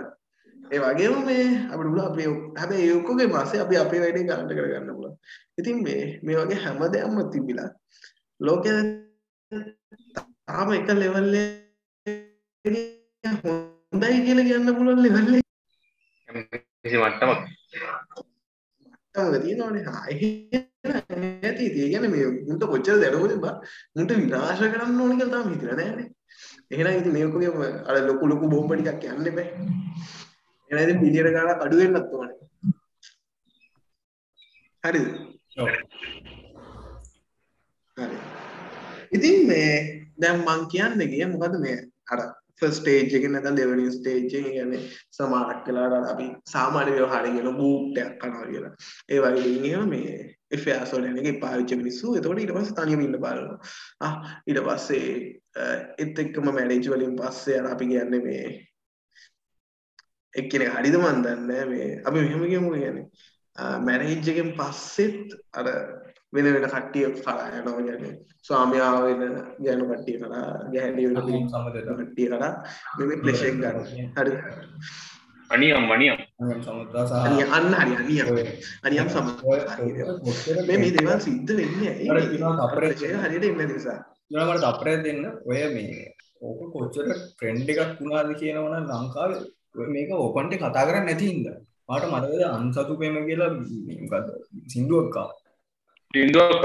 ඒ 0.73 0.81
වගේම 0.85 1.21
මේ 1.29 1.45
අපිට 1.73 1.89
පුළුවන් 1.91 2.09
අපි 2.11 2.25
හැබැයි 2.61 2.89
ඒ 2.89 2.97
ඔක්කොගේ 2.99 3.29
පස්සේ 3.35 3.63
අපි 3.65 3.77
අපේ 3.85 4.01
වැඩේ 4.05 4.27
ගන්න 4.29 4.49
කරගන්න 4.51 4.91
පුළුවන්. 4.97 5.15
ඉතින් 5.59 5.83
මේ 5.87 6.03
මේ 6.23 6.37
වගේ 6.41 6.61
හැම 6.65 6.83
දෙයක්ම 6.95 7.23
තිබිලා 7.33 7.71
ලෝකයේ 8.41 8.83
තාම 10.49 10.69
එක 10.73 10.91
ලෙවල් 11.03 11.35
හොඳයි 12.65 14.19
කියලා 14.25 14.45
කියන්න 14.45 14.71
පුළුවන් 14.71 15.03
ලෙවල් 15.03 15.35
එක 15.39 15.45
කිසි 16.83 16.97
මට්ටමක් 16.99 17.41
මට්ටමක 18.87 19.37
තියෙනවානේ 19.43 19.85
ආයේ 19.93 20.61
ඇති 21.43 21.65
ඒ 21.65 21.75
කියන්නේ 21.75 22.11
මේ 22.11 22.27
මුන්ට 22.47 22.65
කොච්චර 22.65 22.97
දැනුමද 23.03 23.35
බා 23.45 23.55
මුන්ට 23.95 24.11
විනාශ 24.15 24.63
කරන්න 24.65 25.01
ඕන 25.01 25.13
කියලා 25.13 25.35
තාම 25.35 25.53
හිතලා 25.53 25.77
නැහැනේ 25.77 26.09
එහෙනම් 26.73 26.99
ඉතින් 26.99 27.13
මේකගේ 27.13 27.71
අර 27.89 27.97
ලොකු 28.07 28.25
ලොකු 28.31 28.51
බෝම්බ 28.51 28.73
ටිකක් 28.75 29.07
යන්න 29.09 29.31
එපා 29.31 29.47
එහෙනම් 30.71 30.83
ඉතින් 30.85 31.01
පිළියෙල 31.03 31.31
ගානක් 31.33 31.65
අඩු 31.65 31.77
වෙන්නත් 31.79 32.13
ඕනේ 32.13 32.37
හරිද 34.85 35.07
ඔව් 35.59 35.69
හරි 37.97 38.19
ඉතින් 39.13 39.39
මේ 39.47 39.73
දැන් 40.19 40.37
මං 40.41 40.69
කියන්න 40.69 41.07
ගිය 41.07 41.25
මොකද 41.29 41.57
මේ 41.61 41.79
අර 42.09 42.21
ෆස්ට් 42.21 42.48
ස්ටේජ් 42.61 43.15
එකේ 43.19 43.29
නැත්නම් 43.29 43.57
දෙවෙනි 43.57 43.91
ස්ටේජ් 43.93 44.19
එකේ 44.21 44.43
කියන්නේ 44.47 44.83
සමහරක් 45.11 45.69
වෙලාවට 45.69 46.11
අපි 46.13 46.27
සාමාන්‍ය 46.53 46.97
ව්‍යවහාරයෙන් 46.97 47.37
කියන 47.37 47.57
බූට් 47.57 47.99
එකක් 47.99 48.19
කරනවා 48.21 48.47
කියලා. 48.47 48.73
ඒ 49.11 49.21
වගේ 49.21 49.45
දෙයින් 49.45 49.65
එහෙම 49.65 49.89
මේ 49.89 50.15
affairs 50.55 50.93
වල 50.93 51.11
යන 51.11 51.21
එකේ 51.23 51.41
පාවිච්චි 51.41 51.77
මිනිස්සු 51.77 52.15
එතකොට 52.15 52.43
ඊට 52.43 52.55
පස්සේ 52.55 52.79
තනියම 52.79 53.05
ඉන්න 53.07 53.19
බලනවා. 53.19 53.59
ආ 54.01 54.15
ඊට 54.47 54.63
පස්සේ 54.67 55.07
ඒත් 55.99 56.19
එක්කම 56.19 56.51
මැනේජ් 56.51 56.91
වලින් 56.91 57.17
පස්සේ 57.17 57.61
අර 57.61 57.71
අපි 57.73 57.91
කියන්නේ 57.93 58.25
මේ 58.25 58.45
එක්කෙනෙක් 60.35 60.75
හරිද 60.75 60.97
මන් 60.97 61.23
දන්නේ 61.23 61.47
නැහැ 61.47 61.67
මේ 61.67 61.89
අපි 62.05 62.19
මෙහෙම 62.21 62.47
කියමු 62.47 62.75
කියන්නේ 62.75 63.07
මැනේජ් 63.87 64.31
එකෙන් 64.33 64.53
පස්සෙත් 64.59 65.39
අර 65.53 65.67
වෙන 66.33 66.45
වෙන 66.45 66.65
කට්ටිය 66.65 67.07
කරා 67.17 67.49
යනවා 67.59 67.77
කියන්නේ. 67.79 68.15
ස්වාමියා 68.43 68.97
වෙන 69.05 69.21
ගෑනු 69.65 69.85
කට්ටිය 69.91 70.17
කරා 70.21 70.49
ගැහැණිය 70.73 71.07
වෙන 71.09 71.17
කට්ටිය 72.01 72.29
කරා 72.29 72.53
මේ 72.99 73.17
ප්ලෙෂර් 73.23 73.55
ගන්න. 73.55 74.11
හරි. 74.17 74.33
අනියම් 75.51 75.91
අනියම්. 75.91 76.19
අන්න 77.57 77.69
හරි 77.75 77.95
අනියම්. 77.95 78.29
අනියම් 78.85 79.09
සම 79.09 79.27
ඔය 79.45 79.61
කොච්චර 80.25 80.61
මේ 80.69 80.79
මේ 80.79 80.93
දේවල් 80.97 81.21
සිද්ධ 81.21 81.53
වෙන්නේ 81.61 81.93
ඇයි? 81.95 82.43
අපරේ 82.67 82.93
හරියට 83.25 83.49
ඉන්න 83.51 83.65
නිසා. 83.73 83.99
මට 84.31 84.65
අපරේ 84.73 84.97
දෙන්න 85.03 85.25
ඔය 85.47 85.65
මේ 85.75 86.13
ඕක 86.43 86.61
කොච්චර 86.75 87.09
ට්‍රෙන්ඩ් 87.15 87.73
එකක් 87.73 87.97
වුණාද 88.01 88.37
කියනවනම් 88.37 88.93
ලංකාවේ 88.93 89.43
ඔය 89.79 89.89
මේක 89.97 90.15
ඕපන්ට 90.21 90.61
කතා 90.61 90.87
කරන්නේ 90.87 91.09
නැති 91.09 91.33
හින්දා. 91.33 91.59
මට 91.89 92.05
මතකද 92.13 92.43
අන්සතු 92.53 93.01
පෙම 93.01 93.21
කියලා 93.29 93.53
මේ 93.57 94.01
මොකද්ද? 94.05 94.29
සින්දුවක් 94.73 95.17
ආවා 95.17 95.48
තින්දුවක්ක 96.15 96.65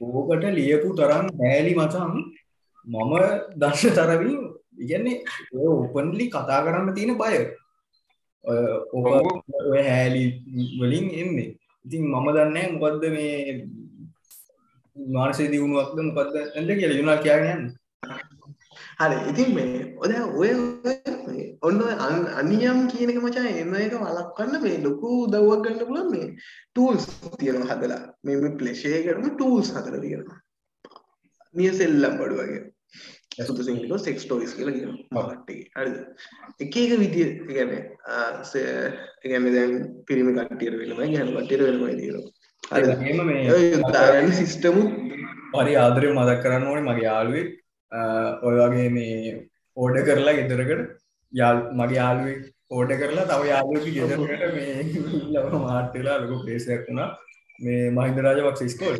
ඕකට 0.00 0.44
ලියපු 0.58 0.88
තරම් 0.98 1.26
හැලි 1.40 1.72
මචන් 1.78 2.12
මම 2.86 3.12
දන්න 3.60 3.96
තරමින් 3.98 4.38
ඉගන්නේ 4.82 5.16
ඔය 5.54 5.66
ඕපන්ලි 5.72 6.26
කතා 6.34 6.64
කරන්න 6.64 6.94
තියෙන 6.96 7.18
බය. 7.20 7.36
ඔය 8.44 8.60
ඕක 8.92 9.06
ඔය 9.72 9.82
හැලි 9.88 10.22
වලින් 10.80 11.06
එන්නේ. 11.20 11.50
ඉතින් 11.84 12.02
මම 12.04 12.26
දන්නේ 12.36 12.72
මොකක්ද 12.74 13.04
මේ 13.16 13.68
මානසේ 14.96 15.50
දියුණුවක්ද 15.52 15.98
මොකක්ද 16.08 16.34
ඇද 16.56 16.70
කියල. 16.78 16.96
යුනා 17.00 17.20
කියන්න 17.26 17.62
හරි 19.00 19.18
ඉතින් 19.30 19.54
මේ 19.56 19.84
ඔද 20.04 20.12
ඔය 20.40 20.50
ඔන්න 21.68 21.80
අනියම් 22.40 22.78
කියන 22.90 23.12
එක 23.12 23.20
මචං 23.22 23.46
එන 23.62 23.74
එක 23.84 23.94
වළක්වන්න 24.02 24.64
මේ 24.64 24.80
ලොකු 24.86 25.12
උදව්වක් 25.26 25.62
ගන්න 25.66 25.86
පුළුවන් 25.88 26.10
මේ 26.14 26.28
ටූල්ස් 26.72 27.06
තියෙනවා 27.38 27.70
හදලා. 27.72 28.02
මේ 28.24 28.36
මේ 28.42 28.56
ප්ලේෂේ 28.60 29.00
කරන 29.06 29.30
ටූල්ස් 29.36 29.70
හදලා 29.76 30.02
තියෙනවා. 30.04 30.38
නිය 31.54 31.72
සෙල්ලම් 31.78 32.14
බඩු 32.20 32.36
වගේ. 32.40 32.62
සුදු 33.46 33.66
සිංහලෝ 33.68 33.98
සෙක්ස් 34.06 34.26
ටොයිස් 34.26 34.52
කියලා 34.58 34.92
මාකට් 35.16 35.50
එකේ. 35.54 35.68
හරිද? 35.78 35.96
එක 36.64 36.76
එක 36.82 36.92
විදිය 37.02 37.28
ඒ 37.28 37.72
කියන්නේ 39.22 39.54
දැන් 39.56 39.72
පිරිමි 40.08 40.36
කට්ටියට 40.38 40.78
වෙනමයි 40.80 41.08
ගැහණු 41.14 41.38
කට්ටියට 41.38 41.64
වෙනමයි 41.68 41.96
තියෙනවා. 42.00 42.32
හරිද? 42.72 42.90
එහෙම 42.90 43.26
මේ 43.30 43.40
යොදාගන්න 43.76 44.36
සිස්ටමුත් 44.42 44.90
හරි 45.56 45.80
ආදරය 45.84 46.12
මදක් 46.16 46.38
කරන්න 46.44 46.68
ඕනේ 46.70 46.86
මගේ 46.88 47.08
යාළුවෙක් 47.08 47.50
ඔය 48.46 48.56
වගේ 48.60 48.88
මේ 48.96 49.34
ඕඩ 49.76 49.96
කරලා 50.08 50.36
ගෙදරකට 50.38 50.90
යාල් 51.32 51.58
මගේ 51.78 51.98
යාළුවෙක් 52.00 52.42
ඕඩ 52.76 52.90
කරලා 53.00 53.28
තව 53.30 53.42
යාළුවක 53.52 53.86
ගෙදරකට 53.96 54.54
මේ 54.58 54.74
ලව 55.34 55.46
මාට්ටලා 55.64 56.20
ලොකු 56.22 56.36
පේසයක් 56.46 56.82
වුණා. 56.88 57.10
මේ 57.58 57.84
මහින්ද 57.96 58.18
රාජපක්ෂ 58.24 58.72
ස්කෝල් 58.74 58.96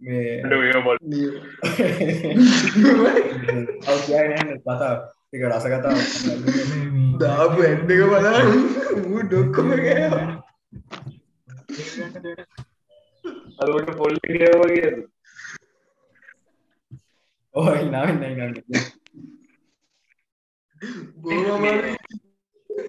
මේ 0.00 0.78
බොල් 0.86 0.98
ඔව් 3.90 3.98
කියන්නේ 4.06 4.56
කතා 4.62 4.92
ටික 5.26 5.44
රස 5.50 5.66
කතා 5.72 5.94
දාපු 7.20 7.58
ඇඩ් 7.68 7.90
එක 7.94 8.02
බලන්න. 8.12 8.48
ඌ 9.10 9.20
ඩොක්කොම 9.26 9.68
ගෑවා 9.84 10.26
අදට 13.62 13.90
පොල් 14.00 14.14
වගේ 14.24 14.90
අමාරුයි. 21.54 21.94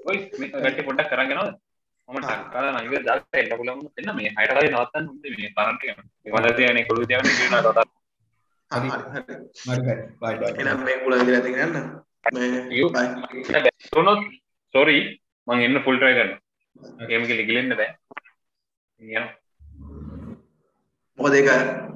ඔයි 0.05 0.19
ගට 0.63 0.79
පොඩක් 0.87 1.09
කරගෙනව 1.11 1.41
මම 2.09 2.17
ටක්කාල 2.21 2.67
නයිව 2.77 2.93
දක් 3.07 3.33
එට 3.33 3.53
පුලම 3.59 3.79
එන්න 3.99 4.09
මේ 4.17 4.31
හයටකයි 4.37 4.69
නවත්තන්න 4.69 5.05
හොඳ 5.09 5.25
මේ 5.33 5.51
පරන්ට 5.55 5.83
වල 6.33 6.47
තියන 6.57 6.79
කොළු 6.87 7.03
තියන 7.05 7.21
ට 7.21 7.79
හරි. 8.71 8.89
හරි. 9.11 9.35
හරි 9.65 9.81
හරි. 9.87 9.95
බයි 10.21 10.35
බයි. 10.41 10.51
එහෙනම් 10.59 10.79
මේ 10.87 10.97
කුල 11.03 11.13
ඉඳලා 11.13 11.39
ඇති 11.39 11.51
ගන්න 11.55 11.75
මේ 12.33 12.49
සොරී 14.75 15.01
මං 15.47 15.59
එන්න 15.61 15.83
ෆුල්ටරය 15.85 16.13
කරන්න 16.17 17.11
ඒමක 17.11 17.31
ලිගිලෙන්න 17.31 17.75
බෑ. 17.79 17.89
යන 18.99 19.25
මොකද 21.19 21.35
ඒක 21.35 21.49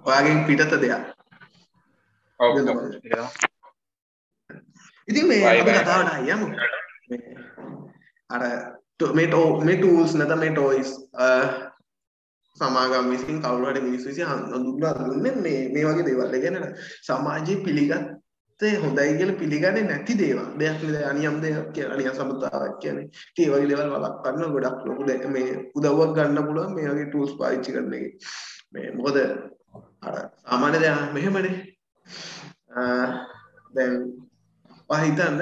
ඔයාගෙන් 0.06 0.46
පිටත 0.48 0.74
දෙයක් 0.76 0.94
ඔව් 0.94 0.98
ඒක 0.98 0.98
ඔව්. 1.00 1.08
තමයි. 1.10 1.16
ඒක 1.16 1.18
තමයි. 1.20 2.29
ඉතින් 5.08 5.28
මේ 5.28 5.44
අපි. 5.62 5.72
කතාවට 5.80 6.14
අයමු 6.14 6.48
මේ 7.10 7.36
අර 8.30 8.42
ටෝ- 9.00 9.14
මේ 9.66 9.76
ටූල්ස් 9.76 10.16
නැත්නම් 10.16 10.40
මේ 10.40 10.50
ටොයිස් 10.50 10.90
සමාගම් 12.60 13.10
විසින් 13.10 13.42
කවුරු 13.42 13.66
හරි 13.66 13.82
මිනිස්සු 13.82 14.10
විසින් 14.10 14.26
හඳුන්වලා 14.26 14.94
දුන්නේ 14.94 15.36
මේ 15.36 15.70
මේ 15.74 15.84
වගේ 15.84 16.06
දේවල්. 16.06 16.34
ඒ 16.36 16.42
කියන්නේ 16.42 16.74
සමාජයේ 17.08 17.64
පිළිගත්තේ 17.64 18.76
හොඳයි 18.78 19.18
කියලා 19.18 19.36
පිළිගන්නේ 19.36 19.82
නැති 19.82 20.14
දේවල්. 20.20 20.60
දෙයක් 20.60 20.84
නේද 20.84 21.04
අනියම් 21.04 21.42
දෙයක් 21.42 21.72
කියලා 21.74 21.94
අනියම් 21.96 22.14
සම්පතාවක් 22.14 22.80
කියන්නේ. 22.80 23.04
ඉතින් 23.04 23.46
ඒ 23.46 23.50
වගේ 23.50 23.68
දේවල් 23.68 23.90
වළක්වන්න 23.90 24.52
ගොඩක් 24.52 24.86
ලොකු 24.86 25.04
දේ- 25.08 25.28
මේ 25.28 25.72
උදව්වක් 25.76 26.16
ගන්න 26.16 26.46
පුළුවන් 26.46 26.74
මේ 26.76 26.90
වගේ 26.90 27.06
ටූල්ස් 27.06 27.34
පාවිච්චි 27.40 27.72
කරන 27.72 27.94
එකේ. 27.94 28.18
මේ 28.74 28.92
මොකද 28.92 29.18
අර 30.02 30.16
සාමාන්‍ය 30.42 30.80
දැන් 30.80 31.14
මෙහෙමනේ. 31.14 31.79
අ, 32.72 32.84
දැන් 33.76 33.97
ඔයා 34.89 35.03
හිතන්න 35.03 35.41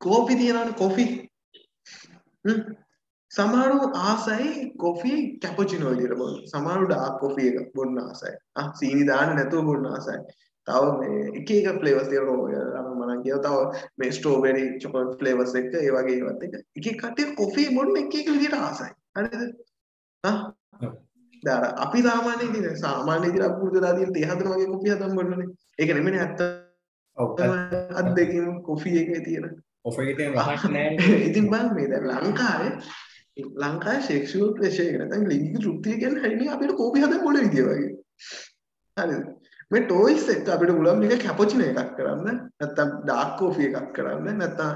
කෝපි 0.00 0.36
තියෙනවනේ 0.36 0.74
කොෆි. 0.74 1.06
හ්ම්. 2.44 2.60
සමහරු 3.30 3.90
ආසයි 4.02 4.52
කොෆි 4.76 5.12
කැපචිනෝ 5.38 5.90
විදියට 5.90 6.18
බොන්න. 6.18 6.36
සමහරු 6.46 6.86
ඩාර්ක් 6.86 7.18
කොෆි 7.20 7.48
එක 7.50 7.72
බොන්න 7.74 7.98
ආසයි. 8.00 8.36
ආ 8.56 8.68
සීනි 8.74 9.04
දාන්න 9.06 9.34
නැතුව 9.36 9.64
බොන්න 9.64 9.86
ආසයි. 9.86 10.20
තව 10.66 10.84
මේ 11.00 11.20
එක 11.40 11.50
එක 11.50 11.80
ෆ්ලේවර්ස් 11.80 12.08
තියෙනවා 12.08 12.38
ඔය 12.38 12.54
අර 12.54 12.86
මම 12.86 13.22
කියව 13.24 13.38
තව 13.40 13.56
මේ 13.98 14.12
ස්ට්‍රෝබෙරි 14.12 14.64
චොකලට් 14.78 15.18
ෆ්ලේවර්ස් 15.20 15.54
එක 15.54 15.74
ඒ 15.74 15.90
වගේ 15.90 16.16
ඒවත් 16.18 16.42
එක 16.46 16.54
එක 16.54 16.86
එක 16.86 16.98
කට්ටිය 17.02 17.34
කොෆි 17.34 17.68
බොන්න 17.76 18.00
එක 18.02 18.14
එක 18.14 18.28
විදියට 18.28 18.58
ආසයි. 18.58 18.90
හරිද? 19.16 19.42
ආ 20.24 20.36
දැන් 21.42 21.64
අපි 21.78 22.02
සාමාන්‍ය 22.02 22.44
ඉතින් 22.44 22.76
සාමාන්‍ය 22.76 23.28
ඉතින් 23.28 23.42
අපි 23.42 23.56
පුරුදු 23.60 23.78
වෙලා 23.78 23.94
තියෙන 23.94 24.12
34 24.14 24.52
වගේ 24.52 24.68
කොෆි 24.68 24.90
හදන්න 24.90 25.16
බොන්නනේ. 25.16 25.48
ඒක 25.78 25.94
නෙමෙයි 25.94 26.20
ඇත්ත. 26.20 26.40
ඔව් 27.16 27.40
අත් 27.94 28.08
දෙකම 28.16 28.62
කොෆි 28.62 28.96
එකේ 28.98 29.20
තියෙන. 29.20 29.50
ඔෆේ 29.84 30.14
තියෙන 30.14 30.36
රහක් 30.36 30.64
නෑ 30.68 30.88
ඉතින් 31.28 31.50
බලන්න 31.50 31.74
මේ 31.74 31.88
දැන් 31.88 32.06
ලංකාවේ 32.20 32.72
ලංකාවේ 33.56 34.02
සෙක්ෂුවල් 34.02 34.54
ප්‍රෙෂර් 34.56 34.86
එක 34.86 34.96
නැත්නම් 35.00 35.26
ලිංගික 35.26 35.58
තෘප්තිය 35.58 35.98
කියන්නේ 35.98 36.24
හරිනේ 36.24 36.54
අපිට 36.54 36.76
කෝපි 36.76 37.04
හදන්න 37.04 37.24
මොන 37.24 37.40
විදිය 37.40 37.64
වගේ. 37.64 37.90
හරිද? 38.96 39.24
මේ 39.70 39.86
ටොයිස් 39.86 40.28
එක 40.28 40.48
අපිට 40.48 40.74
පුළුවන් 40.76 41.02
මේක 41.02 41.24
කැපචිනෝ 41.24 41.72
එකක් 41.72 41.96
කරන්න 41.96 42.28
නැත්නම් 42.28 42.94
ඩාර්ක් 43.00 43.34
කෝෆි 43.40 43.70
එකක් 43.70 43.90
කරන්න 43.96 44.38
නැත්නම් 44.38 44.72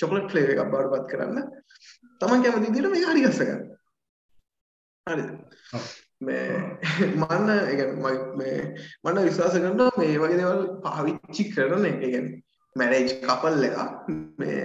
චොකලට් 0.00 0.30
ෆ්ලේවර් 0.30 0.54
එකක් 0.54 0.72
බවට 0.72 0.92
පත් 0.94 1.06
කරන්න. 1.12 1.44
තමන් 2.20 2.42
කැමති 2.42 2.66
විදිහට 2.68 2.92
මේක 2.92 3.10
හරි 3.10 3.26
ගස්ස 3.26 3.42
ගන්න 3.42 3.62
හරිද 5.06 5.30
මේ 6.20 6.78
මන්න 7.20 7.48
ඒ 7.50 7.76
කියන්නේ 7.76 8.00
මගේ 8.04 8.36
මේ 8.40 8.58
මන්න 9.04 9.26
විශ්වාස 9.28 9.56
කරනවා 9.56 9.90
මේ 9.98 10.18
වගේ 10.18 10.38
දේවල් 10.40 10.62
පාවිච්චි 10.84 11.44
කරන 11.54 11.86
එක 11.86 11.98
කියන්නේ 12.02 12.42
මැරේජ් 12.76 13.08
කපල් 13.26 13.64
එක. 13.68 13.76
මේ 14.38 14.62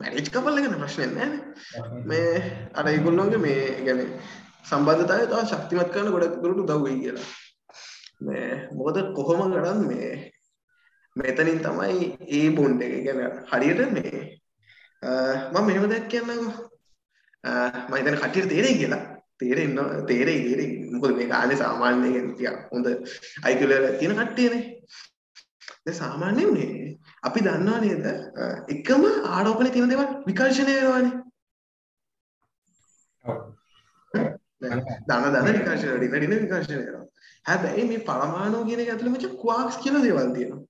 මැරේජ් 0.00 0.30
කපල් 0.34 0.58
එක 0.58 0.68
ප්‍රශ්නයක් 0.82 1.12
නැහැ 1.16 2.02
මේ 2.10 2.32
අර 2.74 2.86
ඒගොල්ලොන්ගේ 2.88 3.44
මේ 3.46 3.62
ඒ 3.68 3.84
කියන්නේ 3.86 4.08
සම්බන්ධතාවය 4.64 5.26
තව 5.30 5.46
ශක්තිමත් 5.52 5.94
කරන 5.94 6.12
ගොඩක් 6.14 6.36
දුරට 6.42 6.62
උදව් 6.64 6.84
වෙයි 6.84 7.00
කියලා. 7.02 7.26
මේ 8.20 8.68
මොකද 8.76 8.98
කොහොම 9.16 9.42
ගණන් 9.52 9.80
මේ 9.88 10.10
මෙතනින් 11.16 11.64
තමයි 11.64 12.12
ඒ 12.28 12.50
බොන්ඩ් 12.58 12.82
එක. 12.82 12.94
ගැන 13.06 13.20
හරියට 13.50 13.92
මේ 13.96 14.20
මම 15.52 15.66
මෙහෙම 15.66 15.88
දෙයක් 15.90 16.06
කියන්නකෝ. 16.12 16.52
මම 17.44 17.96
හිතන්නේ 17.96 18.20
කටියට 18.20 18.48
තේරෙයි 18.48 18.78
කියලා. 18.82 19.02
තේරෙන්න 19.42 19.80
තේරෙයි 20.10 20.42
තේරෙයි. 20.48 20.70
මොකද 20.92 21.16
මේ 21.18 21.30
කාලේ 21.34 21.62
සාමාන්‍යයෙන් 21.64 22.28
ටිකක් 22.34 22.58
හොඳ 22.72 22.86
IQ 23.52 23.60
level 23.72 23.98
තියෙන 24.00 24.16
කට්ටියනේ. 24.20 24.62
දැන් 25.84 25.98
සාමාන්‍යයෙන් 26.02 26.54
මේ 26.56 26.70
අපි 27.28 27.44
දන්නවා 27.46 27.80
නේද 27.84 28.04
එකම 28.74 29.04
ආරෝපණය 29.34 29.70
තියෙන 29.74 29.92
දේවල් 29.92 30.08
විකර්ෂණය 30.28 30.74
වෙනවානේ. 30.78 31.14
දන 34.62 35.24
දන 35.34 35.48
විකර්ශන 35.58 35.96
ඩින 35.96 36.12
ඩින 36.12 36.42
විකර්ශනය 36.44 36.76
වෙනවා. 36.80 37.06
හැබැයි 37.46 37.88
මේ 37.88 38.04
පරමාණු 38.08 38.66
කියන 38.68 38.82
එක 38.84 38.92
ඇතුළේ 38.92 39.14
මචං 39.14 39.40
ක්වාක්ස් 39.42 39.80
කියලා 39.84 40.04
දේවල් 40.06 40.30
තියෙනවා. 40.36 40.62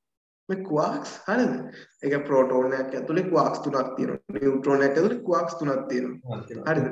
මේ 0.48 0.64
ක්වාක්ස් 0.64 1.10
හරිද? 1.26 1.52
ඒක 2.02 2.24
ප්‍රෝටෝන් 2.26 2.72
එකක් 2.72 2.94
ඇතුලේ 2.94 3.24
ක්වාක්ස් 3.24 3.60
තුනක් 3.60 3.94
තියෙනවා. 3.96 4.20
නියුට්‍රෝන 4.34 4.82
එකක් 4.82 4.96
ඇතුලේ 4.96 5.22
ක්වාක්ස් 5.22 5.54
තුනක් 5.54 5.88
තියෙනවා. 5.88 6.38
හරිද? 6.68 6.86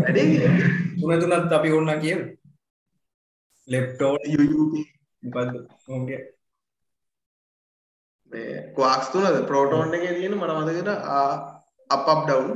වැඩේ 0.00 0.26
තුන 1.00 1.20
තුනත් 1.22 1.52
අපි 1.52 1.72
ඕන්න 1.72 2.00
කියමු. 2.00 2.24
ලෙප්ටෝන් 3.68 4.18
UUP 4.34 4.74
මොකද්ද? 5.22 5.54
ඕන්ගේ 5.88 6.20
මේ 8.32 8.72
ක්වාක්ස් 8.76 9.10
තුනද? 9.10 9.42
ප්‍රෝටෝන් 9.46 9.94
එකේ 9.94 10.14
තියෙන 10.14 10.38
මට 10.38 10.52
මතකද 10.58 10.90
අප් 11.90 12.08
අප් 12.08 12.22
ඩවුන් 12.24 12.50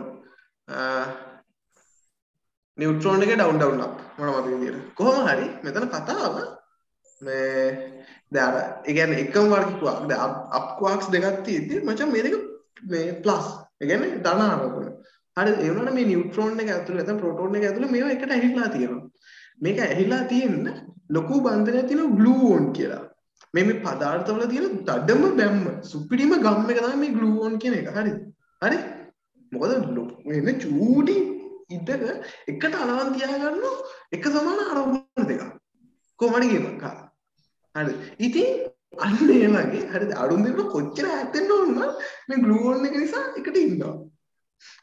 නියුට්‍රෝන් 2.79 3.23
එකේ 3.23 3.37
ඩවුන් 3.37 3.59
ඩවුන් 3.59 3.83
අප් 3.83 3.97
මට 4.19 4.29
මතක 4.29 4.47
විදියට 4.47 4.95
කොහොම 4.95 5.27
හරි 5.27 5.47
මෙතන 5.63 5.89
කතාව 5.89 6.35
මේ 7.21 8.00
දැන් 8.33 8.49
අර 8.51 8.57
ඒ 8.85 8.95
කියන්නේ 8.95 9.23
එකම 9.25 9.53
වර්ග 9.53 9.75
ක්වාක් 9.81 10.01
දැන් 10.11 10.39
අප් 10.59 10.67
ක්වාක්ස් 10.79 11.11
දෙකක් 11.13 11.43
තියෙද්දි 11.47 11.83
මචං 11.83 12.13
මේ 12.13 12.25
දෙක 12.27 12.37
මේ 12.91 13.13
ප්ලස් 13.23 13.47
ඒ 13.81 13.87
කියන්නේ 13.87 14.23
ධන 14.25 14.47
ආරෝපණ 14.47 14.91
හරි 15.37 15.53
ඒ 15.57 15.71
වුණාට 15.71 15.95
මේ 15.95 16.07
නියුට්‍රෝන් 16.07 16.61
එක 16.63 16.71
ඇතුළේ 16.71 17.03
නැත්නම් 17.03 17.21
ප්‍රෝටෝන් 17.21 17.57
එක 17.59 17.67
ඇතුළේ 17.67 17.93
මේවා 17.95 18.15
එකට 18.15 18.33
ඇහිලා 18.37 18.69
තියෙනවා. 18.69 19.05
මේක 19.61 19.79
ඇහිලා 19.79 20.23
තියෙන්න 20.25 20.67
ලොකු 21.11 21.41
බන්ධනයක් 21.45 21.89
තියෙනවා 21.89 22.17
ග්ලූ 22.19 22.53
ඕන් 22.53 22.67
කියලා. 22.73 23.03
මේ 23.55 23.65
මේ 23.65 23.83
පදාර්ථවල 23.85 24.47
තියෙන 24.53 24.79
දඩම 24.89 25.23
බැම්ම 25.39 25.61
සුපිරිම 25.83 26.35
ගම් 26.47 26.73
එක 26.73 26.81
තමයි 26.81 26.99
මේ 27.03 27.15
ග්ලූ 27.19 27.35
ඕන් 27.43 27.59
කියන 27.59 27.79
එක. 27.81 27.93
හරිද 27.97 28.19
හරි? 28.63 28.79
මොකද 29.53 29.73
මේ 30.27 30.57
චූටි 30.65 31.17
ඉඩක 31.71 32.03
එකට 32.49 32.75
අලවන් 32.83 33.15
තියාගන්න 33.15 33.65
එක 34.13 34.25
සමාන 34.29 34.61
ආරෝපණ 34.61 35.31
දෙකක්. 35.31 35.47
කොහොමද 36.21 36.51
ගේමක් 36.53 36.85
හරි 37.75 37.95
ඉතින් 38.19 38.49
අන්න 38.99 39.17
ඒ 39.31 39.49
වගේ 39.49 39.83
හරිද? 39.93 40.13
අරුන් 40.15 40.45
දෙන්න 40.45 40.71
කොච්චර 40.73 41.07
ඈත් 41.09 41.37
ඕන 41.51 41.77
මේ 42.29 42.39
ග්ලූ 42.45 42.63
ඕන් 42.65 42.87
එක 42.87 42.97
නිසා 42.97 43.27
එකට 43.37 43.57
ඉන්නවා. 43.57 43.95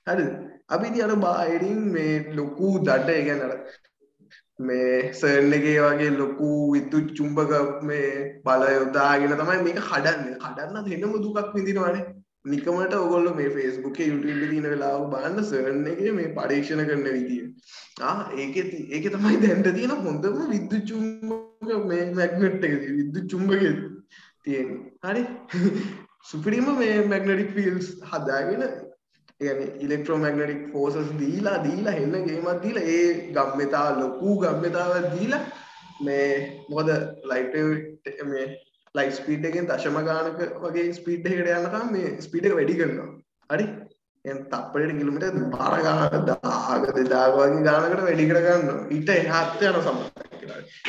හරිද? 0.08 0.30
අපි 0.70 0.88
ඉතින් 0.88 1.04
අර 1.04 1.16
බාහිරින් 1.18 1.82
මේ 1.96 2.14
ලොකු 2.36 2.72
දඩ 2.80 3.10
ඒ 3.10 3.24
කියන්නේ 3.24 3.50
අර 3.50 3.56
මේ 4.60 5.14
සර්න් 5.14 5.54
එකේ 5.54 5.80
වගේ 5.80 6.12
ලොකු 6.18 6.52
විද්‍යුත් 6.74 7.10
චුම්බක 7.18 7.52
මේ 7.84 8.08
බල 8.46 8.64
යොදාගෙන 8.70 9.36
තමයි 9.36 9.60
මේක 9.66 9.84
කඩන්නේ 9.90 10.40
කඩන්න 10.46 10.88
දෙන්නම 10.88 11.20
දුකක් 11.26 11.54
විඳිනවනේ. 11.56 12.06
නිකමට 12.48 12.96
ඔගොල්ලෝ 12.96 13.36
මේ 13.40 13.50
Facebook 13.52 13.96
එකේ 13.96 14.08
YouTube 14.08 14.32
එකේ 14.34 14.50
තියෙන 14.52 14.68
වෙලාවක 14.68 15.06
බලන්න 15.14 15.48
සර්න් 15.50 15.86
එකේ 15.94 16.16
මේ 16.18 16.34
පරීක්ෂණ 16.38 16.90
කරන 16.90 17.06
විදිය. 17.10 17.44
ආ 18.02 18.18
ඒකේ 18.38 18.66
ඒකේ 18.90 19.14
තමයි 19.16 19.40
දැන්ට 19.44 19.70
තියෙන 19.78 19.96
හොඳම 20.02 20.42
විද්‍යුත් 20.52 20.84
චුම්බක 20.90 21.88
මේ 21.92 22.04
මැග්නට් 22.14 22.68
එක 22.70 22.76
විද්‍යුත් 22.90 23.32
චුම්බකය 23.32 23.72
තියෙන්නේ. 24.44 24.82
හරි. 25.06 25.24
සුපිරිම 26.24 26.70
මේ 26.78 26.96
මැග්නටික් 27.06 27.56
ෆීල්ඩ්ස් 27.56 27.90
හදාගෙන 28.10 28.64
කියන්නේ 29.40 29.68
ඉලෙක්ට්‍රෝමැග්නටික් 29.80 30.62
ෆෝසස් 30.74 31.12
දීලා 31.20 31.58
දීලා 31.64 31.94
හෙන්න 31.94 32.16
ගේමක් 32.28 32.64
දීලා 32.64 32.86
ඒ 32.94 33.10
ගම්මිතා 33.36 33.88
ලොකු 34.00 34.38
ගම්මිතාවක් 34.42 35.10
දීලා 35.14 35.44
මේ 36.02 36.30
මොකද 36.70 36.90
ලයිට් 37.32 37.54
මේ 38.32 38.48
ලයිට් 38.98 39.20
ස්පීඩ් 39.20 39.50
එකෙන් 39.50 39.70
දශම 39.70 40.00
ගානක 40.08 40.42
වගේ 40.64 40.88
ස්පීඩ් 41.00 41.30
එකකට 41.32 41.54
යනකම් 41.58 41.94
මේ 41.96 42.16
ස්පීඩ් 42.26 42.50
එක 42.50 42.58
වැඩි 42.60 42.80
කරනවා. 42.80 43.10
හරි? 43.50 43.68
දැන් 44.26 44.40
තප්පරයට 44.52 44.98
කිලෝමීටර් 45.00 45.36
බාර 45.54 45.76
ගානක 45.86 46.16
1000ක 46.16 46.96
2000 46.96 47.36
වගේ 47.38 47.66
ගානකට 47.68 48.02
වැඩි 48.08 48.30
කර 48.32 48.40
ගන්නවා. 48.46 48.80
ඊට 48.96 49.10
එහාට 49.16 49.62
යන 49.70 49.80
සමහර 49.86 50.28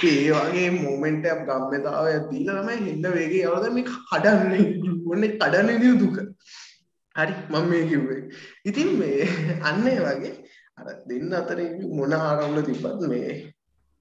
ඒ 0.05 0.31
වගේ 0.31 0.71
මොමන්ට් 0.77 1.29
එකක් 1.33 1.43
ගම්මිතාවක් 1.49 2.31
දීලා 2.31 2.63
තමයි 2.63 2.79
හෙන්න 2.87 3.07
වේගේ 3.17 3.45
යවලා 3.49 3.73
මේ 3.77 3.87
කඩන්නේ. 3.91 4.67
ඕනේ 5.07 5.31
කඩන්නේ 5.37 5.95
දුක. 6.03 6.17
හරි? 7.15 7.35
මම 7.51 7.69
මේ 7.71 7.85
කිව්වේ. 7.91 8.23
ඉතින් 8.65 8.91
මේ 9.01 9.29
අන්න 9.63 9.87
ඒ 9.93 10.01
වගේ 10.01 10.35
අර 10.79 10.89
දෙන්න 11.09 11.33
අතර 11.35 11.61
මොන 11.99 12.13
ආරවුල 12.15 12.59
තිබ්බත් 12.63 13.07
මේ 13.13 13.31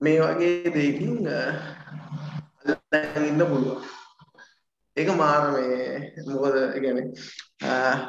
මේ 0.01 0.17
වගේ 0.21 0.73
දෙයකින් 0.75 1.13
අල්ලන් 2.93 3.29
ඉන්න 3.29 3.45
පුළුවන්. 3.45 3.96
ඒක 4.97 5.09
මාර 5.15 5.43
මේ 5.53 6.13
මොකද 6.27 6.55
කියන්නේ 6.75 7.05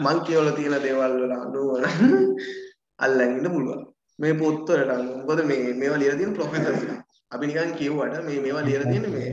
මං 0.00 0.18
කියවල 0.26 0.48
තියෙන 0.56 0.76
දේවල් 0.82 1.14
වල 1.18 1.34
අනුව 1.36 1.68
අල්ලන් 2.98 3.22
ඉන්න 3.26 3.48
පුළුවන්. 3.48 3.82
මේ 4.18 4.34
පොත්වලට 4.34 4.92
අනුව. 4.94 5.16
මොකද 5.20 5.44
මේ 5.44 5.74
මේවා 5.74 6.00
ලියලා 6.02 6.18
තියෙන 6.20 6.34
ප්‍රොෆෙසර්ස්ලා 6.34 6.98
අපි 7.30 7.46
නිකන් 7.46 7.74
කියුවට 7.78 8.24
මේ 8.24 8.40
මේවා 8.40 8.64
ලියලා 8.64 8.90
තියෙන 8.90 9.06
මේ 9.10 9.28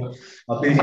අපේ 0.49 0.73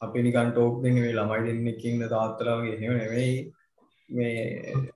අපි 0.00 0.22
නිකන් 0.22 0.50
ටෝක් 0.50 0.74
දෙන්න 0.82 0.98
මේ 0.98 1.14
ළමයි 1.18 1.46
දෙන්නෙක් 1.46 1.84
ඉන්න 1.84 2.08
තාත්තලා 2.08 2.56
වගේ 2.58 2.74
එහෙම 2.76 2.92
නෙමෙයි 2.94 3.34
මේ 4.10 4.42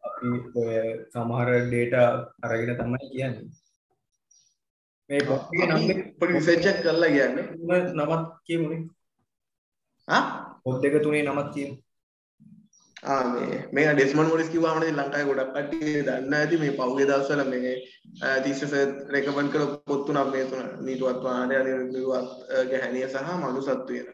අපි 0.08 0.34
ඔය 0.56 0.76
සමහර 1.12 1.48
ඩේටා 1.62 2.08
අරගෙන 2.42 2.76
තමයි 2.76 3.08
කියන්නේ. 3.08 3.48
මේ 5.10 5.22
පොඩි 6.18 6.32
රිසර්ච් 6.32 6.70
එකක් 6.70 6.84
කරලා 6.84 7.10
කියන්නේ. 7.16 7.80
නමත් 7.94 8.22
කියමුනේ 8.44 8.84
ආ? 10.08 10.22
පොත් 10.64 10.80
දෙක 10.82 10.96
තුනේ 11.02 11.22
නමත් 11.22 11.48
කියමු 11.54 11.76
ආ 13.04 13.22
මේ 13.32 13.60
මේ 13.72 13.94
ඩෙස්මන් 13.94 14.28
මොරිස් 14.30 14.50
කිව්වම 14.50 14.82
ඉතින් 14.82 14.98
ලංකාවේ 14.98 15.28
ගොඩක් 15.28 15.54
කට්ටිය 15.54 16.02
දන්නා 16.02 16.40
ඇති 16.40 16.60
මේ 16.62 16.76
පහුගිය 16.78 17.06
දවස්වල 17.06 17.42
මේ 17.52 17.74
තිස්ස 18.44 18.60
සර් 18.62 18.90
රෙකමන්ඩ් 19.14 19.52
කළ 19.52 19.66
පොත් 19.88 20.02
තුනක් 20.06 20.28
මේ 20.34 20.44
තුන 20.50 20.68
නීතුවත් 20.86 21.24
වාහනය 21.24 21.56
නිරුවත් 21.86 22.30
ගැහැණිය 22.70 23.08
සහ 23.08 23.34
මනුසත්වය 23.40 24.04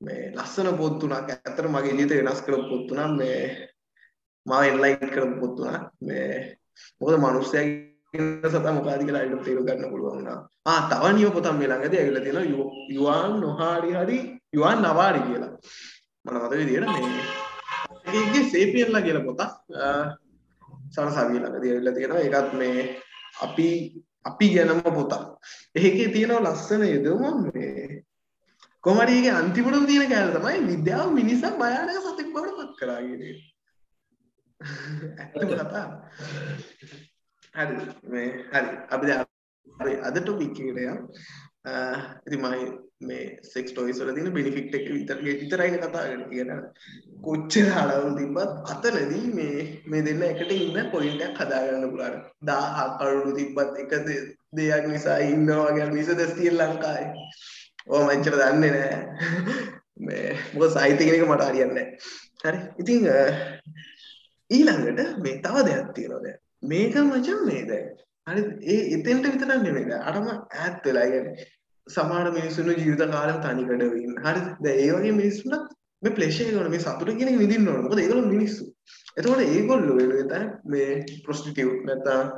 මේ 0.00 0.32
ලස්සන 0.34 0.76
පොත් 0.76 0.98
තුනක් 0.98 1.14
ඇත්තට 1.14 1.66
මගේ 1.66 1.92
එළියට 1.92 2.14
වෙනස් 2.18 2.42
කරපු 2.42 2.68
පොත් 2.70 2.86
තුනක්. 2.88 3.16
මේ 3.18 3.40
මාව 4.46 4.64
එන්ලයින් 4.64 5.10
කරපු 5.14 5.34
පොත් 5.40 5.56
තුනක්. 5.56 5.82
මේ 6.00 6.58
මොකද 7.00 7.16
මිනිස්සයාගේ 7.24 8.50
සතා 8.50 8.72
මොකක්ද 8.72 9.04
කියලා 9.06 9.22
අයිඩම් 9.22 9.44
තේරුම් 9.44 9.66
ගන්න 9.66 9.92
පුළුවන් 9.92 10.16
වුණා. 10.16 10.38
ආ 10.66 10.80
තව 10.90 11.12
නියම 11.14 11.32
පොතක් 11.32 11.58
මේ 11.58 11.68
ළඟදී 11.68 12.00
ඇවිල්ලා 12.00 12.24
තියෙනවා. 12.24 12.68
යුවාන් 12.96 13.32
නොහාරි 13.40 13.90
හරි 13.94 14.18
යුවාන් 14.54 14.82
නවාරි 14.82 15.20
කියලා. 15.26 15.52
මම 16.24 16.34
මතක 16.34 16.52
විදියට 16.60 16.86
මේ 16.92 18.14
ඒකේ 18.14 18.44
සේපියන්ලා 18.52 19.04
කියලා 19.06 19.26
පොතක් 19.28 19.52
සරසවිය 20.94 21.38
ළඟදී 21.40 21.72
ඇවිල්ලා 21.72 21.94
තියෙනවා. 21.96 22.24
ඒකත් 22.24 22.52
මේ 22.60 22.82
අපි 23.44 23.68
අපි 24.30 24.46
ගැනම 24.54 24.82
පොතක්. 24.98 25.22
ඒකේ 25.74 26.08
තියෙනවා 26.14 26.44
ලස්සන 26.46 26.84
යෙදුම 26.94 27.22
මේ 27.46 28.04
කොහමද 28.84 29.08
ඒකේ 29.08 29.34
අන්තිමටම 29.40 29.86
තියෙන 29.90 30.10
කෑල්ල 30.12 30.36
තමයි 30.36 30.62
විද්‍යාව 30.70 31.12
මිනිසා 31.18 31.52
භයානක 31.60 32.06
සතෙක් 32.06 32.32
බවට 32.34 32.56
පත් 32.58 32.72
කරා 32.80 33.00
කියන 33.06 33.22
එක. 33.30 33.38
ඇත්තම 35.20 35.48
කතාව. 35.52 35.90
හරි 37.54 37.76
මේ 38.12 38.28
හරි 38.52 38.70
අපි 38.94 39.06
දැන් 39.08 39.26
අපි 39.80 39.92
අද 40.08 40.16
ටොපික් 40.20 40.58
එකට 40.60 40.82
යමු. 40.84 41.02
ඉතින් 42.26 42.40
මම 42.40 42.54
මේ 43.08 43.24
සෙක්ස් 43.52 43.72
ටොයිස් 43.72 44.00
වල 44.00 44.12
තියෙන 44.16 44.34
බෙනිෆිට් 44.36 44.76
එක 44.78 44.86
විතර 44.90 45.18
විතරයිනේ 45.24 45.80
කතා 45.80 46.04
කරන්නේ. 46.04 46.28
කියන 46.30 46.50
කොච්චර 47.26 47.68
අලවුල් 47.80 48.14
තිබ්බත් 48.18 48.50
අතනදී 48.72 49.32
මේ 49.38 49.64
මේ 49.86 50.04
දෙන්න 50.06 50.24
එකට 50.28 50.52
ඉන්න 50.56 50.90
පොයින්ට් 50.92 51.24
එකක් 51.26 51.40
හදාගන්න 51.40 51.88
පුළුවන්. 51.92 52.18
1000 52.50 52.98
කරුණු 52.98 53.32
තිබ්බත් 53.38 53.80
එක 53.82 53.92
දෙයක් 54.56 54.84
නිසා 54.88 55.18
ඉන්නවා 55.30 55.70
වගේ 55.70 55.88
විසදස් 55.96 56.36
තියෙන 56.38 56.60
ලංකාවේ. 56.60 57.08
ඕම 57.88 58.06
එච්චර 58.10 58.38
දන්නේ 58.40 58.72
නෑ. 58.72 58.94
මේ 60.00 60.30
මොකද 60.54 60.70
සාහිත්‍ය 60.76 61.02
කියන 61.04 61.18
එක 61.18 61.28
මට 61.28 61.50
හරියන්නේ 61.50 61.74
නෑ. 61.78 61.88
හරි. 62.44 62.58
ඉතින් 62.78 63.00
ඊළඟට 64.50 65.20
මේ 65.24 65.42
තව 65.44 65.66
දෙයක් 65.68 65.92
තියෙනවා 65.96 66.24
දැන්. 66.24 66.40
මේක 66.64 66.94
මචං 67.02 67.46
මේ 67.46 67.62
දැන් 67.70 67.92
හරි 68.26 68.42
ඒ 68.72 68.82
එතෙන්ට 68.96 69.26
විතරක් 69.32 69.62
නෙමෙයි 69.62 69.96
අරම 70.10 70.26
ඈත් 70.30 70.86
වෙලා 70.86 71.06
කියන්නේ 71.10 71.48
සමහර 71.86 72.30
මිනිස්සුන්ගේ 72.32 72.76
ජීවිත 72.78 73.10
කාලෙම 73.10 73.40
තනිකඩ 73.40 73.82
ඉන්න 74.02 74.20
හරි 74.24 74.42
දැන් 74.64 74.78
ඒ 74.78 74.92
වගේ 74.92 75.16
මිනිස්සුන්ට 75.20 75.74
මේ 76.02 76.14
ප්ලෙෂර් 76.18 76.48
එක 76.48 76.56
ඕන 76.60 76.70
මේ 76.70 76.80
සතුට 76.80 77.18
කියන 77.18 77.32
එක 77.32 77.38
විඳින්න 77.42 77.68
ඕන. 77.68 77.84
මොකද 77.84 78.00
ඒගොල්ලෝ 78.00 78.30
මිනිස්සු. 78.30 78.64
එතකොට 79.18 79.44
ඒගොල්ලෝ 79.44 79.98
වෙනුවෙන් 79.98 80.28
තමයි 80.28 80.46
මේ 80.72 81.20
ප්‍රොස්ටිටියුට් 81.26 81.84
නැත්නම් 81.88 82.32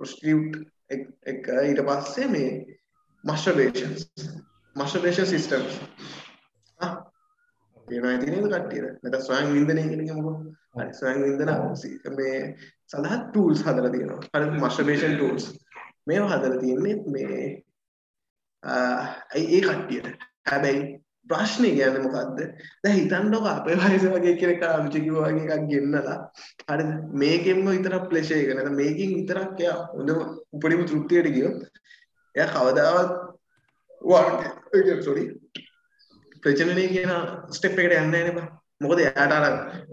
ප්‍රොස්ටිටියුට් 0.00 0.60
එක 1.32 1.50
ඊට 1.62 1.82
පස්සේ 1.88 2.28
මේ 2.34 2.52
masturbation 3.24 3.96
masturbation 4.76 5.26
systems 5.26 5.80
ආ 6.80 6.92
ඒනවා 7.88 8.14
ඉතින් 8.16 8.34
නේද 8.34 8.48
කට්ටියට? 8.48 9.02
නැත්නම් 9.02 9.26
ස්වයං 9.26 9.52
වින්දනය 9.56 9.88
කියන 9.88 10.04
එක 10.04 10.14
මොකක්ද 10.20 10.52
හරි 10.74 10.92
ස්වයං 10.98 11.22
වින්දන 11.24 11.50
මේ 12.16 12.38
සඳහා 12.92 13.18
ටූල්ස් 13.26 13.64
හදලා 13.66 13.92
තියෙනවා. 13.92 14.20
හරි 14.34 14.64
masturbation 14.64 15.18
tools. 15.18 15.52
මේවා 16.06 16.32
හදලා 16.32 16.60
තියෙන්නේ 16.60 16.96
මේ 17.14 17.38
ඒ 18.62 19.60
කට්ටියට. 19.60 20.26
හැබැයි 20.46 20.82
ප්‍රශ්නය 21.28 21.70
කියන්නේ 21.76 22.04
මොකද්ද? 22.06 22.38
දැන් 22.82 22.96
හිතන්නකො 22.96 23.48
අපේ 23.48 23.76
වයස 23.76 24.06
වගේ 24.06 24.36
කෙනෙක් 24.36 24.62
අනුචි 24.68 25.00
කිව්වා 25.00 25.30
වගේ 25.30 25.46
එකක් 25.48 25.68
ගෙන්නලා 25.68 26.16
හරිද 26.68 26.90
මේකෙන්ම 27.14 27.66
විතරක් 27.66 28.08
ප්ලෙෂර් 28.08 28.38
එක 28.38 28.54
නැත්නම් 28.54 28.76
මේකෙන් 28.76 29.14
විතරක් 29.18 29.60
එයා 29.60 29.78
හොඳම 29.92 30.18
උපරිම 30.52 30.82
තෘප්තියට 30.86 31.30
ගියොත් 31.36 31.60
එයා 32.34 32.48
කවදාවත් 32.54 33.12
වාගේ 34.02 34.98
සෝරි 35.02 35.24
ප්‍රචනනය 36.42 36.88
කියන 36.88 37.14
ස්ටෙප් 37.50 37.78
එකට 37.78 37.94
යන්නේ 37.94 38.10
නැහැ 38.10 38.34
නේ 38.34 38.48
මොකද 38.80 39.00
එයාට 39.00 39.34
අර 39.38 39.44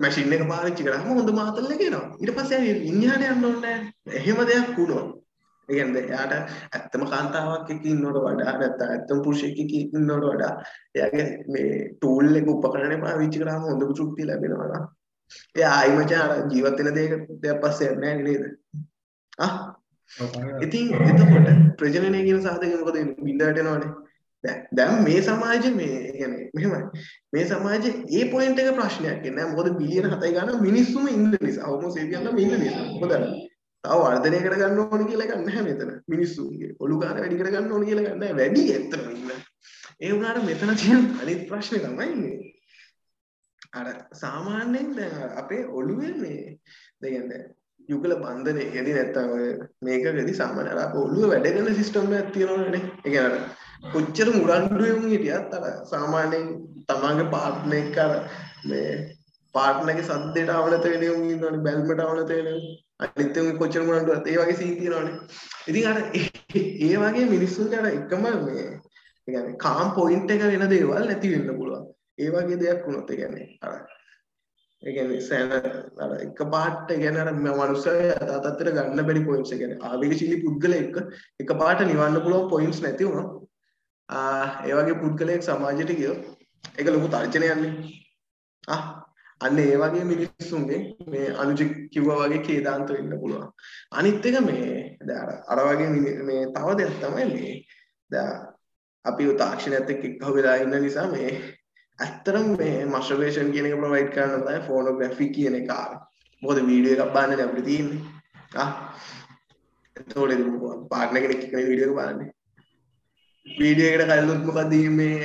මැෂින් 0.02 0.34
එක 0.34 0.46
පාවිච්චි 0.52 0.86
කරාම 0.86 1.10
හොඳ 1.12 1.32
මාතල් 1.40 1.72
එක 1.76 1.86
එනවා 1.88 2.06
ඊට 2.20 2.36
පස්සේ 2.38 2.76
ඉන්හිහාට 2.92 3.26
යන්න 3.28 3.50
ඕනේ 3.50 3.76
නැහැ. 3.76 4.20
එහෙම 4.20 4.40
දෙයක් 4.50 4.72
වුණොත් 4.78 5.08
ඒ 5.70 5.76
කියන්නේ 5.76 6.04
එයාට 6.04 6.34
ඇත්තම 6.76 7.04
කාන්තාවක් 7.14 7.72
එක්ක 7.74 7.86
ඉන්නවට 7.94 8.20
වඩා 8.20 8.54
නැත්නම් 8.54 8.86
ඇත්තම 8.88 9.24
පුරුෂයෙක් 9.26 9.60
එක්ක 9.64 9.74
ඉන්නවට 9.80 10.28
වඩා 10.28 10.54
එයාගේ 10.96 11.28
මේ 11.54 11.72
ටූල් 11.96 12.40
එක 12.40 12.52
උපකරණය 12.54 12.98
පාවිච්චි 13.04 13.44
කරාම 13.44 13.68
හොඳ 13.70 13.86
තෘප්තිය 13.92 14.30
ලැබෙනවා 14.30 14.70
නම්. 14.70 14.86
එයා 15.56 15.74
ආයි 15.78 15.98
මචං 15.98 16.22
අර 16.24 16.32
ජීවත් 16.52 16.80
වෙන 16.80 16.96
දෙයක 16.96 17.14
දෙයක් 17.44 17.62
පස්සේ 17.64 17.92
යන්නේ 17.94 18.14
නැහැ 18.16 18.24
නේද? 18.28 18.44
ආ? 19.40 19.54
ඉතින් 20.66 20.94
එතකොට 21.08 21.50
ප්‍රජනනය 21.80 22.22
කියන 22.28 22.46
සාධකය 22.46 22.76
මොකද 22.78 23.02
බින්දට 23.26 23.62
එනවනේ 23.64 23.92
දැන් 24.72 25.04
මේ 25.04 25.22
සමාජ 25.22 25.70
මේ 25.76 26.12
කියන්නේ 26.14 26.50
මෙහෙමයි. 26.54 27.04
මේ 27.34 27.46
සමාජයේ 27.46 27.94
ඒ 28.12 28.26
පොයින්ට් 28.32 28.60
එක 28.60 28.72
ප්‍රශ්නයක් 28.78 29.30
නෑ 29.30 29.52
මොකද 29.52 29.72
බිලියන 29.80 30.10
7යි 30.14 30.34
ගන්න 30.36 30.62
මිනිස්සුම 30.62 31.08
ඉන්න 31.08 31.38
නිසා 31.42 31.68
හෝමෝ 31.68 31.92
සේපියන්ලා 31.92 32.36
ඉන්න 32.38 32.60
නිසා. 32.60 32.86
මොකද 32.94 33.14
තව 33.84 34.00
වර්ධනය 34.04 34.40
කරගන්න 34.46 34.80
ඕන 34.80 35.08
කියලා 35.08 35.28
එකක් 35.28 35.36
නැහැ 35.40 35.64
මෙතන. 35.64 35.92
මිනිස්සුන්ගේ 36.08 36.72
ඔලු 36.80 37.00
ගන්න 37.02 37.22
වැඩි 37.22 37.40
කරගන්න 37.42 37.72
ඕන 37.72 37.86
කියලා 37.86 38.06
එකක් 38.06 38.18
නැහැ. 38.22 38.38
වැඩි 38.40 38.64
ඇත්තම 38.74 39.04
ඉන්න. 39.12 39.30
ඒ 40.00 40.12
වුණාට 40.14 40.46
මෙතන 40.46 40.74
තියෙන 40.82 41.06
අනිත් 41.22 41.46
ප්‍රශ්නේ 41.50 41.84
තමයි 41.86 42.16
මේ 42.16 42.38
අර 43.74 43.88
සාමාන්‍යයෙන් 44.14 44.92
දැන් 44.98 45.38
අපේ 45.38 45.64
ඔළුවේ 45.74 46.14
මේ 46.18 46.60
දැන් 47.02 47.32
යුගල 47.90 48.16
බන්ධනය. 48.16 48.66
එදී 48.80 48.96
නැත්තම් 48.98 49.32
ඔය 49.36 49.48
මේකකදී 49.82 50.36
සාමාන්‍ය 50.42 50.70
අර 50.70 50.82
අපේ 50.86 51.04
ඔළුවේ 51.04 51.30
වැඩ 51.34 51.50
කරන 51.56 51.76
සිස්ටම් 51.76 52.14
එකක් 52.14 52.34
තියෙනවනේ. 52.34 52.82
ඒ 53.06 53.12
කියන්නේ 53.12 53.42
කොච්චර 53.94 54.34
මුරණ්ඩු 54.36 54.92
වුන් 54.92 55.10
හිටියත් 55.14 55.56
අර 55.58 55.66
සාමාන්‍යයෙන් 55.92 56.52
තමන්ගේ 56.88 57.32
පාර්ට්නර් 57.34 57.80
එක්ක 57.80 57.98
අර 58.06 58.14
මේ 58.66 58.92
පාර්ට්නර්ගේ 59.56 60.06
සද්දේට 60.06 60.52
අවනත 60.52 60.86
වෙන 60.86 61.06
උන් 61.10 61.28
ඉන්නවනේ 61.28 61.64
බැල්මට 61.66 62.02
අවනත 62.02 62.32
වෙන 62.32 62.48
අනිත් 63.00 63.38
උන් 63.38 63.52
කොච්චර 63.58 63.84
මුරණ්ඩුවත් 63.84 64.28
ඒ 64.28 64.38
වගේ 64.38 64.56
සීන් 64.56 64.76
තියෙනවනේ. 64.78 65.16
ඉතින් 65.68 65.88
අර 65.88 65.98
ඒ 66.16 66.96
වගේ 66.98 67.26
මිනිස්සුන්ට 67.28 67.74
අර 67.74 67.88
එකම 67.88 68.26
මේ 68.26 68.66
ඒ 68.66 68.74
කියන්නේ 69.28 69.56
කාම් 69.58 69.96
පොයින්ට් 69.96 70.32
එක 70.32 70.44
වෙන 70.46 70.68
දේවල් 70.70 71.00
නැති 71.04 71.32
වෙන්න 71.32 71.56
පුළුවන්. 71.56 71.88
ඒ 72.20 72.30
වගේ 72.32 72.60
දෙයක් 72.60 72.86
වුණොත් 72.86 73.10
ඒ 73.10 73.18
කියන්නේ 73.18 73.48
අර 73.62 73.74
ඒ 74.84 74.94
කියන්නේ 74.94 75.22
සෑන 75.22 75.52
අර 76.00 76.12
එක 76.20 76.42
පාට 76.52 76.88
කියන්නේ 76.90 77.24
අර 77.24 77.34
මනුස්සය 77.36 77.96
යථාතත්ත්වයට 78.06 78.74
ගන්න 78.76 79.06
බැරි 79.06 79.26
පොයින්ට්ස් 79.26 79.54
ඒ 79.54 79.62
කියන්නේ 79.62 79.84
ආවේගශීලී 79.84 80.44
පුද්ගලයෙක් 80.44 81.04
එක 81.40 81.54
පාට 81.58 81.84
නිවන්න 81.84 82.22
පුළුවන් 82.22 82.50
පොයින්ට්ස් 82.50 82.82
නැති 82.82 83.10
වුණොත් 83.10 83.32
ඒ 84.10 84.74
වගේ 84.76 85.02
පුද්ගලයෙක් 85.02 85.44
සමාජයට 85.44 85.98
ගියොත් 85.98 86.22
ඒක 86.78 86.88
ලොකු 86.90 87.10
තර්ජනයක්නේ 87.10 87.74
ආ 88.68 88.82
අන්න 89.42 89.60
ඒ 89.60 89.76
වගේ 89.78 90.06
මිනිස්සුන්ගේ 90.06 90.82
මේ 91.08 91.28
අනුජ 91.36 91.62
කිව්වා 91.92 92.20
වගේ 92.22 92.42
කේදාන්ත 92.42 92.90
වෙන්න 92.90 93.20
පුළුවන් 93.20 93.52
අනිත් 93.92 94.26
එක 94.26 94.40
මේ 94.42 94.72
දැන් 95.04 95.30
අර 95.48 95.60
වගේ 95.68 95.90
මේ 96.24 96.42
තව 96.50 96.78
දෙයක් 96.78 96.98
තමයි 97.02 97.28
මේ 97.28 97.54
දැන් 98.12 98.36
අපි 99.06 99.32
තාක්ෂණයත් 99.36 99.90
එක්ක 99.90 100.04
එක්ක 100.06 100.28
වෙලා 100.32 100.58
ඉන්න 100.58 100.76
නිසා 100.82 101.08
මේ 101.08 101.32
ඇත්තටම 102.00 102.50
මේ 102.58 102.86
මස්ටර්බේෂන් 102.86 103.54
කියන 103.54 103.70
එක 103.70 103.80
ප්‍රොවයිඩ් 103.80 104.12
කරන්න 104.14 104.44
තමයි 104.44 104.60
ෆෝනෝග්‍රැෆි 104.68 105.30
කියන 105.30 105.56
එක 105.56 105.72
ආවේ. 105.72 106.02
මොකද 106.44 106.60
වීඩියෝ 106.68 106.98
එකක් 106.98 107.14
බලන්නනේ 107.16 107.46
අපිට 107.46 107.66
තියෙන්නේ. 107.66 108.02
ආ 108.56 108.70
එතකොට 109.96 110.86
පාර්ට්නර් 110.92 111.22
කෙනෙක් 111.24 111.44
එක්ක 111.44 111.56
වීඩියෝ 111.60 111.90
එක 111.90 111.98
බලන්නේ. 111.98 112.30
වීඩියෝ 113.46 113.92
එකට 113.94 114.08
කලිනුත් 114.10 114.42
මොකද 114.48 114.74
මේ 114.98 115.18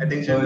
ඇටෙන්ෂන් 0.00 0.44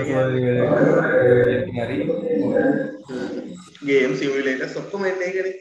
ගේම් 3.89 4.13
සිමියුලේටර්ස් 4.21 4.77
ඔක්කොම 4.81 5.05
එන්නේ 5.11 5.29
ඒකනේ. 5.29 5.55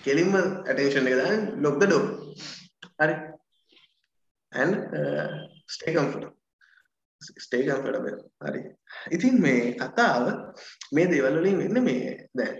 කෙලින්ම 0.00 0.34
ඇටෙන්ෂන් 0.40 1.10
එක 1.10 1.16
දාන්න. 1.20 1.42
Lock 1.62 1.76
the 1.80 1.86
door. 1.92 2.04
හරි. 3.02 3.14
Uh, 4.52 5.28
stay 5.68 5.94
comfortable. 5.94 6.34
Stay 7.46 7.62
comfortable. 7.66 8.16
හරි. 8.46 8.60
ඉතින් 9.10 9.40
මේ 9.46 9.74
කතාව 9.80 10.24
මේ 10.92 11.10
දේවල් 11.12 11.40
වලින් 11.40 11.58
වෙන්නේ 11.64 11.86
මේ 11.88 12.28
දැන්. 12.34 12.56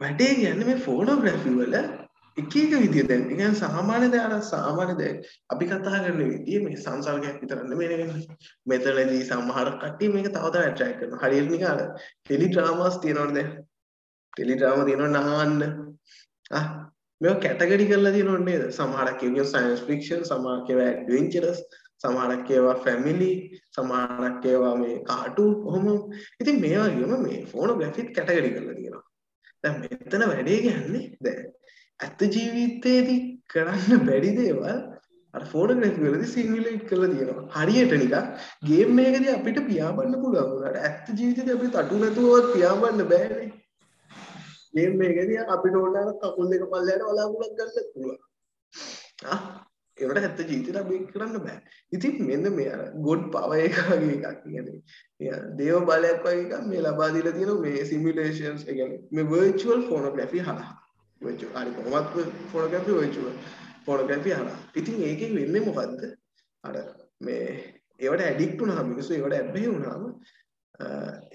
වැඩේ 0.00 0.34
කියන්නේ 0.40 0.66
මේ 0.70 0.84
ෆෝනෝග්‍රැෆි 0.88 1.50
වල 1.60 2.03
එක 2.36 2.56
එක 2.56 2.72
විදිය 2.74 3.04
දැන්. 3.04 3.22
ඒ 3.22 3.28
කියන්නේ 3.30 3.54
සාමාන්‍ය 3.56 4.08
දැන් 4.10 4.32
අර 4.32 4.42
සාමාන්‍ය 4.44 4.94
දැන් 4.98 5.20
අපි 5.50 5.66
කතා 5.66 6.00
කරන 6.04 6.22
විදිය 6.22 6.62
මේ 6.64 6.76
සංසර්ගයක් 6.76 7.36
විතර 7.42 7.60
නෙමෙයි 7.64 7.88
නෙවෙයි 7.92 8.26
මෙතනදී 8.66 9.22
සමහර 9.24 9.70
කට්ටිය 9.74 10.10
මේක 10.14 10.28
තව 10.28 10.42
තවත් 10.46 10.62
ඇට්‍රැක්ට් 10.62 10.98
කරනවා. 11.00 11.22
හරියට 11.22 11.50
නිකන් 11.50 11.66
අර 11.66 11.80
ටෙලි 12.24 12.48
ඩ්‍රාමාස් 12.48 12.98
තියෙනවනේ 12.98 13.34
දැන්. 13.36 13.54
ටෙලි 14.32 14.56
ඩ්‍රාමා 14.56 14.88
තියෙනවා 14.88 15.12
නාන්න 15.16 15.62
ආ 16.50 16.64
මේක 17.20 17.40
කැටගරි 17.40 17.86
කරලා 17.86 18.12
තියෙනව 18.12 18.42
නේද? 18.42 18.62
සමහරක් 18.72 19.16
කියනවා 19.20 19.48
සයන්ස් 19.52 19.86
ෆික්ෂන් 19.88 20.22
සමහරක් 20.24 20.70
ඒවා 20.70 20.90
ඇඩ්වෙන්චරස් 20.90 21.60
සමහරක් 22.02 22.50
ඒවා 22.50 22.76
ෆැමිලි 22.84 23.32
සමහරක් 23.70 24.46
ඒවා 24.52 24.76
මේ 24.76 24.96
කාටූන් 25.04 25.52
ඔහොම 25.68 25.86
ඉතින් 26.40 26.56
මේ 26.60 26.78
වගේම 26.78 27.12
මේ 27.22 27.42
ෆෝනෝග්‍රැෆිත් 27.52 28.08
කැටගරි 28.16 28.50
කරලා 28.56 28.74
තියෙනවා. 28.74 29.04
දැන් 29.64 29.76
මෙතන 29.82 30.24
වැඩේ 30.30 30.58
කියන්නේ 30.64 31.04
දැන් 31.20 31.44
ඇත්ත 32.00 32.20
ජීවිතයේදී 32.28 33.20
කරන්න 33.52 34.06
බැරි 34.08 34.30
දේවල් 34.38 34.68
අර 35.34 35.42
ෆෝටෝග්‍රැෆි 35.52 36.04
වලදී 36.04 36.30
සිමියුලේට් 36.34 36.86
කරලා 36.90 37.10
තියෙනවා. 37.12 37.44
හරියට 37.56 37.94
නිකන් 37.94 38.30
ගේම් 38.68 38.98
එකකදී 39.00 39.34
අපිට 39.34 39.60
පියාඹන්න 39.68 40.16
පුළුවන් 40.22 40.50
වුණාට 40.52 40.80
ඇත්ත 40.82 41.12
ජීවිතේදී 41.12 41.56
අපිට 41.56 41.76
තටු 41.76 42.00
නැතුවවත් 42.00 42.48
පියාඹන්න 42.54 43.04
බෑනේ. 43.12 43.50
ගේම් 44.74 45.04
එකකදී 45.08 45.44
අපිට 45.56 45.78
ඕන 45.82 46.00
අර 46.02 46.10
කකුල් 46.22 46.50
දෙක 46.52 46.66
පල්ලයට 46.72 47.06
වලාකුලක් 47.08 47.56
ගන්න 47.58 47.88
පුළුවන්. 47.92 48.20
ආ 49.26 49.40
ඒවට 49.98 50.22
ඇත්ත 50.22 50.44
ජීවිතේට 50.44 50.80
අපි 50.82 51.00
කරන්න 51.10 51.42
බෑ. 51.42 51.58
ඉතින් 51.92 52.22
මෙන්න 52.28 52.54
මේ 52.56 52.70
අර 52.76 52.86
ගොඩ් 53.08 53.26
පවර් 53.34 53.66
එක 53.66 53.82
වගේ 53.88 54.14
එකක් 54.20 54.40
කියන්නේ. 54.44 54.78
දේව 55.58 55.90
බලයක් 55.90 56.24
වගේ 56.24 56.46
එකක් 56.46 56.70
මේ 56.70 56.86
ලබා 56.86 57.12
දීලා 57.16 57.36
තියෙන 57.36 57.60
මේ 57.66 57.90
සිමියුලේෂන්ස් 57.90 58.64
ඒ 58.64 58.80
කියන්නේ 58.80 59.04
මේ 59.12 59.30
virtual 59.34 59.86
phonography 59.90 60.48
හරහා 60.48 60.72
හරි 61.24 61.70
කොහොමත් 61.78 62.08
ෆොනෝග්‍රැෆි 62.52 62.92
virtual 63.00 63.32
ෆොනෝග්‍රැෆි 63.86 64.30
හරහා. 64.30 64.58
ඉතින් 64.76 65.02
ඒකෙන් 65.02 65.34
වෙන්නේ 65.38 65.66
මොකද්ද? 65.68 66.02
අර 66.64 66.74
මේ 67.20 67.44
ඒවට 68.00 68.24
ඇඩික්ට් 68.28 68.58
වුණාම 68.60 68.90
මිනිස්සු 68.92 69.14
ඒවට 69.14 69.38
ඇබ්බැහි 69.38 69.68
වුණාම 69.74 70.02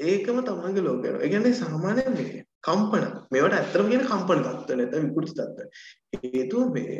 ඒකම 0.09 0.39
තමන්ගේ 0.47 0.83
ලෝකය 0.83 1.07
වෙනවා. 1.07 1.23
ඒ 1.23 1.29
කියන්නේ 1.29 1.53
සාමාන්‍යයෙන් 1.53 2.13
මේ 2.17 2.43
කම්පන 2.67 3.05
මේවට 3.31 3.57
ඇත්තටම 3.57 3.89
කියන 3.91 4.05
කම්පන 4.11 4.43
තත්ත්ව 4.45 4.77
නැත්නම් 4.79 5.07
විකෘති 5.07 5.33
තත්ත්ව. 5.33 5.67
හේතුව 6.25 6.73
මේ 6.75 6.99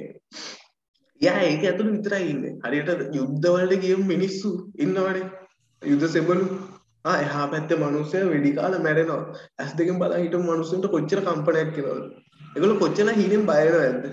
යා 1.21 1.37
ඒක 1.41 1.63
ඇතුළේ 1.63 1.95
විතරයි 1.97 2.29
ඉන්නේ. 2.33 2.53
හරියට 2.65 3.15
යුද්ධ 3.19 3.47
වලට 3.55 3.81
ගියමු 3.85 4.09
මිනිස්සු 4.13 4.49
ඉන්නවනේ. 4.85 5.25
යුද්ධ 5.81 6.07
සෙබළු 6.15 6.45
ආ 7.05 7.17
එහා 7.25 7.47
පැත්තේ 7.53 7.81
මිනිස්සු 7.83 8.25
වෙඩි 8.33 8.55
කාලා 8.59 8.81
මැරෙනවා. 8.87 9.21
ඇස් 9.61 9.71
දෙකෙන් 9.79 10.01
බලන් 10.01 10.23
හිටපු 10.23 10.43
මිනිස්සුන්ට 10.51 10.91
කොච්චර 10.95 11.21
කම්පනයක් 11.27 11.77
එනවද? 11.83 12.18
ඒගොල්ලෝ 12.56 12.80
කොච්චර 12.80 13.12
හීනෙන් 13.12 13.45
බය 13.45 13.62
වෙනවද? 13.76 14.06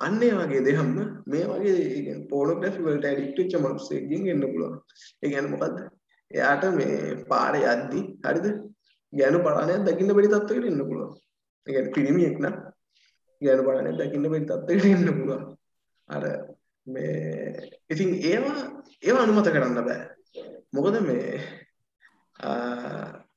අන්න 0.00 0.22
ඒ 0.22 0.32
වගේ 0.34 0.62
දෙහම 0.68 0.94
මේ 1.26 1.44
වගේ 1.46 2.16
පෝනෝග්‍රැෆි 2.30 2.86
වලට 2.86 3.06
ඇඩික්ට් 3.06 3.38
වෙච්ච 3.38 3.58
මිනිස්සෙක්ගෙන් 3.58 4.30
එන්න 4.32 4.46
පුළුවන්. 4.46 4.78
ඒ 5.22 5.28
කියන්නේ 5.28 5.52
මොකද්ද? 5.54 5.76
එයාට 6.30 6.64
මේ 6.74 6.96
පාරේ 7.26 7.66
යද්දි 7.74 8.00
හරිද? 8.24 8.46
ගෑනු 9.12 9.44
පරාණයක් 9.44 9.84
දකින්න 9.88 10.16
බැරි 10.16 10.32
තත්ත්වයකට 10.32 10.72
එන්න 10.72 10.88
පුළුවන්. 10.88 11.12
ඒ 11.66 11.72
කියන්නේ 11.72 11.94
පිරිමියෙක් 11.94 12.38
නම් 12.38 12.56
ගෑනු 13.42 13.62
පාඩනේ 13.64 13.96
දකින්න 14.00 14.24
බැරි 14.24 14.46
තත්ත්වයකට 14.46 14.86
එන්න 14.88 15.08
පුළුවන් 15.10 15.44
අර 16.08 16.24
මේ 16.86 17.70
ඉතින් 17.90 18.10
ඒවා 18.24 18.58
ඒවා 19.02 19.22
අනුමත 19.22 19.48
කරන්න 19.48 19.80
බෑ 19.80 20.00
මොකද 20.72 20.96
මේ 21.02 21.40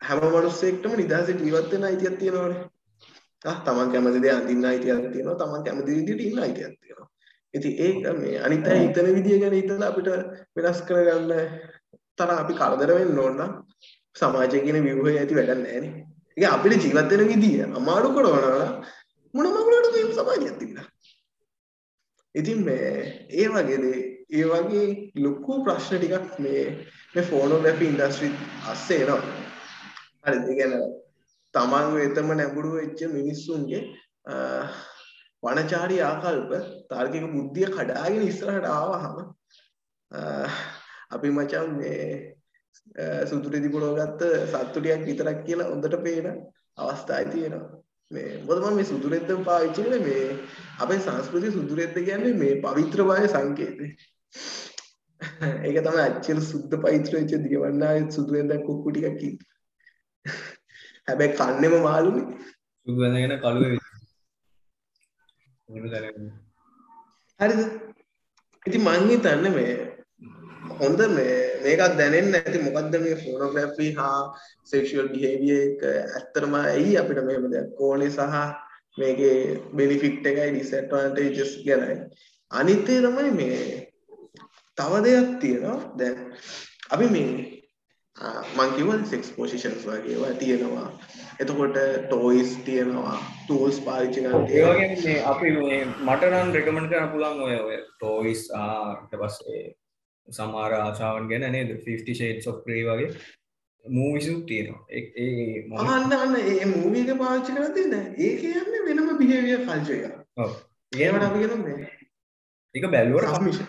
හැම 0.02 0.22
මනුස්සෙක්ටම 0.26 0.96
නිදහසේ 0.96 1.40
ජීවත් 1.40 1.72
වෙන්න 1.74 1.88
අයිතියක් 1.90 2.20
තියෙනවනේ 2.20 2.62
ආ 2.62 2.70
තමන් 3.42 3.92
කැමති 3.92 4.20
දේ 4.20 4.34
අඳින්න 4.34 4.66
අයිතියක් 4.66 5.06
තියෙනවා 5.12 5.38
තමන් 5.38 5.66
කැමති 5.66 5.92
විදිහට 5.92 6.22
ඉන්න 6.22 6.40
අයිතියක් 6.40 6.76
තියෙනවා 6.76 7.10
ඉතින් 7.54 7.74
ඒක 7.78 7.98
මේ 8.16 8.38
අනිත් 8.40 8.66
අය 8.66 8.80
හිතන 8.80 9.08
විදිය 9.16 9.40
ගැන 9.40 9.54
හිතලා 9.54 9.90
අපිට 9.90 10.10
වෙනස් 10.56 10.82
කරගන්න 10.84 11.32
තරම් 12.18 12.36
අපි 12.36 12.54
කරදර 12.54 12.92
වෙන්න 12.92 13.18
ඕන 13.18 13.36
නම් 13.38 13.52
සමාජය 14.16 14.62
කියන 14.62 14.78
ව්‍යුහය 14.86 15.14
ඇති 15.14 15.38
වැඩක් 15.38 15.58
නැහැ 15.58 15.82
නේ. 15.82 16.06
ඒක 16.38 16.48
අපිට 16.48 16.84
ජීවත් 16.84 17.12
වෙන 17.12 17.28
විදිය 17.28 17.66
අමාරු 17.74 18.14
කරනවා 18.14 18.68
මොන 19.34 19.48
මගුලට 19.48 19.90
මේ 19.94 20.14
සමාජයක් 20.14 20.60
තිබුණා. 20.60 20.88
ඉතින් 22.36 22.64
මේ 22.64 22.94
ඒ 23.32 23.48
වගේ 23.50 23.80
දේ 23.80 24.00
ඒ 24.32 24.46
වගේ 24.46 24.88
ලොකු 25.18 25.64
ප්‍රශ්න 25.64 25.98
ටිකක් 25.98 26.40
මේ 26.40 26.64
මේ 27.14 27.24
ෆෝනෝග්‍රැෆි 27.24 27.86
ඉන්ඩස්ට්‍රි 27.86 28.30
අස්සේ 28.68 29.02
එනවා. 29.04 29.22
හරිද? 30.24 30.44
ඒ 30.44 30.56
කියන්නේ 30.56 30.99
තමන් 31.54 31.94
වෙතම 31.94 32.32
නැඹුරු 32.34 32.72
වෙච්ච 32.74 33.00
මිනිස්සුන්ගේ 33.10 33.82
වනචාරී 35.44 36.02
ආකල්ප 36.02 36.52
තාර්කික 36.90 37.26
බුද්ධිය 37.30 37.70
කඩාගෙන 37.70 38.24
ඉස්සරහට 38.24 38.68
ආවහම 38.70 39.16
අපි 41.10 41.32
මචං 41.32 41.74
මේ 41.76 42.06
සුදුරෙදි 43.26 43.70
පොළොව 43.70 43.98
ගත්ත 43.98 44.22
සත්තු 44.46 44.78
ටිකක් 44.78 45.06
විතරක් 45.06 45.44
කියලා 45.44 45.70
හොඳට 45.70 45.98
පේන 46.04 46.30
අවස්ථායි 46.78 47.32
තියෙනවා. 47.32 47.68
මේ 48.12 48.30
මොකද 48.40 48.62
මම 48.62 48.76
මේ 48.76 48.86
සුදුරෙද්ද 48.86 49.30
පාවිච්චි 49.44 49.82
කරන්නේ 49.82 50.02
මේ 50.02 50.26
අපේ 50.80 51.00
සංස්කෘතිය 51.00 51.52
සුදුරෙද්ද 51.52 51.98
කියන්නේ 52.00 52.36
මේ 52.36 52.54
පවිත්‍රභාවය 52.64 53.28
සංකේතය. 53.28 53.88
ඒක 55.62 55.78
තමයි 55.80 56.02
අච්චර 56.02 56.40
සුද්ධ 56.46 56.76
පවිත්‍ර 56.78 57.14
වෙච්ච 57.16 57.34
දියවන්නායේ 57.46 58.12
සුදුරෙද්දක් 58.12 58.68
කුක්කු 58.68 58.92
ටිකක් 58.92 59.24
ඉන්නේ 59.24 59.49
හැබැයි 61.10 61.38
කන්නෙම 61.38 61.76
මාළුනේ. 61.84 62.28
සුදු 62.88 63.00
වැඳගෙන 63.02 63.40
කළුවේ 63.40 63.80
හරිද? 67.40 67.62
ඉතින් 68.66 68.82
මං 68.84 69.10
හිතන්නේ 69.10 69.52
මේ 69.52 69.74
හොඳ 70.80 71.02
මේ 71.10 71.36
මේකත් 71.64 71.98
දැනෙන්න 72.00 72.34
ඇති 72.36 72.64
මොකක්ද 72.66 72.96
මේ 73.04 73.20
ෆෝනෝග්‍රැෆි 73.24 73.92
හා 74.00 74.18
සෙක්ෂුවල් 74.72 75.12
බිහේවියර් 75.14 75.62
එක 75.66 75.86
ඇත්තටම 75.90 76.58
ඇයි 76.62 76.98
අපිට 77.02 77.22
මෙහෙම 77.28 77.46
දෙයක් 77.54 77.80
ඕනේ 77.82 78.10
සහ 78.10 78.36
මේකේ 78.98 79.38
බෙනිෆිට් 79.76 80.28
එකයි 80.32 80.50
ඩිස්ඇඩ්වාන්ටේජස් 80.50 81.54
ගැනයි. 81.68 81.96
අනිත් 82.52 82.90
ඒ 82.90 83.00
තමයි 83.02 83.32
මේ 83.40 83.62
තව 84.78 84.92
දෙයක් 85.06 85.30
තියෙනවා. 85.42 85.78
දැන් 85.98 86.18
අපි 86.90 87.08
මේ 87.16 87.59
මං 88.20 88.72
කිව්වා 88.76 89.00
සෙක්ස් 89.06 89.32
පොසිෂන්ස් 89.32 89.84
වගේ 89.86 90.14
ඒවා 90.14 90.34
තියෙනවා. 90.36 90.88
එතකොට 91.40 91.78
ටෝයිස් 92.06 92.56
තියෙනවා 92.66 93.18
ටූල්ස් 93.42 93.80
පාවිච්චි 93.80 94.22
කරන්න 94.22 94.48
ඒ 94.52 94.64
වගේ 94.66 94.88
මේ 94.98 95.20
අපි 95.26 95.52
මේ 95.54 95.78
මට 95.86 96.32
නම් 96.32 96.52
රෙකමන්ඩ් 96.52 96.90
කරන්න 96.90 97.12
පුළුවන් 97.14 97.42
ඔය 97.42 97.56
ඔය 97.60 97.78
ටෝයිස් 97.94 98.42
ආ 98.54 98.80
ඊට 98.94 99.16
පස්සේ 99.22 99.64
සමහර 100.28 100.76
ආශාවන් 100.76 101.30
ගැන 101.30 101.48
නේද? 101.52 101.76
50 101.86 102.16
shades 102.16 102.48
of 102.48 102.64
grey 102.66 102.84
වගේ 102.84 103.10
මූවිසුත් 103.86 104.46
තියෙනවා. 104.46 104.84
ඒ 104.90 105.02
ඒ 105.18 105.64
අන්න 105.86 106.36
ඒ 106.38 106.66
මූවි 106.68 107.06
එක 107.06 107.18
පාවිච්චි 107.18 107.52
කරද්දී 107.52 107.88
නෑ. 107.88 108.08
ඒක 108.20 108.44
යන්නේ 108.46 108.82
වෙනම 108.88 109.14
බිහේවියර් 109.18 109.64
කල්චර් 109.64 109.94
එකක්. 110.00 110.18
ඔව්. 110.38 110.58
ඒවට 110.92 111.24
අපි 111.24 111.40
කියනවා 111.40 111.62
මේ 111.64 111.88
ඒක 112.76 112.92
බැලුවට 112.92 113.32
සබ්මිෂන් 113.34 113.66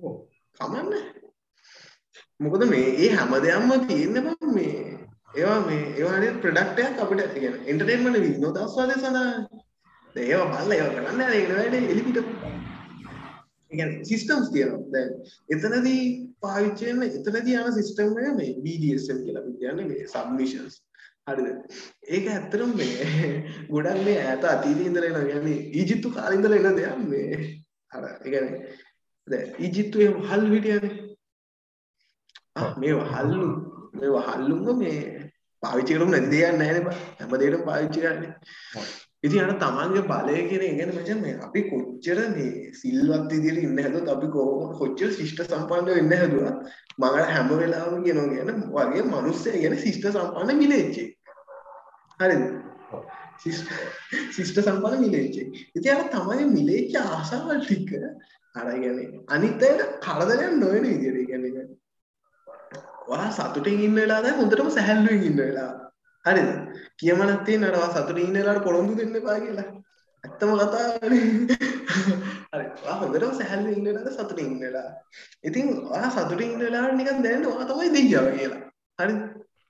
ඔව්. 0.00 0.14
කමන්නේ 0.60 1.17
මොකද 2.40 2.64
මේ 2.70 2.90
ඒ 2.96 3.08
හැම 3.10 3.32
දෙයක්ම 3.42 3.70
තියෙන්නේ 3.86 4.22
බං 4.22 4.54
මේ. 4.54 4.98
ඒවා 5.34 5.60
මේ 5.60 5.80
ඒවා 5.92 6.16
හරියට 6.16 6.40
ප්‍රොඩක්ට් 6.42 6.80
එකක් 6.80 7.00
අපිට 7.04 7.32
කියන්නේ 7.34 7.70
එන්ටර්ටේන්මන්ට් 7.70 8.20
විනෝදාස්වාදය 8.26 8.94
සඳහා. 8.96 9.32
දැන් 10.14 10.26
ඒවා 10.26 10.50
බලලා 10.52 10.76
ඒවා 10.76 10.92
කරන්න 10.92 11.18
නැහැ 11.18 11.40
ඒක 11.40 11.50
වැඩේ 11.52 11.88
එලිපිට. 11.92 12.18
කියන්නේ 13.70 14.04
සිස්ටම්ස් 14.04 14.52
තියෙනවා. 14.52 14.84
දැන් 14.92 15.10
එතනදී 15.54 16.02
පාවිච්චි 16.40 16.86
වෙන 16.90 17.02
එතනදී 17.08 17.56
යන 17.62 17.74
සිස්ටම් 17.78 18.20
එක 18.20 18.38
මේ 18.38 18.54
BDSM 18.66 19.18
කියලා 19.24 19.42
අපි 19.42 19.56
කියන්නේ 19.58 19.88
මේ 19.90 20.06
සබ්මිෂන්ස් 20.06 20.78
හරිද? 21.26 21.50
ඒක 22.08 22.30
ඇත්තටම 22.36 22.76
මේ 22.78 23.10
ගොඩක් 23.72 24.00
මේ 24.06 24.16
ඈත 24.22 24.48
අතීතයේ 24.52 24.88
ඉඳලා 24.92 25.10
එනවා. 25.10 25.26
කියන්නේ 25.26 25.58
ඊජිප්තු 25.74 26.14
කාලේ 26.14 26.38
ඉඳලා 26.38 26.62
එන 26.62 26.80
දෙයක් 26.80 27.04
මේ. 27.10 27.42
අර 27.92 28.04
ඒ 28.06 28.16
කියන්නේ 28.24 28.56
දැන් 29.28 29.54
ඊජිප්තුවේ 29.58 30.10
හල් 30.30 30.50
හිටියනේ 30.54 31.08
මේ 32.76 32.94
වහල්ලු 32.94 33.48
මේ 33.94 34.10
වහල්ලුම 34.10 34.78
මේ 34.78 34.96
පාවිච්චි 35.62 35.94
කරමු 35.94 36.10
නැති 36.10 36.30
දෙයක් 36.30 36.56
නැහැ 36.56 36.78
නේ 36.78 36.96
හැම 37.18 37.36
දෙයකම 37.36 37.62
පාවිච්චි 37.64 38.00
කරන්නේ. 38.00 38.32
ඉතින් 39.20 39.40
අර 39.40 39.52
තමන්ගේ 39.56 40.02
බලය 40.04 40.42
කියන 40.48 40.62
එක 40.62 40.76
ගැන 40.78 40.92
මචං 40.92 41.20
මේ 41.20 41.34
අපි 41.40 41.60
කොච්චර 41.64 42.18
මේ 42.30 42.70
සිල්වත් 42.72 43.32
විදියට 43.32 43.58
ඉන්න 43.60 43.78
හැදුවත් 43.78 44.08
අපි 44.08 44.28
කොහොම 44.28 44.76
කොච්චර 44.78 45.10
ශිෂ්ට 45.12 45.42
සම්පන්න 45.44 45.88
වෙන්න 45.90 46.14
හැදුවත් 46.14 46.56
මම 46.98 47.04
අර 47.10 47.24
හැම 47.26 47.50
වෙලාවෙම 47.52 48.04
කියනවා 48.04 48.28
කියන 48.30 48.50
වගේ 48.72 49.06
මිනිස්සය 49.08 49.56
ගැන 49.56 49.78
ශිෂ්ට 49.78 50.06
සම්පන්න 50.12 50.58
මිලෙච්චි. 50.58 51.04
හරිද? 52.20 52.44
ශිෂ්ට 53.40 54.62
සම්පන්න 54.62 55.00
මිලෙච්චි. 55.00 55.42
ඉතින් 55.74 55.92
අර 55.94 56.06
තමයි 56.08 56.48
මිලෙච්ච 56.48 56.94
ආසාවල් 57.02 57.60
ටික 57.60 57.90
අර 58.54 58.66
කියන්නේ 58.74 59.26
අනිත් 59.28 59.62
අයට 59.64 59.84
කරදරයක් 60.00 60.56
නොවන 60.56 60.86
විදියට 60.86 61.26
කියන්නේ 61.26 61.68
ඔයා 63.08 63.30
සතුටින් 63.32 63.84
ඉන්න 63.86 63.98
වෙලාව 64.00 64.22
දැන් 64.24 64.38
හොඳටම 64.40 64.70
සැහැල්ලුවෙන් 64.76 65.26
ඉන්න 65.30 65.40
වෙලාව. 65.40 65.74
හරිද? 66.24 66.50
කියමනක් 67.00 67.44
තියෙන 67.46 67.64
අර 67.64 67.76
ඔයා 67.80 67.90
සතුටින් 67.92 68.24
ඉන්න 68.24 68.38
වෙලාවට 68.40 68.64
පොළොන්දු 68.64 68.96
දෙන්න 69.00 69.18
එපා 69.20 69.38
කියලා. 69.40 69.68
ඇත්තම 70.24 70.50
කතාවනේ. 70.60 71.24
හරි. 72.52 72.66
ඔයා 72.84 72.98
හොඳටම 73.00 73.34
සැහැල්ලුවෙන් 73.40 73.78
ඉන්න 73.78 73.88
වෙලාවට 73.90 74.18
සතුටින් 74.18 74.52
ඉන්න 74.52 74.62
වෙලාව. 74.64 74.92
ඉතින් 75.44 75.74
ඔයා 75.88 76.10
සතුටින් 76.10 76.54
ඉන්න 76.54 76.64
වෙලාවට 76.66 76.98
නිකන් 77.00 77.24
දැනෙන්න 77.24 77.50
ඔයා 77.52 77.68
තමයි 77.72 77.90
දෙයියව 77.96 78.30
කියලා. 78.36 78.62
හරිද? 78.98 79.18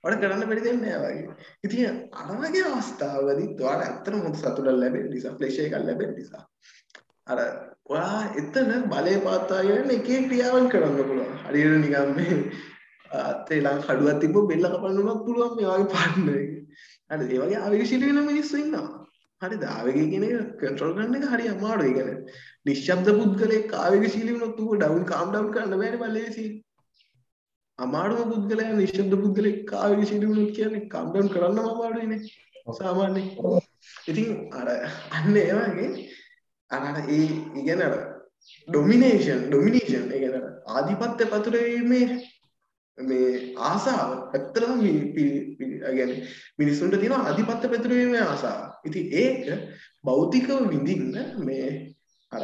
ඔයාලට 0.03 0.21
කරන්න 0.23 0.45
බැරි 0.49 0.61
දෙයක් 0.65 0.77
නෑ 0.81 0.99
වගේ. 1.03 1.33
ඉතින් 1.63 1.97
අර 2.19 2.29
වගේ 2.43 2.67
අවස්ථාවකදී 2.69 3.49
ඔයාලට 3.59 3.87
ඇත්තටම 3.87 4.21
හොඳ 4.25 4.37
සතුටක් 4.41 4.71
ලැබෙන්න 4.73 5.09
නිසා, 5.13 5.35
ෆ්ලෙෂ් 5.37 5.59
එකක් 5.63 5.75
ලැබෙන්න 5.81 6.15
නිසා. 6.15 6.43
අර 7.27 7.39
ඔයා 7.89 8.21
එතන 8.41 8.71
බලය 8.91 9.15
පාත්තාගෙන 9.25 9.91
එක 9.95 10.09
එක 10.09 10.27
ක්‍රියාවන් 10.27 10.69
කරන්න 10.71 10.99
පුළුවන්. 10.99 11.33
හරියට 11.45 11.79
නිකන් 11.83 12.13
මේ 12.17 12.37
අතේ 13.11 13.59
ළඟ 13.59 13.83
කඩුවක් 13.83 14.21
තිබ්බ 14.21 14.37
බෙල්ල 14.43 14.65
කපන්න 14.65 15.01
උනත් 15.03 15.25
පුළුවන් 15.25 15.55
මේ 15.55 15.67
වගේ 15.67 15.89
පාර්ට්නර් 15.89 16.35
එක. 16.35 16.49
හරිද? 17.09 17.31
ඒ 17.31 17.39
වගේ 17.39 17.59
ආවේගශීලී 17.59 18.09
වෙන 18.11 18.25
මිනිස්සු 18.25 18.57
ඉන්නවා. 18.57 18.87
හරිද? 19.41 19.63
ආවේගය 19.67 20.05
කියන 20.05 20.25
එක 20.25 20.55
කන්ට්‍රෝල් 20.59 20.93
කරන්න 20.93 21.15
එක 21.15 21.27
හරි 21.27 21.47
අමාරුයි. 21.49 21.91
ඒ 21.91 21.95
කියන්නේ 21.97 22.17
නිශ්ශබ්ද 22.65 23.09
පුද්ගලයෙක් 23.19 23.73
ආවේගශීලී 23.75 24.35
වුණොත් 24.35 24.59
ඌ 24.59 24.75
ඩවුන් 24.75 25.05
කාම් 25.05 25.31
ඩවුන් 25.31 25.51
කරන්න 25.51 25.73
බෑනේ 25.73 26.01
බලේසි. 26.03 26.45
අමාරුම 27.79 28.31
පුද්ගලයා 28.33 28.75
නිශ්ශබ්ද 28.75 29.17
පුද්ගලයෙක් 29.17 29.73
ආවේගශීලී 29.75 30.31
වුණොත් 30.31 30.53
කියන්නේ 30.53 30.85
කාම් 30.87 31.09
ඩවුන් 31.09 31.33
කරන්නම 31.33 31.67
අමාරුයිනේ. 31.67 32.21
සාමාන්‍යයෙන්. 32.73 33.61
ඉතින් 34.05 34.53
අර 34.53 34.67
අන්න 35.11 35.35
ඒ 35.37 35.51
වගේ 35.53 35.89
අර 36.71 36.83
ඒ 37.09 37.23
ඉගෙන 37.55 37.81
අර 37.81 37.93
ඩොමිනේෂන් 38.67 39.47
ඩොමිනේෂන් 39.47 40.11
ඒ 40.11 40.19
කියන්නේ 40.19 40.51
ආධිපත්‍ය 40.69 41.25
පතුරවීමේ 41.27 42.05
මේ 43.01 43.53
ආසාව 43.63 44.09
ඇත්තටම 44.29 44.81
ගැන 45.91 46.11
මිනිස්සුන්ට 46.57 46.99
තියෙන 46.99 47.13
අධිපත්‍ය 47.23 47.67
පැතුරීමේ 47.67 48.23
ආසාව. 48.23 48.61
ඉතින් 48.85 49.05
ඒක 49.15 49.45
භෞතිකව 50.03 50.49
විඳින්න 50.69 51.15
මේ 51.41 51.69
අර 52.31 52.43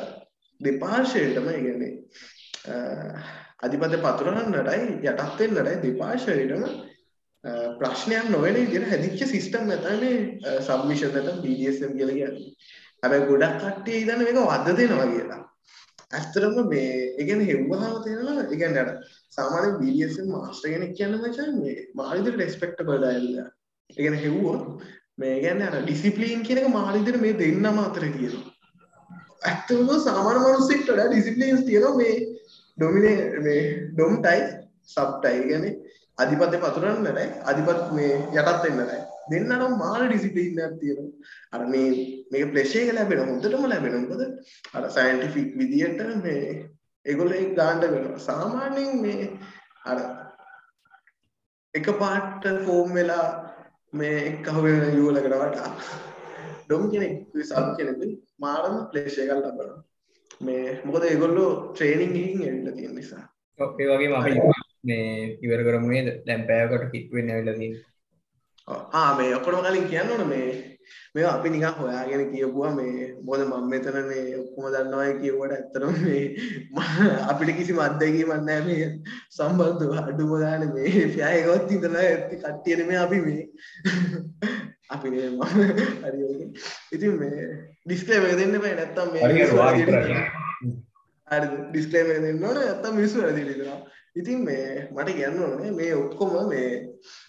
දෙපාර්ශ්වයටම 0.60 1.48
ඒ 1.48 1.60
කියන්නේ 1.60 1.92
අධිපත්‍ය 3.62 3.98
පතුරවන්නටයි 4.00 4.84
යටත් 5.04 5.40
වෙන්නටයි 5.40 5.82
දෙපාර්ශ්වයටම 5.84 6.64
ප්‍රශ්නයක් 7.80 8.30
නොවන 8.30 8.56
විදිහට 8.56 8.90
හැදිච්ච 8.90 9.28
සිස්ටම් 9.28 9.68
නැතයි 9.68 9.98
මේ 10.02 10.62
සබ්මිෂන් 10.62 11.14
නැත්නම් 11.14 11.42
BDSM 11.42 11.98
කියලා 11.98 12.16
කියන්නේ. 12.16 12.54
හැබැයි 13.04 13.28
ගොඩක් 13.28 13.60
කට්ටිය 13.62 14.02
ඉදන්න 14.02 14.24
මේක 14.24 14.40
වද 14.44 14.78
දෙනවා 14.80 15.08
කියලා. 15.08 15.42
ඇත්තටම 16.16 16.58
මේ 16.72 16.90
ඒ 17.20 17.26
කියන්නේ 17.28 17.48
හෙව්වහම 17.52 17.96
තේරෙනවා 18.06 18.44
ඒ 18.44 18.60
කියන්නේ 18.62 18.84
අර 18.84 18.92
සාමාන්‍ය 19.38 19.72
BDSM 19.80 20.28
මාස්ටර් 20.34 20.74
කෙනෙක් 20.74 20.94
කියන්නේ 20.98 21.22
මචං 21.22 21.56
මේ 21.62 21.78
මාළිදිර 22.00 22.38
රෙස්පෙක්ටබල් 22.42 23.08
අයලා. 23.12 23.48
ඒ 23.90 23.96
කියන්නේ 23.96 24.24
හෙව්වොත් 24.26 24.84
මේ 25.18 25.36
කියන්නේ 25.40 25.70
අර 25.70 25.82
ඩිසිප්ලින් 25.82 26.46
කියන 26.48 26.62
එක 26.62 26.70
මාළිදිර 26.70 27.18
මේ 27.24 27.40
දෙන්නම 27.42 27.82
අතර 27.86 28.06
තියෙනවා. 28.08 28.54
ඇත්තම 29.44 29.90
සාමාන්‍ය 30.08 30.40
මිනිස්සුන්ට 30.46 30.88
වඩා 30.88 31.10
ඩිසිප්ලින්ස් 31.10 31.66
තියෙනවා 31.66 31.98
මේ 32.02 32.16
ඩොමිනේ 32.78 33.18
මේ 33.46 33.60
ඩොම් 33.92 34.16
ටයි 34.20 34.42
සබ් 34.88 35.10
ටයි 35.18 35.44
කියන්නේ 35.50 35.74
අධිපත්‍ය 36.18 36.64
පතුරන්න 36.64 37.04
නැහැ 37.04 37.28
අධිපත් 37.52 37.94
මේ 37.98 38.14
යටත් 38.16 38.64
වෙන්න 38.64 38.82
නැහැ. 38.82 39.04
දෙන්නනම් 39.32 39.78
මාර 39.78 40.02
ඩිසිප්ලින් 40.04 40.62
එකක් 40.66 40.78
තියෙනවා. 40.82 41.12
අර 41.54 41.62
මේ 41.74 41.90
මේක 42.32 42.52
ප්ලෙෂර් 42.52 42.82
එක 42.82 42.94
ලැබෙන 42.98 43.24
හොඳටම 43.24 43.66
ලැබෙන 43.72 43.96
මොකද? 44.04 44.24
අර 44.74 44.84
සයන්ටිෆික් 44.90 45.50
විදියට 45.60 46.02
මේ 46.26 46.44
ඒගොල්ලෝ 47.06 47.40
ඒක 47.40 47.56
ගාන්න 47.56 47.82
කරනවා 47.84 48.26
සාමාන්‍යයෙන් 48.28 49.02
මේ 49.02 49.30
අර 49.86 49.98
එක 51.74 51.88
පාට 52.02 52.46
ෆෝම් 52.66 52.94
වෙලා 53.00 53.26
මේ 53.94 54.20
කහුවෙන 54.46 54.86
යුවලකට 54.98 55.34
වටා 55.34 55.72
ඩොම් 56.66 56.86
කෙනෙක් 56.92 57.16
සබ් 57.44 57.66
කෙනෙක් 57.78 58.00
මාරම 58.40 58.78
ප්ලේෂ් 58.92 59.18
එකක් 59.24 59.34
ලබනවා. 59.34 59.74
මේ 60.42 60.78
මොකද 60.86 61.04
ඒගොල්ලෝ 61.06 61.50
ට්‍රේනින් 61.74 62.16
ගිහින් 62.16 62.46
ඇවිල්ලා 62.46 62.78
තියෙන 62.78 62.96
නිසා. 62.96 63.26
ඒ 63.60 63.90
වගේ 63.90 64.16
අපි 64.20 64.34
මේ 64.84 65.38
ඉවර 65.46 65.62
කරමුේ 65.68 66.02
දැම් 66.28 66.42
පෑකට 66.50 66.90
කිට්වෙන් 66.94 67.32
ඇවිල්ල 67.34 67.60
තියෙන 67.60 67.76
ආ 68.68 69.10
මේ 69.18 69.36
ඔක්කොටම 69.36 69.64
කලින් 69.64 69.88
කියන්න 69.88 70.12
ඕන 70.12 70.28
මේ 70.28 70.48
මේ 71.16 71.26
අපි 71.26 71.50
නිකන් 71.50 71.76
හොයාගෙන 71.76 72.24
කියපුවා 72.32 72.72
මේ 72.72 73.04
මොකද 73.24 73.42
මම 73.42 73.68
මෙතන 73.70 73.98
මේ 74.04 74.24
ඔක්කොම 74.40 74.66
දන්නවා 74.68 75.12
කියුවට 75.20 75.54
ඇත්තටම 75.54 75.94
මේ 76.02 76.24
අපිට 77.30 77.52
කිසිම 77.58 77.80
අත්දැකීමක් 77.80 78.34
නැහැ 78.42 78.64
මේ 78.68 78.88
සම්බන්ධව 79.30 79.94
අඩුම 80.02 80.34
ගානේ 80.36 80.72
මේ 80.72 81.06
ෆ්යා 81.14 81.32
එකවත් 81.34 81.72
ඉඳලා 81.72 82.06
ඇත්ති 82.06 82.42
කට්ටියන 82.42 82.82
මේ 82.88 83.00
අපි 83.00 83.22
මේ. 83.22 83.44
අපි 84.94 85.14
මේ 85.14 85.30
මම. 85.30 85.42
හරි 86.04 86.20
ඔකේ 86.26 86.50
ඉතින් 86.92 87.20
මේ 87.20 87.48
ඩිස්ක්ලේමර් 87.86 88.32
එක 88.32 88.40
දෙන්න 88.40 88.60
බෑ. 88.60 88.76
නැත්තම් 88.76 89.14
මේ 89.14 89.24
හරි 89.26 89.42
හරි 89.42 89.58
වාගේ 89.58 89.86
හරිද? 91.28 91.54
ඩිස්ක්ලේමර් 91.70 92.16
එක 92.16 92.26
දෙන්න 92.26 92.44
ඕනේ. 92.44 92.66
නැත්තම් 92.66 92.98
මිනිස්සු 92.98 93.22
වැරදි 93.22 93.46
හිතනවා 93.46 93.80
ඉතින් 94.16 94.44
මේ 94.48 94.90
මට 94.96 95.10
කියන්න 95.18 95.40
ඕනේ 95.44 95.72
මේ 95.72 95.94
ඔක්කොම 95.96 96.34
මේ 96.50 96.68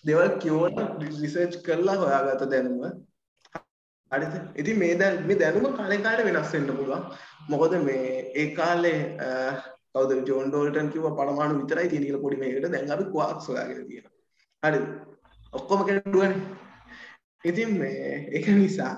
දේවල් 0.07 0.37
කියවන 0.43 0.77
රිසර්ච් 1.23 1.55
කරලා 1.67 1.97
හොයාගත්ත 2.03 2.45
දැනුම. 2.53 2.83
හරිද 4.13 4.35
ඉතින් 4.57 4.79
මේ 4.79 4.99
දැන් 5.01 5.25
මේ 5.29 5.39
දැනුම 5.39 5.73
කාලේ 5.79 6.03
කාලේ 6.03 6.27
වෙනස් 6.29 6.53
වෙන්න 6.55 6.69
පුළුවන්. 6.77 7.03
මොකද 7.49 7.73
මේ 7.89 8.31
ඒ 8.35 8.47
කාලේ 8.55 9.01
අ, 9.21 9.31
කවුද 9.95 10.29
ජෝන් 10.29 10.51
ඩෝල්ටන් 10.51 10.93
කිව්වා 10.93 11.17
පරමාණු 11.19 11.59
විතරයි 11.63 11.89
තියෙන 11.89 12.05
කියලා 12.07 12.23
පොඩි 12.23 12.37
මේකට. 12.43 12.71
දැන් 12.73 12.93
අපි 12.93 13.05
ක්වාක්ස් 13.13 13.49
හොයාගෙන 13.49 13.87
තියෙනවා. 13.89 14.15
හරිද 14.63 14.87
ඔක්කොම 15.53 15.85
කෙරුවනේ 15.89 16.33
ඉතින් 17.45 17.71
මේ 17.79 18.29
ඒක 18.33 18.47
නිසා 18.49 18.95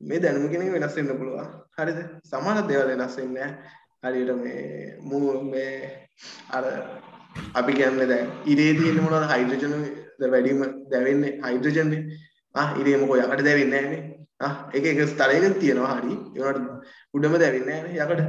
මේ 0.00 0.20
දැනුම 0.22 0.50
කෙනෙක් 0.52 0.72
වෙනස් 0.72 0.96
වෙන්න 0.96 1.18
පුළුවන්. 1.20 1.48
හරිද? 1.78 1.98
සමහර 2.30 2.66
දේවල් 2.68 2.90
වෙනස් 2.92 3.16
වෙන්නේ 3.18 3.46
නැහැ. 3.46 3.76
හරියට 4.04 4.36
මේ 4.42 4.96
මූ 5.00 5.42
මේ 5.44 6.07
අර 6.56 6.64
අපි 7.54 7.72
කියන්නේ 7.78 8.08
දැන් 8.12 8.26
ඉරේ 8.52 8.72
තියෙන 8.78 9.00
මොනවද 9.04 9.26
හයිඩ්‍රජන් 9.32 9.74
වැඩිම 10.34 10.60
දැවෙන්නේ? 10.92 11.32
හයිඩ්‍රජන්නේ 11.46 12.02
ආ 12.54 12.68
ඉරේ 12.80 12.96
මොකෝ 13.02 13.20
යකට 13.22 13.44
දැවෙන්නේ 13.48 13.82
නැහනේ 13.82 14.02
ආ 14.40 14.52
ඒක 14.74 14.86
එක 14.92 15.00
ස්තරයක 15.12 15.58
තියෙනවා 15.62 15.94
හරි. 15.98 16.14
ඒවට 16.38 16.66
උඩම 17.16 17.34
දැවෙන්නේ 17.44 17.80
නැහනේ 17.82 18.04
යකට 18.04 18.20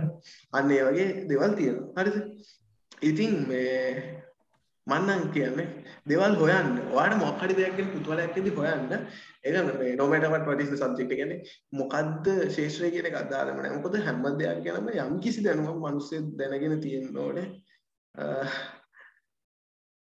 අන්න 0.53 0.71
ඒ 0.71 0.83
වගේ 0.87 1.09
දේවල් 1.29 1.53
තියෙනවා. 1.59 2.03
හරිද? 2.03 2.17
ඉතින් 3.01 3.33
මේ 3.49 4.19
මන්නම් 4.87 5.21
කියන්නේ 5.33 5.67
දේවල් 6.09 6.33
හොයන්න. 6.41 6.69
ඔයාට 6.93 7.17
මොකක් 7.23 7.41
හරි 7.43 7.53
දෙයක් 7.59 7.75
ගැන 7.77 7.89
කුතුහලයක් 7.95 8.37
ඇති 8.37 8.51
හොයන්න. 8.57 9.07
ඒක 9.45 9.55
මේ 9.79 9.95
no 9.95 10.07
matter 10.11 10.29
what 10.33 10.45
what 10.49 10.61
is 10.63 10.69
the 10.73 10.77
subject 10.83 11.09
කියන්නේ? 11.11 11.39
මොකද්ද 11.81 12.27
ශේෂ්ත්‍රය 12.55 12.91
කියන 12.95 13.09
එක 13.09 13.17
අදාළම 13.23 13.57
නැහැ. 13.57 13.81
මොකද 13.81 13.97
හැම 14.07 14.23
දෙයක් 14.41 14.63
ගැනම 14.67 14.89
යම් 15.05 15.19
කිසි 15.25 15.45
දැනුමක් 15.47 15.81
මිනිස්සු 15.85 16.21
දැනගෙන 16.39 16.81
තියෙන්න 16.85 17.17
ඕනේ. 17.25 17.45
අහ්, 17.47 17.59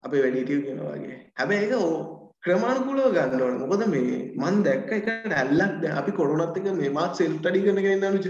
අපේ 0.04 0.22
වැඩිහිටියෝ 0.24 0.66
කියනවා 0.66 0.96
වගේ. 0.96 1.18
හැබැයි 1.40 1.66
ඒක 1.66 1.74
ක්‍රමානුකූලව 2.44 3.14
ගන්න 3.18 3.44
ඕනේ. 3.44 3.60
මොකද 3.64 3.84
මේ 3.94 4.18
මන් 4.42 4.56
දැක්ක 4.68 4.90
එක 4.98 5.08
ඇල්ලක් 5.12 5.76
දැන් 5.84 6.00
අපි 6.02 6.18
කොරෝනාත් 6.20 6.58
එක 6.60 6.68
මේ 6.80 6.96
මාත් 6.98 7.14
සෙල්ෆ් 7.20 7.38
ස්ටඩි 7.38 7.64
කරන 7.66 7.80
කෙනෙක් 7.86 8.02
නේ 8.02 8.12
අනුජ. 8.12 8.28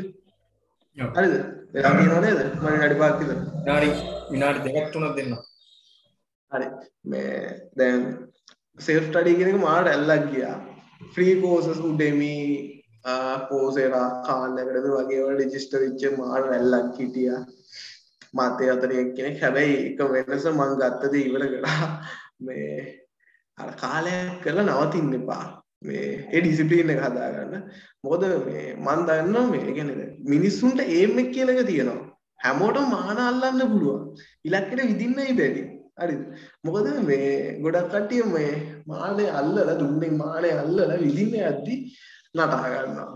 ඔව්. 0.97 1.09
හරිද? 1.17 1.33
එයා 1.77 1.93
කියනවා 1.97 2.21
නේද? 2.25 2.39
මම 2.51 2.67
විනාඩි 2.67 2.99
පහක් 2.99 3.15
විතර 3.21 3.39
විනාඩි 3.61 3.89
විනාඩි 4.33 4.59
දෙකක් 4.67 4.93
තුනක් 4.93 5.15
දෙන්න 5.17 5.33
හරි. 6.51 6.67
මේ 7.05 7.33
දැන් 7.79 8.05
සෙල්ෆ් 8.79 9.09
ස්ටඩි 9.09 9.37
කියන 9.39 9.51
එක 9.53 9.59
මාට 9.65 9.91
ඇල්ලක් 9.93 10.29
ගියා. 10.35 10.55
ෆ්‍රී 11.13 11.33
කෝසස් 11.41 11.83
උඩෙමි 11.89 12.35
කෝසේරා 13.49 14.07
කාන් 14.27 14.61
එකඩමි 14.61 14.93
වගේ 14.93 15.25
වල 15.25 15.41
රෙජිස්ටර් 15.41 15.81
වෙච්ච 15.83 16.03
මාට 16.19 16.53
ඇල්ලක් 16.57 17.01
හිටියා 17.01 17.41
මාතේ 18.32 18.70
අතරින් 18.70 19.14
කෙනෙක් 19.16 19.40
හැබැයි 19.40 19.76
එක 19.88 20.00
වෙනස 20.08 20.46
මං 20.50 20.74
ගත්තද 20.80 21.14
ඉවර 21.20 21.44
කරා 21.52 21.86
මේ 22.40 22.74
අර 23.58 23.70
කාලයක් 23.76 24.42
කරලා 24.42 24.66
නවතින්න 24.68 25.14
එපා 25.14 25.44
මේ 25.82 26.04
ඒ 26.26 26.40
ඩිසිප්ලින් 26.40 26.90
එක 26.90 27.00
හදාගන්න 27.00 27.54
මොකද 28.04 28.28
මේ 28.44 28.66
මන් 28.76 29.00
දන්නවා 29.08 29.46
මේ 29.46 29.62
ඒ 29.62 29.74
කියන්නේ 29.74 29.98
දැන් 29.98 30.14
මිනිස්සුන්ට 30.26 30.80
ඒම් 30.90 31.18
එක 31.18 31.32
කියලා 31.34 31.56
එක 31.56 31.66
තියෙනවා 31.66 32.06
හැමෝටම 32.40 32.90
මාන 32.90 33.18
අල්ලන්න 33.20 33.62
පුළුවන් 33.64 34.02
ඉලක්කයට 34.44 34.84
විදින්නයි 34.84 35.34
බැරි 35.34 35.62
හරිද 35.98 36.22
මොකද 36.64 36.90
මේ 37.04 37.30
ගොඩක් 37.62 37.88
කට්ටිය 37.88 38.26
මේ 38.26 38.52
මානේ 38.86 39.30
අල්ලලා 39.32 39.78
දුන්නේ 39.78 40.12
මානේ 40.16 40.54
අල්ලලා 40.56 40.98
විදින්න 40.98 41.40
යද්දි 41.44 41.76
නටා 42.34 42.66
ගන්නවා 42.66 43.10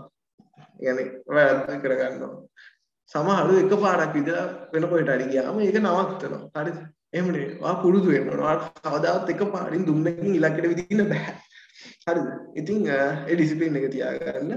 يعني 0.79 1.03
වැරද්ද 1.27 1.69
කර 1.81 1.93
ගන්නවා 1.95 2.33
සමහරු 3.12 3.54
එක 3.62 3.72
පාරක් 3.84 4.12
විතර 4.14 4.36
වෙන 4.72 4.84
කොහෙට 4.90 5.10
හරි 5.14 5.26
ගියාම 5.32 5.60
ඒක 5.60 5.76
නවත්තනවා. 5.76 6.40
හරිද 6.56 6.76
එහෙම 7.12 7.26
නෙවෙයි 7.32 7.58
ඔයා 7.62 7.76
පුරුදු 7.82 8.08
වෙන්න 8.14 8.28
ඕන 8.30 8.40
ඔයා 8.40 8.56
කවදාවත් 8.86 9.28
එක 9.34 9.42
පාරින් 9.54 9.84
දුන්නකින් 9.88 10.34
ඉලක්කයට 10.38 10.68
විදින්න 10.72 11.04
බෑ. 11.12 11.32
හරිද 12.06 12.26
ඉතින් 12.60 12.78
අ, 12.90 12.98
ඒ 13.28 13.34
ඩිසිප්ලින් 13.36 13.76
එක 13.80 13.86
තියාගන්න 13.94 14.52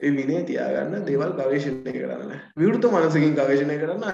ඒ 0.00 0.10
විනය 0.16 0.34
තියාගන්න 0.50 1.04
දේවල් 1.06 1.32
ගවේෂණය 1.38 1.92
කරන්න. 1.94 2.32
විවෘත 2.56 2.84
මනසකින් 2.92 3.34
ගවේෂණය 3.38 3.76
කරන්න. 3.82 4.04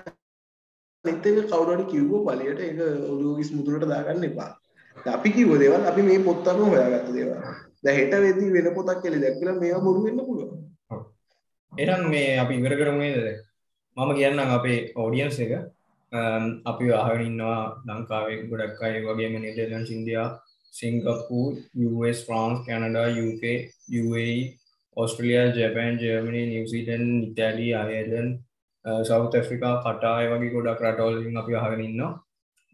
අනිත් 1.04 1.26
එක 1.26 1.48
කවුරු 1.50 1.72
හරි 1.76 1.84
කිව්වෝ 1.92 2.20
බලයට 2.26 2.60
ඒක 2.60 2.78
ඔළුව 3.12 3.34
කිස් 3.38 3.50
මුදුනට 3.52 3.88
දාගන්න 3.90 4.24
එපා. 4.30 4.50
දැන් 4.96 5.16
අපි 5.18 5.30
කිව්ව 5.36 5.58
දේවල් 5.62 5.84
අපි 5.90 6.02
මේ 6.02 6.22
පොත් 6.28 6.46
අනුව 6.48 6.70
හොයාගත්ත 6.74 7.10
දේවල්. 7.12 7.34
දැන් 7.84 7.96
හෙට 7.98 8.14
වෙද්දී 8.24 8.52
වෙන 8.56 8.70
පොතක් 8.78 9.02
කියලා 9.02 9.22
දැක්කලා 9.24 9.56
මේවා 9.60 9.82
බොරු 9.86 10.00
වෙන්න 10.06 10.22
පුළුවන්. 10.28 10.60
එනම් 11.76 12.02
මේ 12.08 12.38
අපි 12.38 12.54
ඉවර 12.54 12.74
කරමුේද 12.76 13.26
මම 13.96 14.10
කියන්නම් 14.14 14.50
අපේ 14.50 14.78
ඕඩියන්ස් 14.96 15.38
එක. 15.40 15.52
අම්, 16.12 16.44
අපි 16.64 16.84
අහගෙන 16.92 17.26
ඉන්නවා 17.26 17.60
ලංකාවේ 17.86 18.42
ගොඩක් 18.50 18.82
අය 18.82 19.02
වගේම 19.02 19.34
Netherlands 19.36 19.90
India 19.90 20.28
Singapore 20.72 21.52
US 21.88 22.18
France 22.26 22.58
Canada 22.66 23.06
UK 23.22 23.44
UAE 24.00 24.34
Australia 24.96 25.46
Japan 25.52 25.98
Germany 26.00 26.42
නිවසිීඩන් 26.46 27.06
ඉතාලී 27.22 27.72
අයදන් 27.74 28.28
සෞත් 29.04 29.34
ඇෆ්‍රිකා 29.34 29.74
කටාය 29.82 30.26
වගේ 30.32 30.52
ගොඩක් 30.54 30.82
රටවලින් 30.82 31.36
අපි 31.36 31.54
අහගෙන 31.54 31.80
ඉන්නවා. 31.80 32.12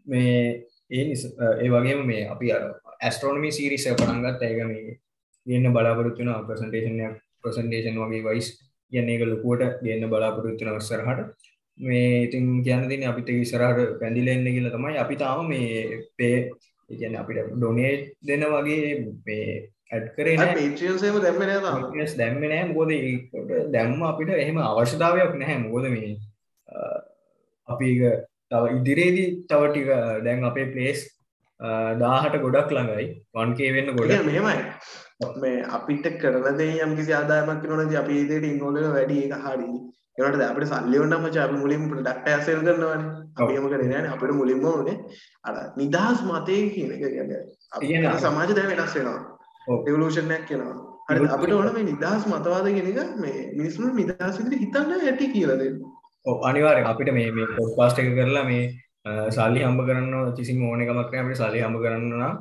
මේ 0.07 0.65
ඒ 0.91 1.03
නිස 1.03 1.23
ඒ 1.55 1.69
වගේම 1.69 2.01
මේ 2.05 2.23
අපි 2.27 2.47
ඇස්ට්‍රෝනමි 3.01 3.51
සිරිස 3.51 3.85
පටන්ගත් 3.89 4.41
ඇක 4.41 4.59
මේ 4.67 4.97
ගන්න 5.45 5.73
බලාපොරත්තුන 5.73 6.33
ප්‍රසන්ටේෂනයක් 6.47 7.15
ප්‍රසන්ටේෂන් 7.41 8.01
වගේ 8.01 8.23
වයිස් 8.23 8.49
කියන්න 8.91 9.13
එක 9.13 9.23
ලොකුවට 9.27 9.81
ගන්න 9.83 10.11
බලාපොරොත්තුන 10.11 10.75
වස්සරහට 10.75 11.49
මේ 11.79 12.23
ඉතින් 12.25 12.63
කියන්න 12.63 12.89
තින 12.89 13.03
අපිත 13.03 13.29
ඉසරහට 13.29 13.99
පැඳිලෙන්න 13.99 14.45
කියල 14.47 14.69
තමයි. 14.69 14.97
අපි 14.97 15.15
තාම 15.15 15.47
මේ 15.49 16.01
පේ 16.17 16.49
ඉගැන 16.89 17.15
අපිට 17.15 17.53
ඩොනේ 17.53 17.93
දෙන 18.27 18.43
වගේ 18.55 18.89
මේ 19.27 19.45
ඇඩ් 19.91 20.09
කරේ 20.17 20.35
නෑ. 20.37 20.57
පේට්‍රියන්සේම 20.57 21.21
දැම්ම 21.21 21.39
නෑ 21.41 21.61
තාම. 21.61 21.87
ස් 22.05 22.17
දැම්ම 22.17 22.43
නෑ 22.43 22.67
මොකද 22.73 22.91
ඒකට 22.97 23.71
දැම්ම 23.77 24.03
අපිට 24.11 24.35
එහෙම 24.35 24.59
අවශ්‍යතාවයක් 24.65 25.39
නැහැ. 25.41 25.63
මොකද 25.65 25.89
මේ 25.95 26.11
අපි 27.67 27.89
ඒක 27.93 28.27
තව 28.51 28.63
ඉදිරියේදී 28.77 29.29
තව 29.49 29.71
ටික 29.71 29.89
දැන් 30.27 30.49
අපේ 30.51 30.71
ප්ලේස් 30.75 31.05
දාහට 32.03 32.41
ගොඩක් 32.45 32.75
ළඟයි. 32.77 33.07
වන්කේ 33.35 33.71
වෙන්න 33.77 33.95
ගොඩ 33.95 34.11
ගොඩ 34.11 34.29
මෙහෙමයි 34.29 34.57
මේ 35.41 35.63
අපිට 35.77 36.05
කරන 36.21 36.57
දේ 36.57 36.81
යම් 36.83 36.95
කිසි 36.97 37.13
ආදායමක් 37.13 37.65
වෙනවනේ 37.71 37.97
අපි 38.01 38.19
ඒ 38.19 38.27
දෙයට 38.29 38.47
ඉන්වෝල්ව් 38.51 38.77
වෙන 38.77 38.93
වැඩි 38.97 39.17
ඒක 39.23 39.33
හරි. 39.45 39.67
ඒකට 40.17 40.43
අපිට 40.49 40.69
සල්ලි 40.71 40.99
ඕනම 40.99 41.15
මචං 41.17 41.41
අපි 41.45 41.57
මුලින්ම 41.63 41.83
ප්‍රොඩක්ට් 41.91 42.29
එක 42.33 42.43
සෙල් 42.47 42.61
කරනවානේ. 42.67 43.11
අපි 43.39 43.51
එහෙම 43.53 43.67
කරේ 43.71 43.89
නෑනේ. 43.91 44.13
අපිට 44.15 44.33
මුලින්ම 44.33 44.65
ඕනේ 44.65 44.97
අර 45.43 45.55
නිදහස් 45.77 46.23
මතේ 46.29 46.61
කියන 46.73 46.91
එක. 46.95 47.03
කියන්නේ 47.05 47.41
අපේ 47.75 48.19
සමාජය 48.25 48.57
දැන් 48.57 48.71
වෙනස් 48.73 48.95
වෙනවා. 48.97 49.19
රිවොලූෂන් 49.87 50.35
එකක් 50.37 50.53
එනවා. 50.57 50.75
හරි 51.09 51.31
අපිට 51.37 51.57
ඕන 51.57 51.73
මේ 51.73 51.89
නිදහස් 51.91 52.29
මතවාද 52.33 52.69
කියන 52.75 52.93
එක 52.93 53.17
මේ 53.23 53.39
මිනිස්සුන්ට 53.57 53.97
නිදහස් 54.01 54.39
විදිහට 54.39 54.63
හිතන්න 54.63 54.95
ඇති 54.99 55.33
කියලා 55.35 55.59
දෙන්න. 55.63 55.81
ඔව් 56.25 56.47
අනිවාර්යෙන් 56.49 56.93
අපිට 56.93 57.13
මේ 57.13 57.31
මේ 57.31 57.51
පොඩ්කාස්ට් 57.57 58.01
එක 58.01 58.15
කරලා 58.17 58.47
මේ 58.51 58.63
සල්ලි 59.35 59.61
හම්බ 59.65 59.83
කරන්න 59.87 60.33
කිසිම 60.37 60.63
ඕන 60.69 60.81
එකමක් 60.83 60.97
නැහැ 60.97 61.25
අපිට 61.25 61.41
සල්ලි 61.41 61.63
හම්බ 61.65 61.83
කරන්න 61.83 62.15
නම් 62.17 62.35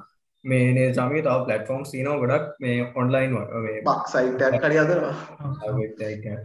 මේ 0.44 0.92
සමග 0.94 1.20
තව 1.24 1.36
ප්ලට්ෆෝම්ස් 1.46 1.90
තියෙනවා 1.92 2.20
ගොඩක්. 2.22 2.44
මේ 2.62 2.76
ඔන්ලයින් 3.00 3.32
බක් 3.88 4.04
සයිට් 4.12 4.42
එකක් 4.46 4.64
හරි 4.64 4.76
හදනවා. 4.82 5.14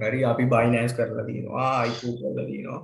හරි. 0.01 0.19
අපි 0.31 0.45
බයිනෑස් 0.53 0.93
කරලා 0.93 1.25
තියෙනවා 1.29 1.69
අයිකූ 1.81 2.13
කරලා 2.19 2.45
තියෙනවා. 2.51 2.79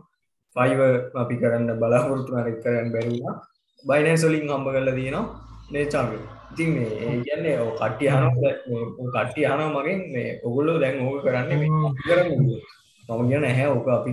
ෆයිව 0.56 0.80
අපි 1.24 1.36
කරන්න 1.42 1.80
බලාපොරොත්තු 1.82 2.38
අරක් 2.42 2.60
කරන්න 2.64 2.92
බැරුණා 2.96 3.36
බයිනෑස් 3.84 4.24
වලින් 4.28 4.46
හම්බ 4.50 4.68
කරලා 4.76 4.96
තියෙනවා. 5.00 5.26
නේ 5.74 5.86
චාමි 5.94 6.18
ඉතින් 6.52 6.70
මේ 6.76 7.18
කියන්නේ 7.26 7.56
ඔය 7.64 7.72
කට්ටිය 7.80 8.10
ඔය 8.76 9.10
කට්ටිය 9.16 9.46
අහනවා 9.52 9.72
මගෙන් 9.76 10.00
මේ 10.14 10.30
ඔයගොල්ලෝ 10.46 10.78
දැන් 10.84 10.98
ඕක 11.08 11.24
කරන්නේ 11.26 11.58
කරන්නේ. 12.08 12.62
මම 13.10 13.24
කියන 13.30 13.42
නැහැ 13.44 13.68
ඕක 13.68 13.88
අපි 13.98 14.12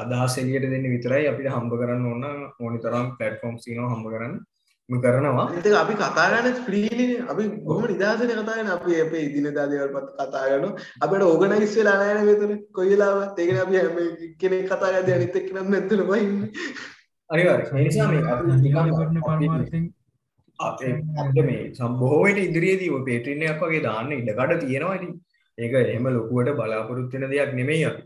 අදහස් 0.00 0.34
එළියට 0.40 0.70
දෙන්න 0.72 0.86
විතරයි 0.94 1.28
අපිට 1.30 1.52
හම්බ 1.56 1.72
කරන්න 1.80 2.08
ඕන 2.10 2.24
ඕනි 2.62 2.78
තරම් 2.84 3.06
ප්ලැට්ෆෝම්ස් 3.18 3.64
තියෙනවා 3.64 3.92
හම්බ 3.92 4.06
කරන්න 4.14 4.34
කරනවා 5.00 5.46
එක 5.58 5.66
අපි 5.74 5.94
කතා 5.94 6.26
කරන්නේ 6.28 6.62
ෆ්‍රීලිනේ 6.66 7.24
අපි 7.28 7.44
බොහොම 7.66 7.84
නිදහසෙන් 7.86 8.28
කතා 8.30 8.44
කරන්නේ. 8.48 8.74
අපි 8.76 9.00
අපේ 9.00 9.22
එදිනෙදා 9.28 9.66
දේවල් 9.70 9.90
පත් 9.94 10.08
කතා 10.20 10.44
කරනවා. 10.44 10.72
අපිට 11.00 11.22
ඕගනයිස් 11.22 11.74
වෙලා 11.78 11.96
නැහැ 12.00 12.14
නේ 12.18 12.26
මෙතන. 12.30 12.52
කොයි 12.72 12.92
වෙලාවත්. 12.92 13.38
ඒ 13.38 13.46
කියන්නේ 13.46 13.64
අපි 13.64 13.76
හැම 13.80 13.96
කෙනෙක් 14.40 14.64
කතා 14.66 14.92
කරද්දී 14.92 15.16
අනිත් 15.16 15.36
එක්කෙනෙක් 15.40 15.66
නැත්තර 15.68 16.04
බහින්නේ 16.10 16.50
අනිවාර්යයෙන්. 17.30 17.76
ඒ 17.76 17.84
නිසා 17.84 18.08
මේ 18.12 18.22
අපි 18.34 18.44
නිකන් 18.60 18.76
කරන 18.92 19.90
අපිට 20.58 21.44
මේ 21.46 21.60
සම්බොහෝවට 21.74 22.40
ඉදිරියේදී 22.46 22.94
ඔය 22.96 23.04
පේට්‍රින් 23.10 23.44
එකක් 23.50 23.62
වගේ 23.66 23.84
දාන්න 23.88 24.16
ඉඩකඩ 24.20 24.64
තියෙනවා 24.64 24.96
ඉතින්. 25.00 25.12
ඒක 25.58 25.74
එහෙම 25.82 26.08
ලොකුවට 26.10 26.56
බලාපොරොත්තු 26.58 27.14
වෙන 27.16 27.30
දෙයක් 27.30 27.52
නෙමෙයි 27.60 27.84
අපි 27.90 28.02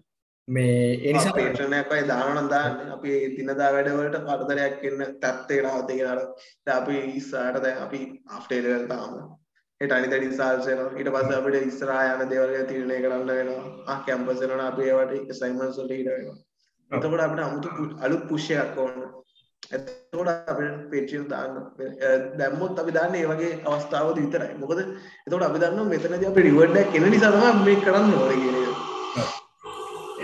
මේ 0.48 0.74
ඒ 0.96 1.12
නිසා 1.12 1.32
පේටනයක් 1.32 1.92
අයි 1.92 2.04
දානනම් 2.08 2.48
දාන්න. 2.48 2.74
අපි 2.92 3.10
දිනදා 3.36 3.70
වැඩවලට 3.74 4.18
කරදරයක් 4.26 4.84
එන්න 4.84 5.02
තත්වේ 5.16 5.62
නවත 5.62 5.88
කියලාට 5.90 6.70
අපි 6.74 6.96
ඉස්සාට 7.14 7.58
දැන් 7.64 7.82
අපි 7.84 8.00
අප්ටේලවල් 8.30 8.86
තාම. 8.88 9.16
එට 9.80 9.92
අනිත 9.92 10.14
ඩිසාල්සන 10.14 10.82
ඊට 10.92 11.10
පස්ස 11.10 11.36
අපිට 11.38 11.58
ඉස්සරා 11.62 12.04
යන 12.12 12.30
දේවල්ය 12.30 12.62
තිරණය 12.64 12.98
කරන්න 12.98 13.26
වෙනවා. 13.30 13.98
කැම්පසනන 14.06 14.62
අපි 14.62 14.88
ඒවට 14.90 15.34
සයිමන්සොට 15.34 15.90
ඊට 15.90 16.08
වෙනවා. 16.08 16.38
එතකොට 16.90 17.20
අපිට 17.20 17.44
අමුතු 17.44 17.90
අලුත් 18.00 18.24
පුෂ්‍යයක් 18.28 18.78
ඕන්න 18.78 19.04
එතකොට 19.72 20.32
අපිට 20.48 20.90
පේටියන් 20.90 21.28
දාන්න. 21.28 21.60
දැම්මොත් 22.38 22.78
අපි 22.78 22.92
දන්න 22.92 23.16
ඒ 23.16 23.26
වගේ 23.26 23.52
අවස්ථාවද 23.66 24.18
විතරයි. 24.18 24.54
මොකද 24.56 24.78
එතකොට 24.78 25.42
අපි 25.42 25.58
දන්න 25.58 25.88
මෙතනද 25.88 26.26
අප 26.26 26.42
රිවර්ඩක් 26.42 26.92
කෙන 26.92 27.10
නිසාම 27.10 27.64
මේ 27.64 27.80
කරන්න 27.82 28.14
ඕන 28.14 28.36
කියන. 28.36 28.75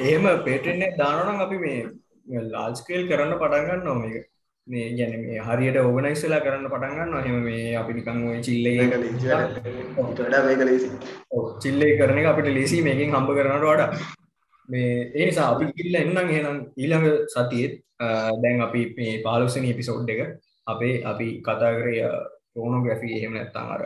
එහෙම 0.02 0.28
පේටෙන් 0.44 0.82
එක 0.82 0.94
දානවා 0.96 1.26
නම් 1.26 1.40
අපි 1.40 1.58
මේ 1.58 2.44
ලාල් 2.48 2.74
ස්කේල් 2.74 3.08
කරන්න 3.08 3.34
පටන් 3.36 3.68
ගන්නවා 3.68 3.96
මේක 3.96 4.28
මේ 4.66 4.88
කියන්නේ 4.90 5.20
මේ 5.20 5.38
හරියට 5.40 5.78
ඕගනයිස් 5.78 6.24
වෙලා 6.24 6.40
කරන්න 6.40 6.68
පටන් 6.68 6.98
ගන්නවා 6.98 7.22
එහෙම 7.22 7.38
මේ 7.42 7.76
අපි 7.76 7.92
ওই 8.24 8.40
චිල්ලේ. 8.40 8.76
චිල්ලේ 11.58 11.96
කරන 11.98 12.18
එක 12.18 12.26
අපිට 12.26 12.50
ලේසි 12.50 12.82
මේකෙන් 12.82 13.10
හම්බ 13.10 13.30
කරනට 13.30 13.64
වඩා 13.64 13.88
මේ 14.68 14.92
ඒ 15.10 15.26
නිසා 15.26 15.48
අපි 15.48 15.70
ගිහිල්ලා 15.70 16.02
එන්නම් 16.02 16.28
එහෙනම් 16.28 16.60
ඊළඟ 16.76 17.08
සතියේත් 17.28 17.74
දැන් 18.38 18.60
අපි 18.60 18.84
මේ 18.96 19.16
15 19.24 19.56
වෙනි 19.56 19.72
එපිසෝඩ් 19.72 20.10
එක 20.10 20.22
අපේ 20.66 20.94
අපි 21.04 21.28
කතා 21.40 21.72
කරේ 21.74 22.06
ෆෝනෝග්‍රැෆි 22.54 23.16
එහෙම 23.16 23.34
නැත්නම් 23.34 23.74
අර 23.74 23.82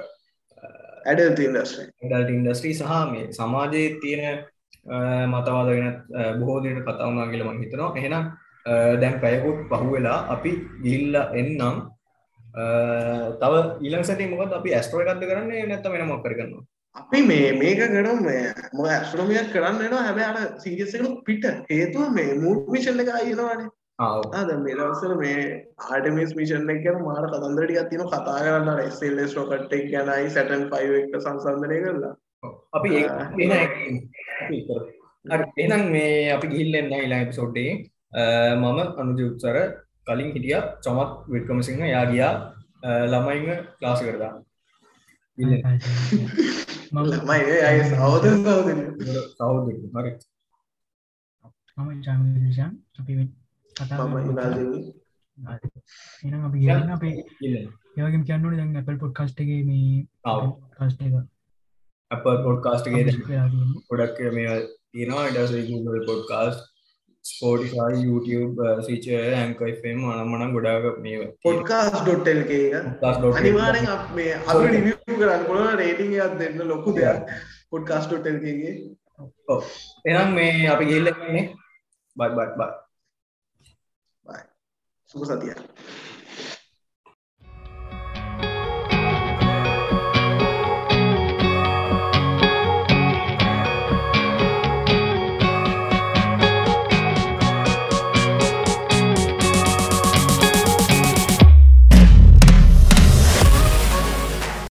ඇඩල්ට් 1.07 1.41
ඉන්ඩස්ට්‍රී. 1.41 1.89
ඇඩල්ට් 2.03 2.31
ඉන්ඩස්ට්‍රී 2.31 2.75
සහ 2.75 2.93
මේ 3.13 3.33
සමාජයේ 3.33 3.89
තියෙන 4.01 4.45
මතවාද 5.33 5.69
වෙන 5.71 5.87
අ, 5.89 6.33
බොහෝ 6.39 6.61
දෙනෙක් 6.63 6.85
කතා 6.85 7.07
වුණා 7.09 7.29
කියලා 7.33 7.53
මම 7.53 7.63
හිතනවා. 7.63 7.93
එහෙනම් 7.97 8.25
දැන් 9.01 9.21
පැයකුත් 9.21 9.59
පහුවෙලා 9.71 10.19
අපි 10.35 10.51
ගිහිල්ලා 10.85 11.27
එන්නම් 11.35 11.77
තව 13.41 13.53
ඊළඟ 13.81 14.05
සතියේ 14.05 14.31
මොකද 14.33 14.53
අපි 14.53 14.75
ඇස්ට්‍රෝ 14.75 15.03
එකක්ද 15.05 15.25
කරන්නේ 15.31 15.67
නැත්නම් 15.69 15.93
වෙන 15.95 16.09
මොකක් 16.09 16.23
කර 16.25 16.35
කරනවද? 16.39 16.65
අපි 16.97 17.19
මේ 17.23 17.49
මේක 17.53 17.79
කරමු 17.95 18.15
මේ 18.27 18.45
මොකද 18.75 18.91
ඇස්ට්‍රොනොමියක් 18.91 19.51
කරන්න 19.55 19.79
වෙනවා 19.83 20.05
හැබැයි 20.07 20.29
අර 20.31 20.39
සීරියස් 20.63 20.95
එකට 20.97 21.19
පිට 21.27 21.45
හේතුව 21.71 22.15
මේ 22.19 22.35
මූඩ් 22.45 22.71
මිෂන් 22.75 23.01
එක 23.05 23.11
ආයෙනවානේ. 23.15 23.69
ආ 23.99 24.11
ඔව්. 24.19 24.25
ආ 24.33 24.45
දැන් 24.49 24.63
මේ 24.65 24.75
මේ 25.23 25.43
ආර්ටමිස් 25.91 26.33
මිෂන් 26.39 26.71
එක 26.75 26.81
ගැන 26.85 27.03
මාර 27.05 27.27
කතන්දර 27.33 27.67
ටිකක් 27.69 27.91
තියෙනවා 27.91 28.21
කතා 28.21 28.39
කරන්න 28.45 28.81
SLS 28.91 29.37
රොකට් 29.39 29.73
එක 29.79 29.85
ගැනයි 29.93 30.31
Saturn 30.31 30.65
5 30.73 31.01
එක 31.01 31.21
සංසන්දනය 31.21 31.79
කරලා. 31.85 32.15
අපි 32.77 32.91
ඒක 34.55 34.67
වෙන 34.69 34.69
එක 34.69 34.69
අපි 34.69 34.69
කරමු. 34.69 34.93
හරි 35.25 35.63
එහෙනම් 35.63 35.83
මේ 35.95 36.33
අපි 36.37 36.47
ගිහිල්ලා 36.53 36.81
එන්න 36.83 36.93
ඊළඟ 36.99 37.25
එපිසෝඩ් 37.27 37.57
එකේ 37.63 37.75
අ, 38.13 38.23
මම 38.57 38.79
අනුජ 39.01 39.21
උත්සර 39.31 39.57
කලින් 40.07 40.31
හිටියා 40.35 40.63
චමත් 40.85 41.11
වික්‍රමසිංහ 41.33 41.81
එයා 41.89 42.05
ගියා 42.13 42.33
අ, 42.83 42.91
ළමයින්ව 43.13 43.49
ක්ලාස් 43.79 44.01
එකට 44.03 44.21
දාන්න. 44.23 44.37
ගිහිල්ලා 45.39 45.75
මම 46.93 47.05
ළමයි 47.11 47.41
ඒ 47.55 47.61
අය 47.69 47.79
සහෝදර 47.91 48.33
සහෝදරියෝ. 48.37 49.25
සහෝදරයෝ 49.39 49.91
හරි. 49.97 50.13
මම 51.77 51.91
ජාමිෂන් 52.05 52.73
අපි 53.01 53.13
මේ 53.19 53.29
කතා 53.77 53.97
මම 53.99 54.15
කරමු. 54.15 54.31
ඉනා 54.33 54.51
දෙවි. 54.55 54.79
එහෙනම් 56.25 56.43
අපි 56.49 56.59
ගිහින් 56.63 56.93
අපේ 56.97 57.13
ගිහිල්ලා. 57.19 57.73
ඒ 57.97 58.03
වගේම 58.05 58.23
කියන්න 58.29 58.45
ඕනේ 58.47 58.59
දැන් 58.61 58.77
Apple 58.83 58.99
podcast 59.03 59.37
එකේ 59.45 59.61
මේ 59.69 60.07
ආව්. 60.25 60.43
podcast 60.63 61.01
එක 61.07 61.15
වෙලා 62.11 62.77
තියෙන්නේ. 62.85 63.13
ගොඩක් 63.91 64.21
මේවා 64.33 64.57
තියෙනවා 64.93 65.27
ඊට 65.27 65.39
පස්සේ 65.39 65.63
Google 65.67 66.01
podcast 66.07 66.61
Spotify 67.25 67.93
YouTube 68.05 68.57
Stitcher 68.83 69.35
Anchor 69.35 69.69
FM 69.73 69.99
අනම්මනම් 70.13 70.53
ගොඩාක් 70.53 70.99
මේවා 70.99 71.31
podcast.lk 71.45 72.51
එක. 72.51 72.75
Podcast.lk. 73.01 73.37
අනිවාර්යෙන් 73.37 73.87
අප 73.87 74.15
මේ 74.15 74.33
අපි 74.33 74.67
රිවිව් 74.67 74.97
කරන්න 75.07 75.45
පුළුවන් 75.45 75.75
රේටින් 75.75 76.17
එකක් 76.17 76.39
දෙන්න 76.39 76.65
ලොකු 76.65 76.97
දෙයක්. 76.97 77.17
Podcast.lk 77.71 78.45
එකේ. 78.45 78.75
ඔව්. 79.49 79.63
එහෙනම් 80.07 80.35
මේ 80.35 80.67
අපි 80.67 80.85
ගිහිල්ලා 80.85 81.17
ඉන්නේ. 81.27 81.47
බයි 82.17 82.29
බයි 82.29 82.47
බයි 82.57 84.41
සුබ 85.09 85.25
සතියක් 85.25 85.59